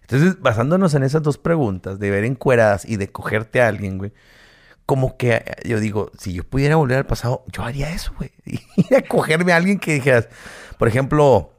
[0.02, 4.14] Entonces, basándonos en esas dos preguntas, de ver encueradas y de cogerte a alguien, güey,
[4.86, 8.32] como que eh, yo digo, si yo pudiera volver al pasado, yo haría eso, güey.
[8.46, 10.30] Ir a cogerme a alguien que dijeras,
[10.78, 11.55] por ejemplo,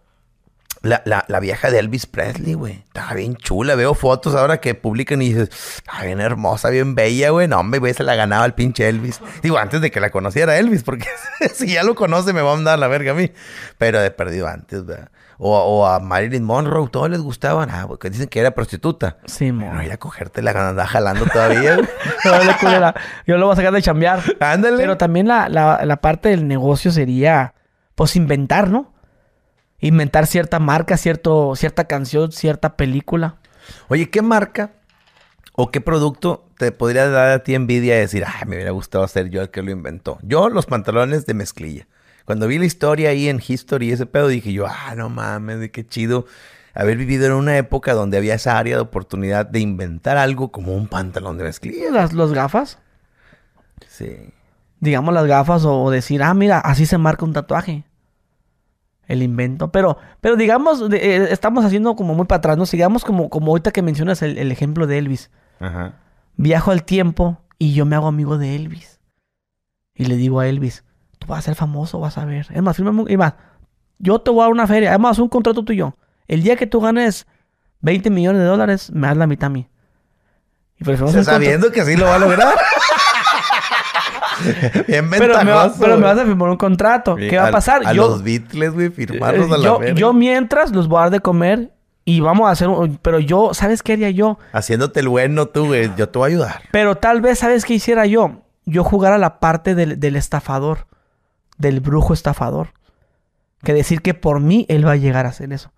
[0.82, 2.82] La, la, la vieja de Elvis Presley, güey.
[2.86, 3.74] Estaba bien chula.
[3.74, 7.48] Veo fotos ahora que publican y dices, está bien hermosa, bien bella, güey.
[7.48, 9.20] No, hombre, güey, se la ganaba el pinche Elvis.
[9.42, 11.06] Digo, antes de que la conociera Elvis, porque
[11.54, 13.32] si ya lo conoce me va a mandar la verga a mí.
[13.78, 15.10] Pero he perdido antes, ¿verdad?
[15.38, 17.68] O, o a Marilyn Monroe, todos les gustaban.
[17.70, 19.18] Ah, porque dicen que era prostituta.
[19.26, 19.66] Sí, mo.
[19.66, 21.88] Bueno, ir a cogerte la anda jalando todavía, güey.
[23.26, 24.22] Yo lo voy a sacar de chambear.
[24.40, 24.78] Ándale.
[24.78, 27.54] Pero también la, la, la parte del negocio sería,
[27.94, 28.94] pues, inventar, ¿no?
[29.80, 33.36] Inventar cierta marca, cierto, cierta canción, cierta película.
[33.88, 34.72] Oye, ¿qué marca
[35.52, 39.06] o qué producto te podría dar a ti envidia de decir, ay, me hubiera gustado
[39.08, 40.18] ser yo el que lo inventó?
[40.22, 41.86] Yo, los pantalones de mezclilla.
[42.24, 45.70] Cuando vi la historia ahí en History, ese pedo, dije yo, ah, no mames, de
[45.70, 46.26] qué chido
[46.74, 50.74] haber vivido en una época donde había esa área de oportunidad de inventar algo como
[50.74, 51.90] un pantalón de mezclilla.
[51.90, 52.78] Las, las gafas,
[53.88, 54.32] Sí.
[54.80, 57.84] digamos las gafas, o decir, ah, mira, así se marca un tatuaje.
[59.06, 59.70] El invento.
[59.70, 62.66] Pero, pero digamos, de- eh, estamos haciendo como muy para atrás, ¿no?
[62.66, 65.30] Sigamos como, como ahorita que mencionas el, el ejemplo de Elvis.
[65.60, 65.94] Ajá.
[66.36, 69.00] Viajo al tiempo y yo me hago amigo de Elvis.
[69.94, 70.84] Y le digo a Elvis,
[71.18, 72.46] tú vas a ser famoso, vas a ver.
[72.52, 73.34] Es más, un- y más,
[73.98, 75.96] yo te voy a dar una feria, además un contrato tú y yo.
[76.28, 77.26] El día que tú ganes
[77.80, 79.68] 20 millones de dólares, me das la mitad a mí.
[80.78, 80.84] Y
[81.24, 82.48] sabiendo que así lo va a lograr.
[84.86, 87.16] Bien Pero me, va- pero me vas a firmar un contrato.
[87.16, 87.82] ¿Qué va a pasar?
[87.86, 89.94] A yo, los Beatles, güey, firmarlos a eh, la yo, verga.
[89.98, 91.72] yo mientras los voy a dar de comer
[92.04, 92.96] y vamos a hacer un...
[92.98, 94.38] Pero yo, ¿sabes qué haría yo?
[94.52, 95.90] Haciéndote el bueno tú, güey.
[95.96, 96.62] Yo te voy a ayudar.
[96.70, 98.42] Pero tal vez, ¿sabes qué hiciera yo?
[98.64, 100.86] Yo jugara la parte del, del estafador,
[101.58, 102.68] del brujo estafador.
[103.62, 105.72] Que decir que por mí él va a llegar a hacer eso.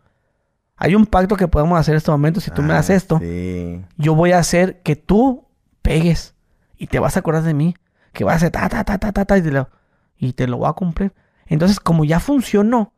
[0.77, 2.41] Hay un pacto que podemos hacer en este momento.
[2.41, 3.81] Si tú me Ah, das esto, Sí.
[3.97, 5.47] yo voy a hacer que tú
[5.83, 6.35] pegues.
[6.77, 7.75] Y te vas a acordar de mí.
[8.13, 9.69] Que vas a hacer ta, ta, ta, ta, ta, ta, y, te lo,
[10.17, 11.13] y te lo voy a cumplir.
[11.47, 12.93] Entonces, como ya funcionó,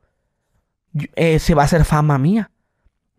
[1.17, 2.51] eh, se va a hacer fama mía.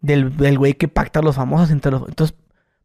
[0.02, 2.08] Del del güey que pacta a los famosos entre los...
[2.08, 2.36] Entonces,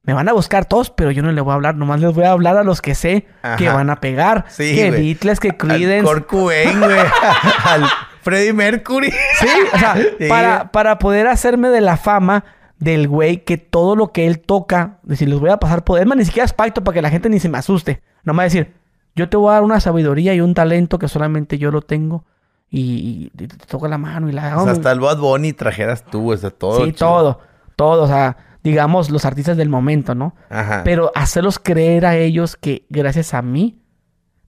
[0.03, 1.75] me van a buscar todos, pero yo no les voy a hablar.
[1.75, 3.27] Nomás les voy a hablar a los que sé
[3.59, 4.45] que van a pegar.
[4.49, 4.91] Sí, que.
[4.93, 6.23] Beatles, que Al Creedence.
[6.27, 6.99] Cobain, güey.
[7.65, 7.85] Al
[8.23, 9.11] Freddie Mercury.
[9.11, 10.29] Sí, o sea, Sí.
[10.29, 12.45] para, para poder hacerme de la fama
[12.79, 16.09] del güey que todo lo que él toca, decir, les voy a pasar poder, es
[16.09, 18.01] más, ni siquiera es pacto para que la gente ni se me asuste.
[18.23, 18.75] Nomás decir,
[19.17, 22.25] yo te voy a dar una sabiduría y un talento que solamente yo lo tengo
[22.71, 24.65] y, y te toco la mano y la O hago.
[24.65, 26.79] sea, hasta el Bad Bunny trajeras tú, o sea, todo.
[26.85, 26.99] sí, chido.
[26.99, 27.41] todo,
[27.77, 30.35] todo, o sea, digamos, los artistas del momento, ¿no?
[30.51, 30.83] Ajá.
[30.85, 33.81] Pero hacerlos creer a ellos que gracias a mí,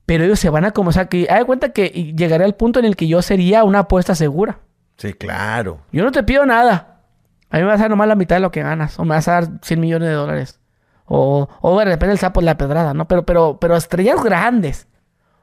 [0.06, 2.78] pero ellos se van a como, o sea, que hay cuenta que llegaré al punto
[2.78, 4.60] en el que yo sería una apuesta segura.
[4.96, 5.78] Sí, claro.
[5.92, 7.02] Yo no te pido nada.
[7.50, 8.98] A mí me vas a dar nomás la mitad de lo que ganas.
[8.98, 10.58] O me vas a dar 100 millones de dólares.
[11.08, 13.08] O, o bueno, depende del sapo de la pedrada, ¿no?
[13.08, 14.86] Pero, pero, pero estrellas grandes.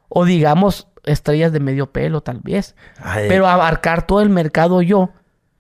[0.07, 2.75] O digamos, estrellas de medio pelo, tal vez.
[2.99, 5.09] Ay, Pero abarcar todo el mercado yo.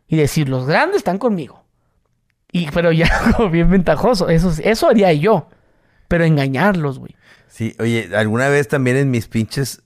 [0.07, 1.63] Y decir, los grandes están conmigo.
[2.51, 4.29] Y, pero ya algo bien ventajoso.
[4.29, 5.49] Eso, eso haría yo.
[6.07, 7.15] Pero engañarlos, güey.
[7.47, 9.81] Sí, oye, alguna vez también en mis pinches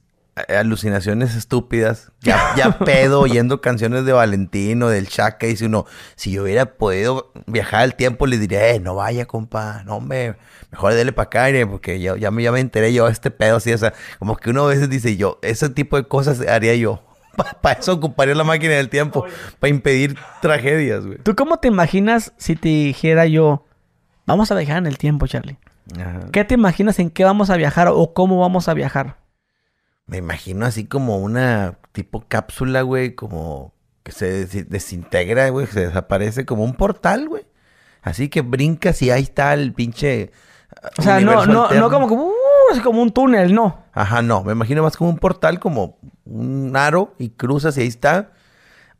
[0.47, 5.85] alucinaciones estúpidas, ya, ya pedo oyendo canciones de Valentino, del Chaka, dice uno,
[6.15, 10.35] si yo hubiera podido viajar al tiempo, le diría, eh, no vaya, compa, no me,
[10.71, 13.73] mejor dele para acá, porque ya, ya, me, ya me enteré yo este pedo, así,
[13.73, 17.03] o sea, como que uno a veces dice yo, ese tipo de cosas haría yo.
[17.61, 19.25] Para eso ocuparía la máquina del tiempo,
[19.59, 21.19] para impedir tragedias, güey.
[21.19, 23.65] ¿Tú cómo te imaginas si te dijera yo,
[24.25, 25.57] vamos a viajar en el tiempo, Charlie?
[25.97, 26.19] Ajá.
[26.33, 29.15] ¿Qué te imaginas en qué vamos a viajar o cómo vamos a viajar?
[30.09, 35.87] Me imagino así como una tipo cápsula, güey, como que se des- desintegra, güey, se
[35.87, 37.45] desaparece como un portal, güey.
[38.01, 40.31] Así que brincas y ahí está el pinche.
[40.81, 41.79] ah, O sea, no, no, alterno.
[41.79, 42.33] no como, como, uh,
[42.71, 43.83] así como un túnel, no.
[43.93, 47.87] Ajá, no, me imagino más como un portal, como un aro y cruzas y ahí
[47.87, 48.31] está.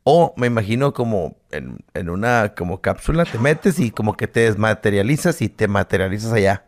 [0.04, 4.40] O me imagino como en, en una como cápsula, te metes y como que te
[4.40, 6.64] desmaterializas y te materializas allá.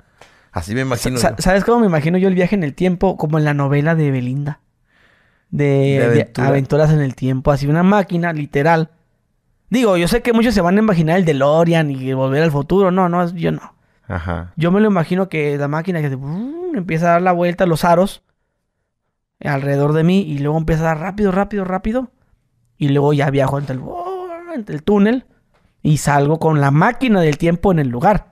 [0.52, 1.18] Así me imagino.
[1.18, 1.36] Sa- yo.
[1.38, 3.16] ¿Sabes cómo me imagino yo el viaje en el tiempo?
[3.16, 4.60] Como en la novela de Belinda.
[5.50, 6.48] De, De de aventura.
[6.48, 7.50] aventuras en el tiempo.
[7.50, 8.90] Así una máquina, literal.
[9.70, 12.90] Digo, yo sé que muchos se van a imaginar el DeLorean y volver al futuro.
[12.90, 13.74] No, no, yo no.
[14.08, 14.52] Ajá.
[14.56, 16.18] Yo me lo imagino que la máquina que se-
[16.74, 18.22] empieza a dar la vuelta, los aros
[19.40, 22.10] alrededor de mí y luego empieza a dar rápido, rápido, rápido.
[22.78, 23.82] Y luego ya viajo entre el,
[24.54, 25.24] entre el túnel
[25.82, 28.31] y salgo con la máquina del tiempo en el lugar.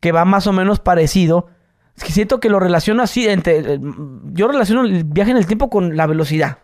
[0.00, 1.48] Que va más o menos parecido.
[1.96, 3.28] Es que siento que lo relaciono así.
[3.28, 3.80] Entre, eh,
[4.32, 6.58] yo relaciono el viaje en el tiempo con la velocidad.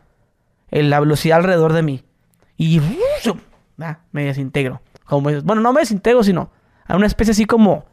[0.70, 2.02] El- la velocidad alrededor de mí.
[2.56, 2.80] Y
[3.22, 3.38] ¡zum!
[3.80, 4.80] ah, me desintegro.
[5.04, 6.50] Como, bueno, no me desintegro, sino
[6.86, 7.84] a una especie así como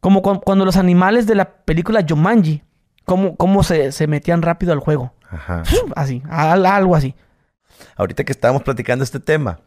[0.00, 2.62] como cu- cuando los animales de la película Jumanji,
[3.04, 5.14] cómo, cómo se, se metían rápido al juego.
[5.30, 5.62] Ajá.
[5.96, 7.14] Así, al- algo así.
[7.96, 9.60] ahorita que estábamos platicando este tema,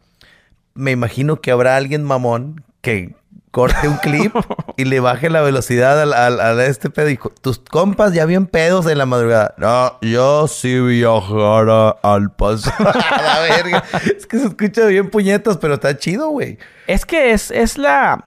[0.74, 3.16] me imagino que habrá alguien mamón que
[3.56, 4.34] corte un clip
[4.76, 7.08] y le baje la velocidad al, al- este pedo.
[7.08, 9.54] Y tus compas ya bien pedos en la madrugada.
[9.56, 12.90] No, yo sí viajara al pasado.
[13.10, 13.84] a la verga.
[14.14, 16.58] Es que se escucha bien puñetas, pero está chido, güey.
[16.86, 18.26] Es que es, es la.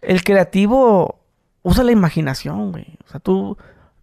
[0.00, 1.20] El creativo
[1.62, 2.96] usa la imaginación, güey.
[3.06, 3.58] O sea, tú.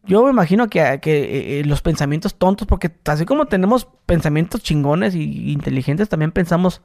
[0.06, 5.16] Yo me imagino que, que eh, los pensamientos tontos, porque así como tenemos pensamientos chingones
[5.16, 6.82] y inteligentes, también pensamos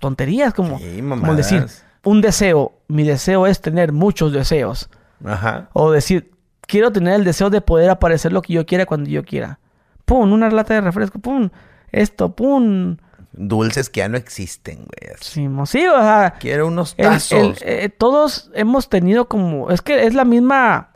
[0.00, 1.66] tonterías, como, Sí, como decir,
[2.08, 4.88] un deseo, mi deseo es tener muchos deseos.
[5.24, 5.68] Ajá.
[5.72, 6.30] O decir,
[6.62, 9.58] quiero tener el deseo de poder aparecer lo que yo quiera cuando yo quiera.
[10.04, 11.50] Pum, una lata de refresco, pum,
[11.92, 12.96] esto, pum.
[13.32, 15.14] Dulces que ya no existen, güey.
[15.20, 17.32] Sí, sí, o sea, Quiero unos tazos.
[17.38, 19.70] el- eh, todos hemos tenido como.
[19.70, 20.90] Es que es la misma.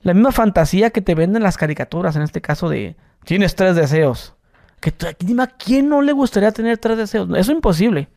[0.00, 2.16] La misma fantasía que te venden las caricaturas.
[2.16, 2.96] En este caso de.
[3.24, 4.34] Tienes tres deseos.
[4.80, 4.94] Que
[5.40, 7.28] a quién no le gustaría tener tres deseos.
[7.30, 8.08] Eso es imposible.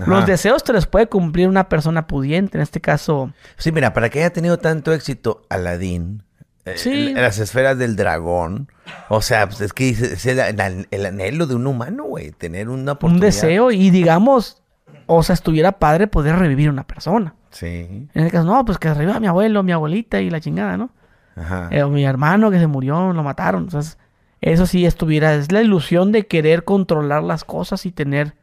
[0.00, 0.10] Ajá.
[0.10, 2.58] Los deseos te los puede cumplir una persona pudiente.
[2.58, 3.32] En este caso.
[3.56, 6.22] Sí, mira, para que haya tenido tanto éxito Aladdin,
[6.64, 7.08] eh, Sí.
[7.08, 8.68] en las esferas del dragón,
[9.08, 12.68] o sea, pues es que es el, el- el anhelo de un humano, güey, tener
[12.68, 13.26] una Un oportunidad.
[13.26, 13.70] deseo.
[13.70, 14.62] Y digamos.
[15.08, 17.34] O sea, estuviera padre poder revivir una persona.
[17.50, 17.66] Sí,
[18.12, 20.76] En este caso, no, pues que reviva a mi abuelo, mi abuelita y la chingada,
[20.76, 20.90] ¿no?
[21.36, 21.68] ajá.
[21.70, 23.64] Eh, o mi hermano que se murió, lo mataron.
[23.64, 23.98] Entonces,
[24.40, 25.34] eso sí estuviera.
[25.34, 28.34] Es la ilusión de querer controlar las cosas y tener,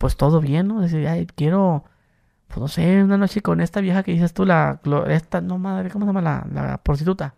[0.00, 0.80] pues todo bien, ¿no?
[0.80, 1.84] Decir, ay, quiero,
[2.48, 4.80] pues no sé, una noche con esta vieja que dices tú, la.
[5.08, 7.34] Esta, no madre, ¿cómo se llama la, la prostituta?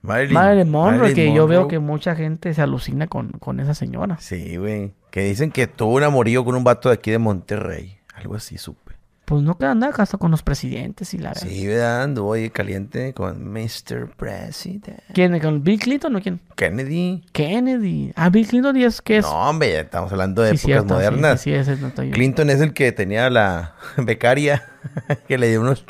[0.00, 3.74] Marilyn, Marilyn Monroe, Marilyn que yo veo que mucha gente se alucina con, con esa
[3.74, 4.16] señora.
[4.18, 4.94] Sí, güey.
[5.10, 7.98] Que dicen que tuvo un amorío con un vato de aquí de Monterrey.
[8.14, 8.94] Algo así supe.
[9.30, 11.36] Pues no queda nada hasta con los presidentes y la.
[11.36, 12.02] Sí, ¿verdad?
[12.02, 14.10] Anduvo ahí caliente con Mr.
[14.16, 14.88] President.
[15.14, 15.38] ¿Quién?
[15.38, 16.40] ¿Con Bill Clinton o quién?
[16.56, 17.24] Kennedy.
[17.30, 18.12] Kennedy.
[18.16, 19.24] Ah, Bill Clinton y es que es.
[19.24, 21.40] No, hombre, estamos hablando de Sí, épocas cierto, modernas.
[21.42, 21.92] Sí, sí, ese no.
[21.92, 24.64] Clinton es el que tenía la becaria
[25.28, 25.84] que le dio unos,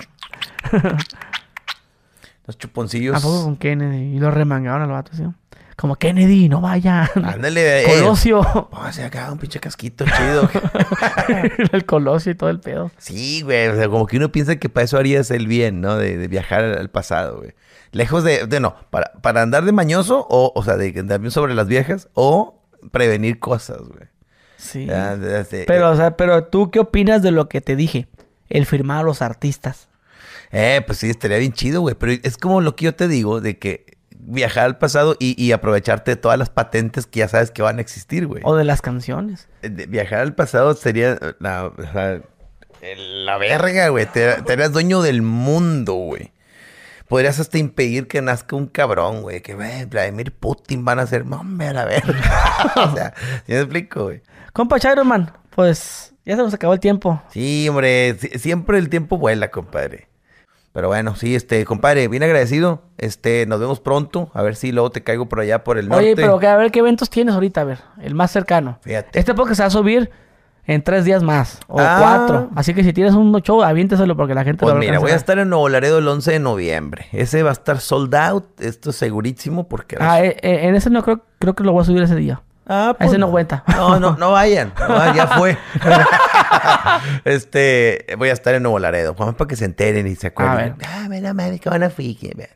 [2.45, 3.16] unos chuponcillos.
[3.16, 4.16] ¿A poco con Kennedy?
[4.16, 5.24] Y lo remangaron al vato, ¿sí?
[5.80, 7.10] Como Kennedy, no vaya.
[7.14, 7.84] Ándale, eh.
[7.86, 8.42] Colosio.
[8.70, 10.50] Póngase acá un pinche casquito chido.
[11.72, 12.90] el Colosio y todo el pedo.
[12.98, 13.68] sí, güey.
[13.68, 15.96] O sea, como que uno piensa que para eso harías el bien, ¿no?
[15.96, 17.54] De, de viajar al, pasado, güey.
[17.92, 21.30] Lejos de, de no, para, para andar de mañoso, o, o sea, de andar bien
[21.30, 22.62] sobre las viejas, o
[22.92, 24.10] prevenir cosas, güey.
[24.58, 24.84] Sí.
[24.84, 25.18] Ya,
[25.66, 28.06] Pero, o sea, pero tú, ¿qué opinas de lo que te dije?
[28.50, 29.88] El firmar a los artistas.
[30.52, 31.94] Eh, pues sí, estaría bien chido, güey.
[31.94, 33.89] Pero es como lo que yo te digo, de que
[34.22, 37.78] viajar al pasado y, y aprovecharte de todas las patentes que ya sabes que van
[37.78, 38.42] a existir, güey.
[38.44, 39.48] O de las canciones.
[39.62, 41.72] Eh, de- viajar al pasado sería la,
[43.24, 44.06] la verga, güey.
[44.06, 46.32] Te, te harías dueño del mundo, güey.
[47.08, 49.40] Podrías hasta impedir que nazca un cabrón, güey.
[49.42, 49.54] Que,
[49.86, 52.72] Vladimir Putin van a ser, hombre, a la verga.
[52.76, 53.14] o sea,
[53.46, 54.22] ¿sí me explico, güey?
[54.52, 57.20] Compa Chiroman, pues ya se nos acabó el tiempo.
[57.30, 60.08] Sí, hombre, si- siempre el tiempo vuela, compadre.
[60.72, 62.82] Pero bueno, sí, este, compadre, bien agradecido.
[62.96, 64.30] Este, nos vemos pronto.
[64.34, 66.04] A ver si luego te caigo por allá por el norte.
[66.04, 68.78] Oye, pero a ver qué eventos tienes ahorita, a ver, el más cercano.
[68.82, 69.18] Fíjate.
[69.18, 70.10] Este podcast se va a subir
[70.66, 71.96] en tres días más, o Ah.
[72.00, 72.50] cuatro.
[72.54, 75.10] Así que si tienes un show, aviéntaselo porque la gente Pues lo va mira, voy
[75.10, 77.06] a estar en Nuevo Laredo el 11 de noviembre.
[77.10, 78.60] Ese va a estar sold out.
[78.60, 79.96] Esto es segurísimo porque...
[79.98, 82.42] Ah, eh, eh, en ese no creo, creo que lo voy a subir ese día.
[82.72, 83.64] Ah, ese no cuenta.
[83.76, 84.72] No, no, no vayan.
[84.78, 85.58] No, ya fue.
[87.24, 89.14] este, voy a estar en Nuevo Laredo.
[89.14, 90.54] Vamos para que se enteren y se acuerden.
[90.56, 90.86] A ver.
[90.86, 92.50] Ah, mira, madre, que van a vean.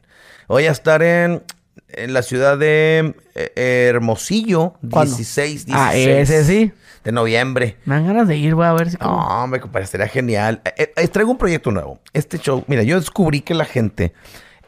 [0.47, 1.43] Voy a estar en,
[1.89, 5.17] en la ciudad de eh, Hermosillo, ¿Cuándo?
[5.17, 6.73] 16, 16 Ah, ese sí.
[7.03, 7.79] de noviembre.
[7.85, 8.97] Me dan ganas de ir, voy a ver si...
[8.99, 10.61] No, hombre, compadre, estaría genial.
[10.77, 11.99] Eh, eh, traigo un proyecto nuevo.
[12.13, 14.13] Este show, mira, yo descubrí que la gente,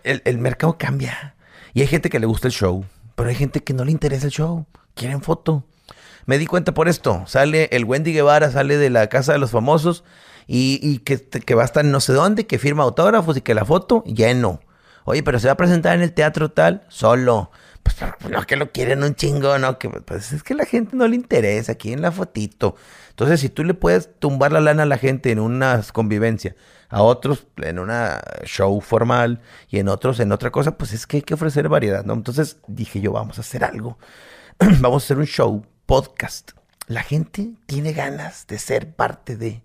[0.03, 1.34] el, el mercado cambia.
[1.74, 2.84] Y hay gente que le gusta el show,
[3.14, 4.66] pero hay gente que no le interesa el show.
[4.97, 5.62] Quieren foto.
[6.24, 7.22] Me di cuenta por esto.
[7.26, 10.05] Sale el Wendy Guevara, sale de la casa de los famosos
[10.47, 13.55] y, y que, que va a estar no sé dónde, que firma autógrafos y que
[13.55, 14.61] la foto, lleno.
[15.05, 17.51] Oye, pero se va a presentar en el teatro tal, solo.
[17.82, 20.97] Pues pero, no que lo quieren un chingo, no, que pues es que la gente
[20.97, 22.74] no le interesa aquí en la fotito.
[23.11, 26.57] Entonces, si tú le puedes tumbar la lana a la gente en una convivencia,
[26.88, 31.18] a otros en una show formal y en otros en otra cosa, pues es que
[31.18, 32.14] hay que ofrecer variedad, ¿no?
[32.14, 33.99] Entonces dije yo, vamos a hacer algo.
[34.80, 36.53] vamos a hacer un show, podcast.
[36.87, 39.62] La gente tiene ganas de ser parte de.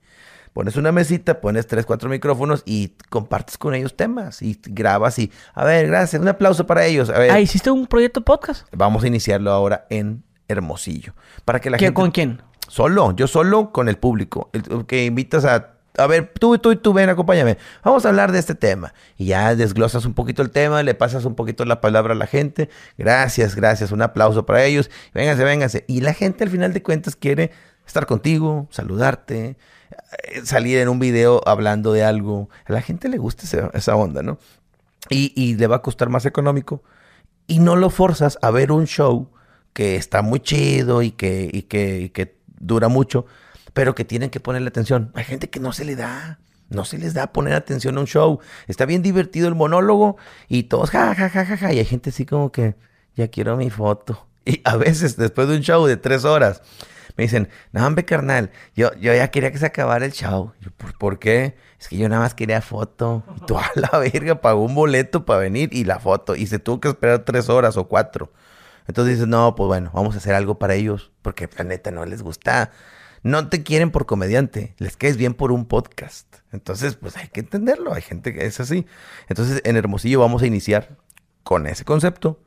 [0.53, 5.31] Pones una mesita, pones tres, cuatro micrófonos y compartes con ellos temas y grabas y,
[5.53, 7.09] a ver, gracias, un aplauso para ellos.
[7.09, 8.67] A ver, Ah, ¿hiciste un proyecto podcast?
[8.73, 11.13] vamos a iniciarlo ahora en Hermosillo.
[11.45, 11.95] Para que la ¿Qué- gente...
[11.95, 12.41] ¿Con quién?
[12.67, 14.49] Solo, yo solo con el público.
[14.53, 15.70] El, que invitas a.
[15.97, 17.57] A ver, tú, tú y tú, ven, acompáñame.
[17.83, 18.93] Vamos a hablar de este tema.
[19.17, 22.27] Y ya desglosas un poquito el tema, le pasas un poquito la palabra a la
[22.27, 22.69] gente.
[22.97, 23.91] Gracias, gracias.
[23.91, 24.89] Un aplauso para ellos.
[25.13, 25.85] Vénganse, vénganse.
[25.87, 27.51] Y la gente al final de cuentas quiere
[27.85, 29.57] estar contigo, saludarte,
[30.23, 32.49] eh, salir en un video hablando de algo.
[32.65, 34.37] A la gente le gusta ese- esa onda, ¿no?
[35.09, 36.83] Y, y le va a costar más económico.
[37.47, 39.29] Y no lo forzas a ver un show
[39.73, 41.49] que está muy chido y y que,
[42.01, 43.25] y que dura mucho,
[43.73, 45.11] pero que tienen que ponerle atención.
[45.15, 46.39] Hay gente que no se le da.
[46.69, 48.39] No se les da poner atención a un show.
[48.67, 50.15] Está bien divertido el monólogo
[50.47, 51.73] y todos ja, ja, ja, ja, ja.
[51.73, 52.75] Y hay gente así como que,
[53.15, 54.27] ya quiero mi foto.
[54.43, 56.63] Y a veces, después de un show de tres horas,
[57.15, 60.53] me dicen, no, hombre, carnal, yo, yo ya quería que se acabara el show.
[60.77, 61.55] ¿por, por qué?
[61.79, 63.23] Es que yo nada más quería foto.
[63.37, 66.35] Y tú la verga pagó un boleto para venir y la foto.
[66.35, 68.31] Y se tuvo que esperar tres horas o cuatro.
[68.87, 71.11] Entonces dices, no, pues bueno, vamos a hacer algo para ellos.
[71.21, 72.71] Porque la neta no les gusta.
[73.23, 76.37] No te quieren por comediante, les caes bien por un podcast.
[76.51, 77.93] Entonces, pues hay que entenderlo.
[77.93, 78.85] Hay gente que es así.
[79.29, 80.97] Entonces, en Hermosillo vamos a iniciar
[81.43, 82.39] con ese concepto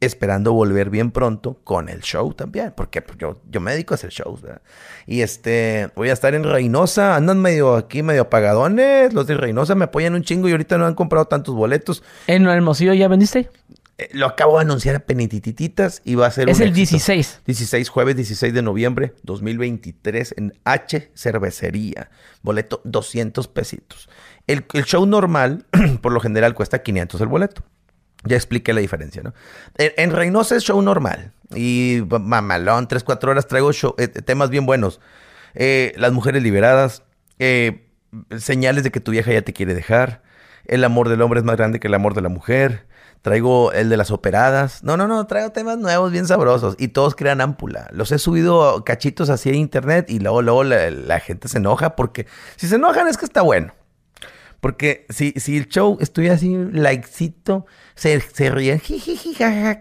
[0.00, 3.96] esperando volver bien pronto con el show también, porque pues, yo, yo me dedico a
[3.96, 4.62] hacer shows, ¿verdad?
[5.06, 9.74] Y este, voy a estar en Reynosa, andan medio aquí, medio apagadones, los de Reynosa
[9.74, 12.02] me apoyan un chingo y ahorita no han comprado tantos boletos.
[12.26, 13.50] ¿En Hermosillo ya vendiste?
[13.96, 16.90] Eh, lo acabo de anunciar a penitititas y va a ser Es un el éxito.
[16.96, 17.40] 16.
[17.46, 22.10] 16, jueves 16 de noviembre 2023 en H Cervecería.
[22.42, 24.08] Boleto 200 pesitos.
[24.46, 25.66] El, el show normal,
[26.02, 27.62] por lo general, cuesta 500 el boleto.
[28.24, 29.34] Ya expliqué la diferencia, ¿no?
[29.76, 31.32] En, en Reynosa es show normal.
[31.54, 35.00] Y mamalón, 3, 4 horas traigo show- eh, temas bien buenos.
[35.54, 37.02] Eh, las mujeres liberadas.
[38.38, 40.22] señales de que tu vieja ya te quiere dejar.
[40.66, 42.86] El amor del hombre es más grande que el amor de la mujer.
[43.24, 44.84] Traigo el de las operadas.
[44.84, 46.76] No, no, no, traigo temas nuevos bien sabrosos.
[46.78, 47.88] Y todos crean ámpula.
[47.90, 52.26] Los he subido cachitos así a internet y luego, luego la, gente se enoja porque
[52.56, 53.72] si se enojan es que está bueno.
[54.60, 57.64] Porque si, si el show estuviera así, likecito,
[57.94, 58.82] se, se ríen,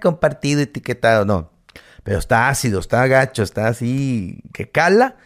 [0.01, 1.51] compartido, etiquetado, no.
[2.03, 5.17] Pero está ácido, está gacho, está así, que cala.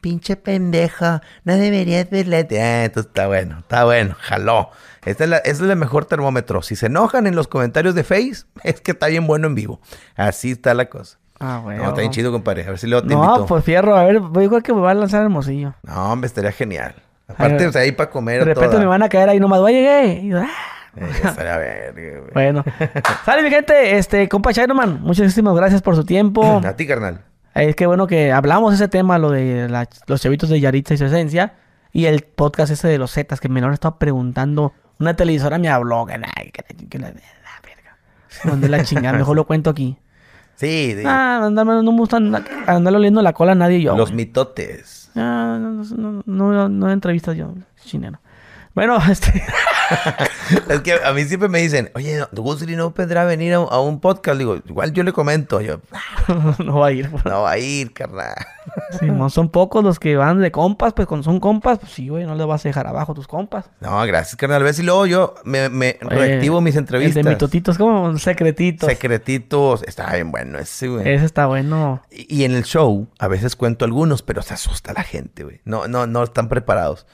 [0.00, 2.48] Pinche pendejo, no deberías verle.
[2.52, 4.70] Ah, entonces está bueno, está bueno, jaló.
[5.06, 6.60] Esta es, la, esta es el mejor termómetro.
[6.62, 9.80] Si se enojan en los comentarios de Face, es que está bien bueno en vivo.
[10.16, 11.18] Así está la cosa.
[11.40, 11.78] Ah, güey.
[11.78, 12.64] No, está bien chido, compadre.
[12.64, 13.46] A ver si luego te No, invito.
[13.46, 15.74] pues fierro, a ver, yo creo que me va a lanzar Hermosillo.
[15.82, 16.94] No, hombre, estaría genial.
[17.28, 18.38] Aparte, Ay, o sea, ahí para comer.
[18.40, 18.80] De repente toda.
[18.80, 20.34] me van a caer ahí nomás, oye, llegué.
[20.36, 20.48] Ah.
[20.96, 21.06] Eh,
[21.36, 22.32] verga, güey.
[22.32, 22.64] Bueno.
[23.26, 26.62] Sale mi gente, este, compa Chiroman, muchísimas gracias por su tiempo.
[26.64, 27.20] A ti, carnal.
[27.54, 30.98] Es que bueno que hablamos ese tema, lo de la- los chavitos de Yaritza y
[30.98, 31.54] su esencia.
[31.92, 34.72] Y el podcast ese de los Zetas, que menor estaba preguntando.
[34.98, 36.06] Una televisora me habló.
[36.06, 36.32] Que, la,
[36.88, 37.12] que la-.
[38.44, 39.96] Mandé la chingada, mejor lo cuento aquí.
[40.56, 41.02] Sí, sí.
[41.04, 43.94] Ah, no me gusta andar oliendo la cola a nadie yo.
[43.94, 45.10] Los mitotes.
[45.14, 47.52] Ah, no, no, no, no, no entrevistas yo,
[47.84, 48.20] chinero.
[48.74, 49.42] Bueno, este.
[50.68, 54.00] es que a mí siempre me dicen, oye, Gusri no podrá venir a, a un
[54.00, 54.38] podcast.
[54.38, 55.60] Digo, igual yo le comento.
[55.60, 57.10] Yo, "Ah, no va a ir.
[57.24, 58.34] no va a ir, carnal.
[58.98, 62.08] Sí, no son pocos los que van de compas, pues cuando son compas, pues sí,
[62.08, 63.70] güey, no le vas a dejar abajo a tus compas.
[63.80, 64.60] No, gracias, carnal.
[64.62, 67.24] A ver si luego yo me, me Oye, reactivo mis El entrevistas.
[67.24, 68.88] de mitotitos, como secretitos.
[68.88, 69.82] Secretitos.
[69.84, 71.08] Está bien bueno ese, güey.
[71.08, 72.02] Ese está bueno.
[72.10, 75.60] Y y en el show, a veces cuento algunos, pero se asusta la gente, güey.
[75.64, 77.06] No, no, no están preparados.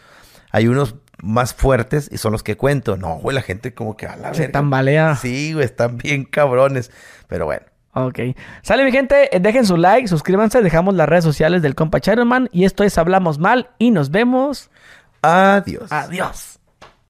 [0.51, 2.97] Hay unos más fuertes y son los que cuento.
[2.99, 4.53] No, güey, la gente como que a la Se verga.
[4.53, 5.17] tambalea.
[5.17, 6.91] Sí, güey, están bien cabrones.
[7.29, 7.65] Pero bueno.
[7.95, 8.19] Ok.
[8.63, 12.49] Sale mi gente, eh, dejen su like, suscríbanse, dejamos las redes sociales del compa Chiroman
[12.53, 14.71] y esto es Hablamos Mal y nos vemos.
[15.23, 15.91] Adiós.
[15.93, 16.52] Adiós.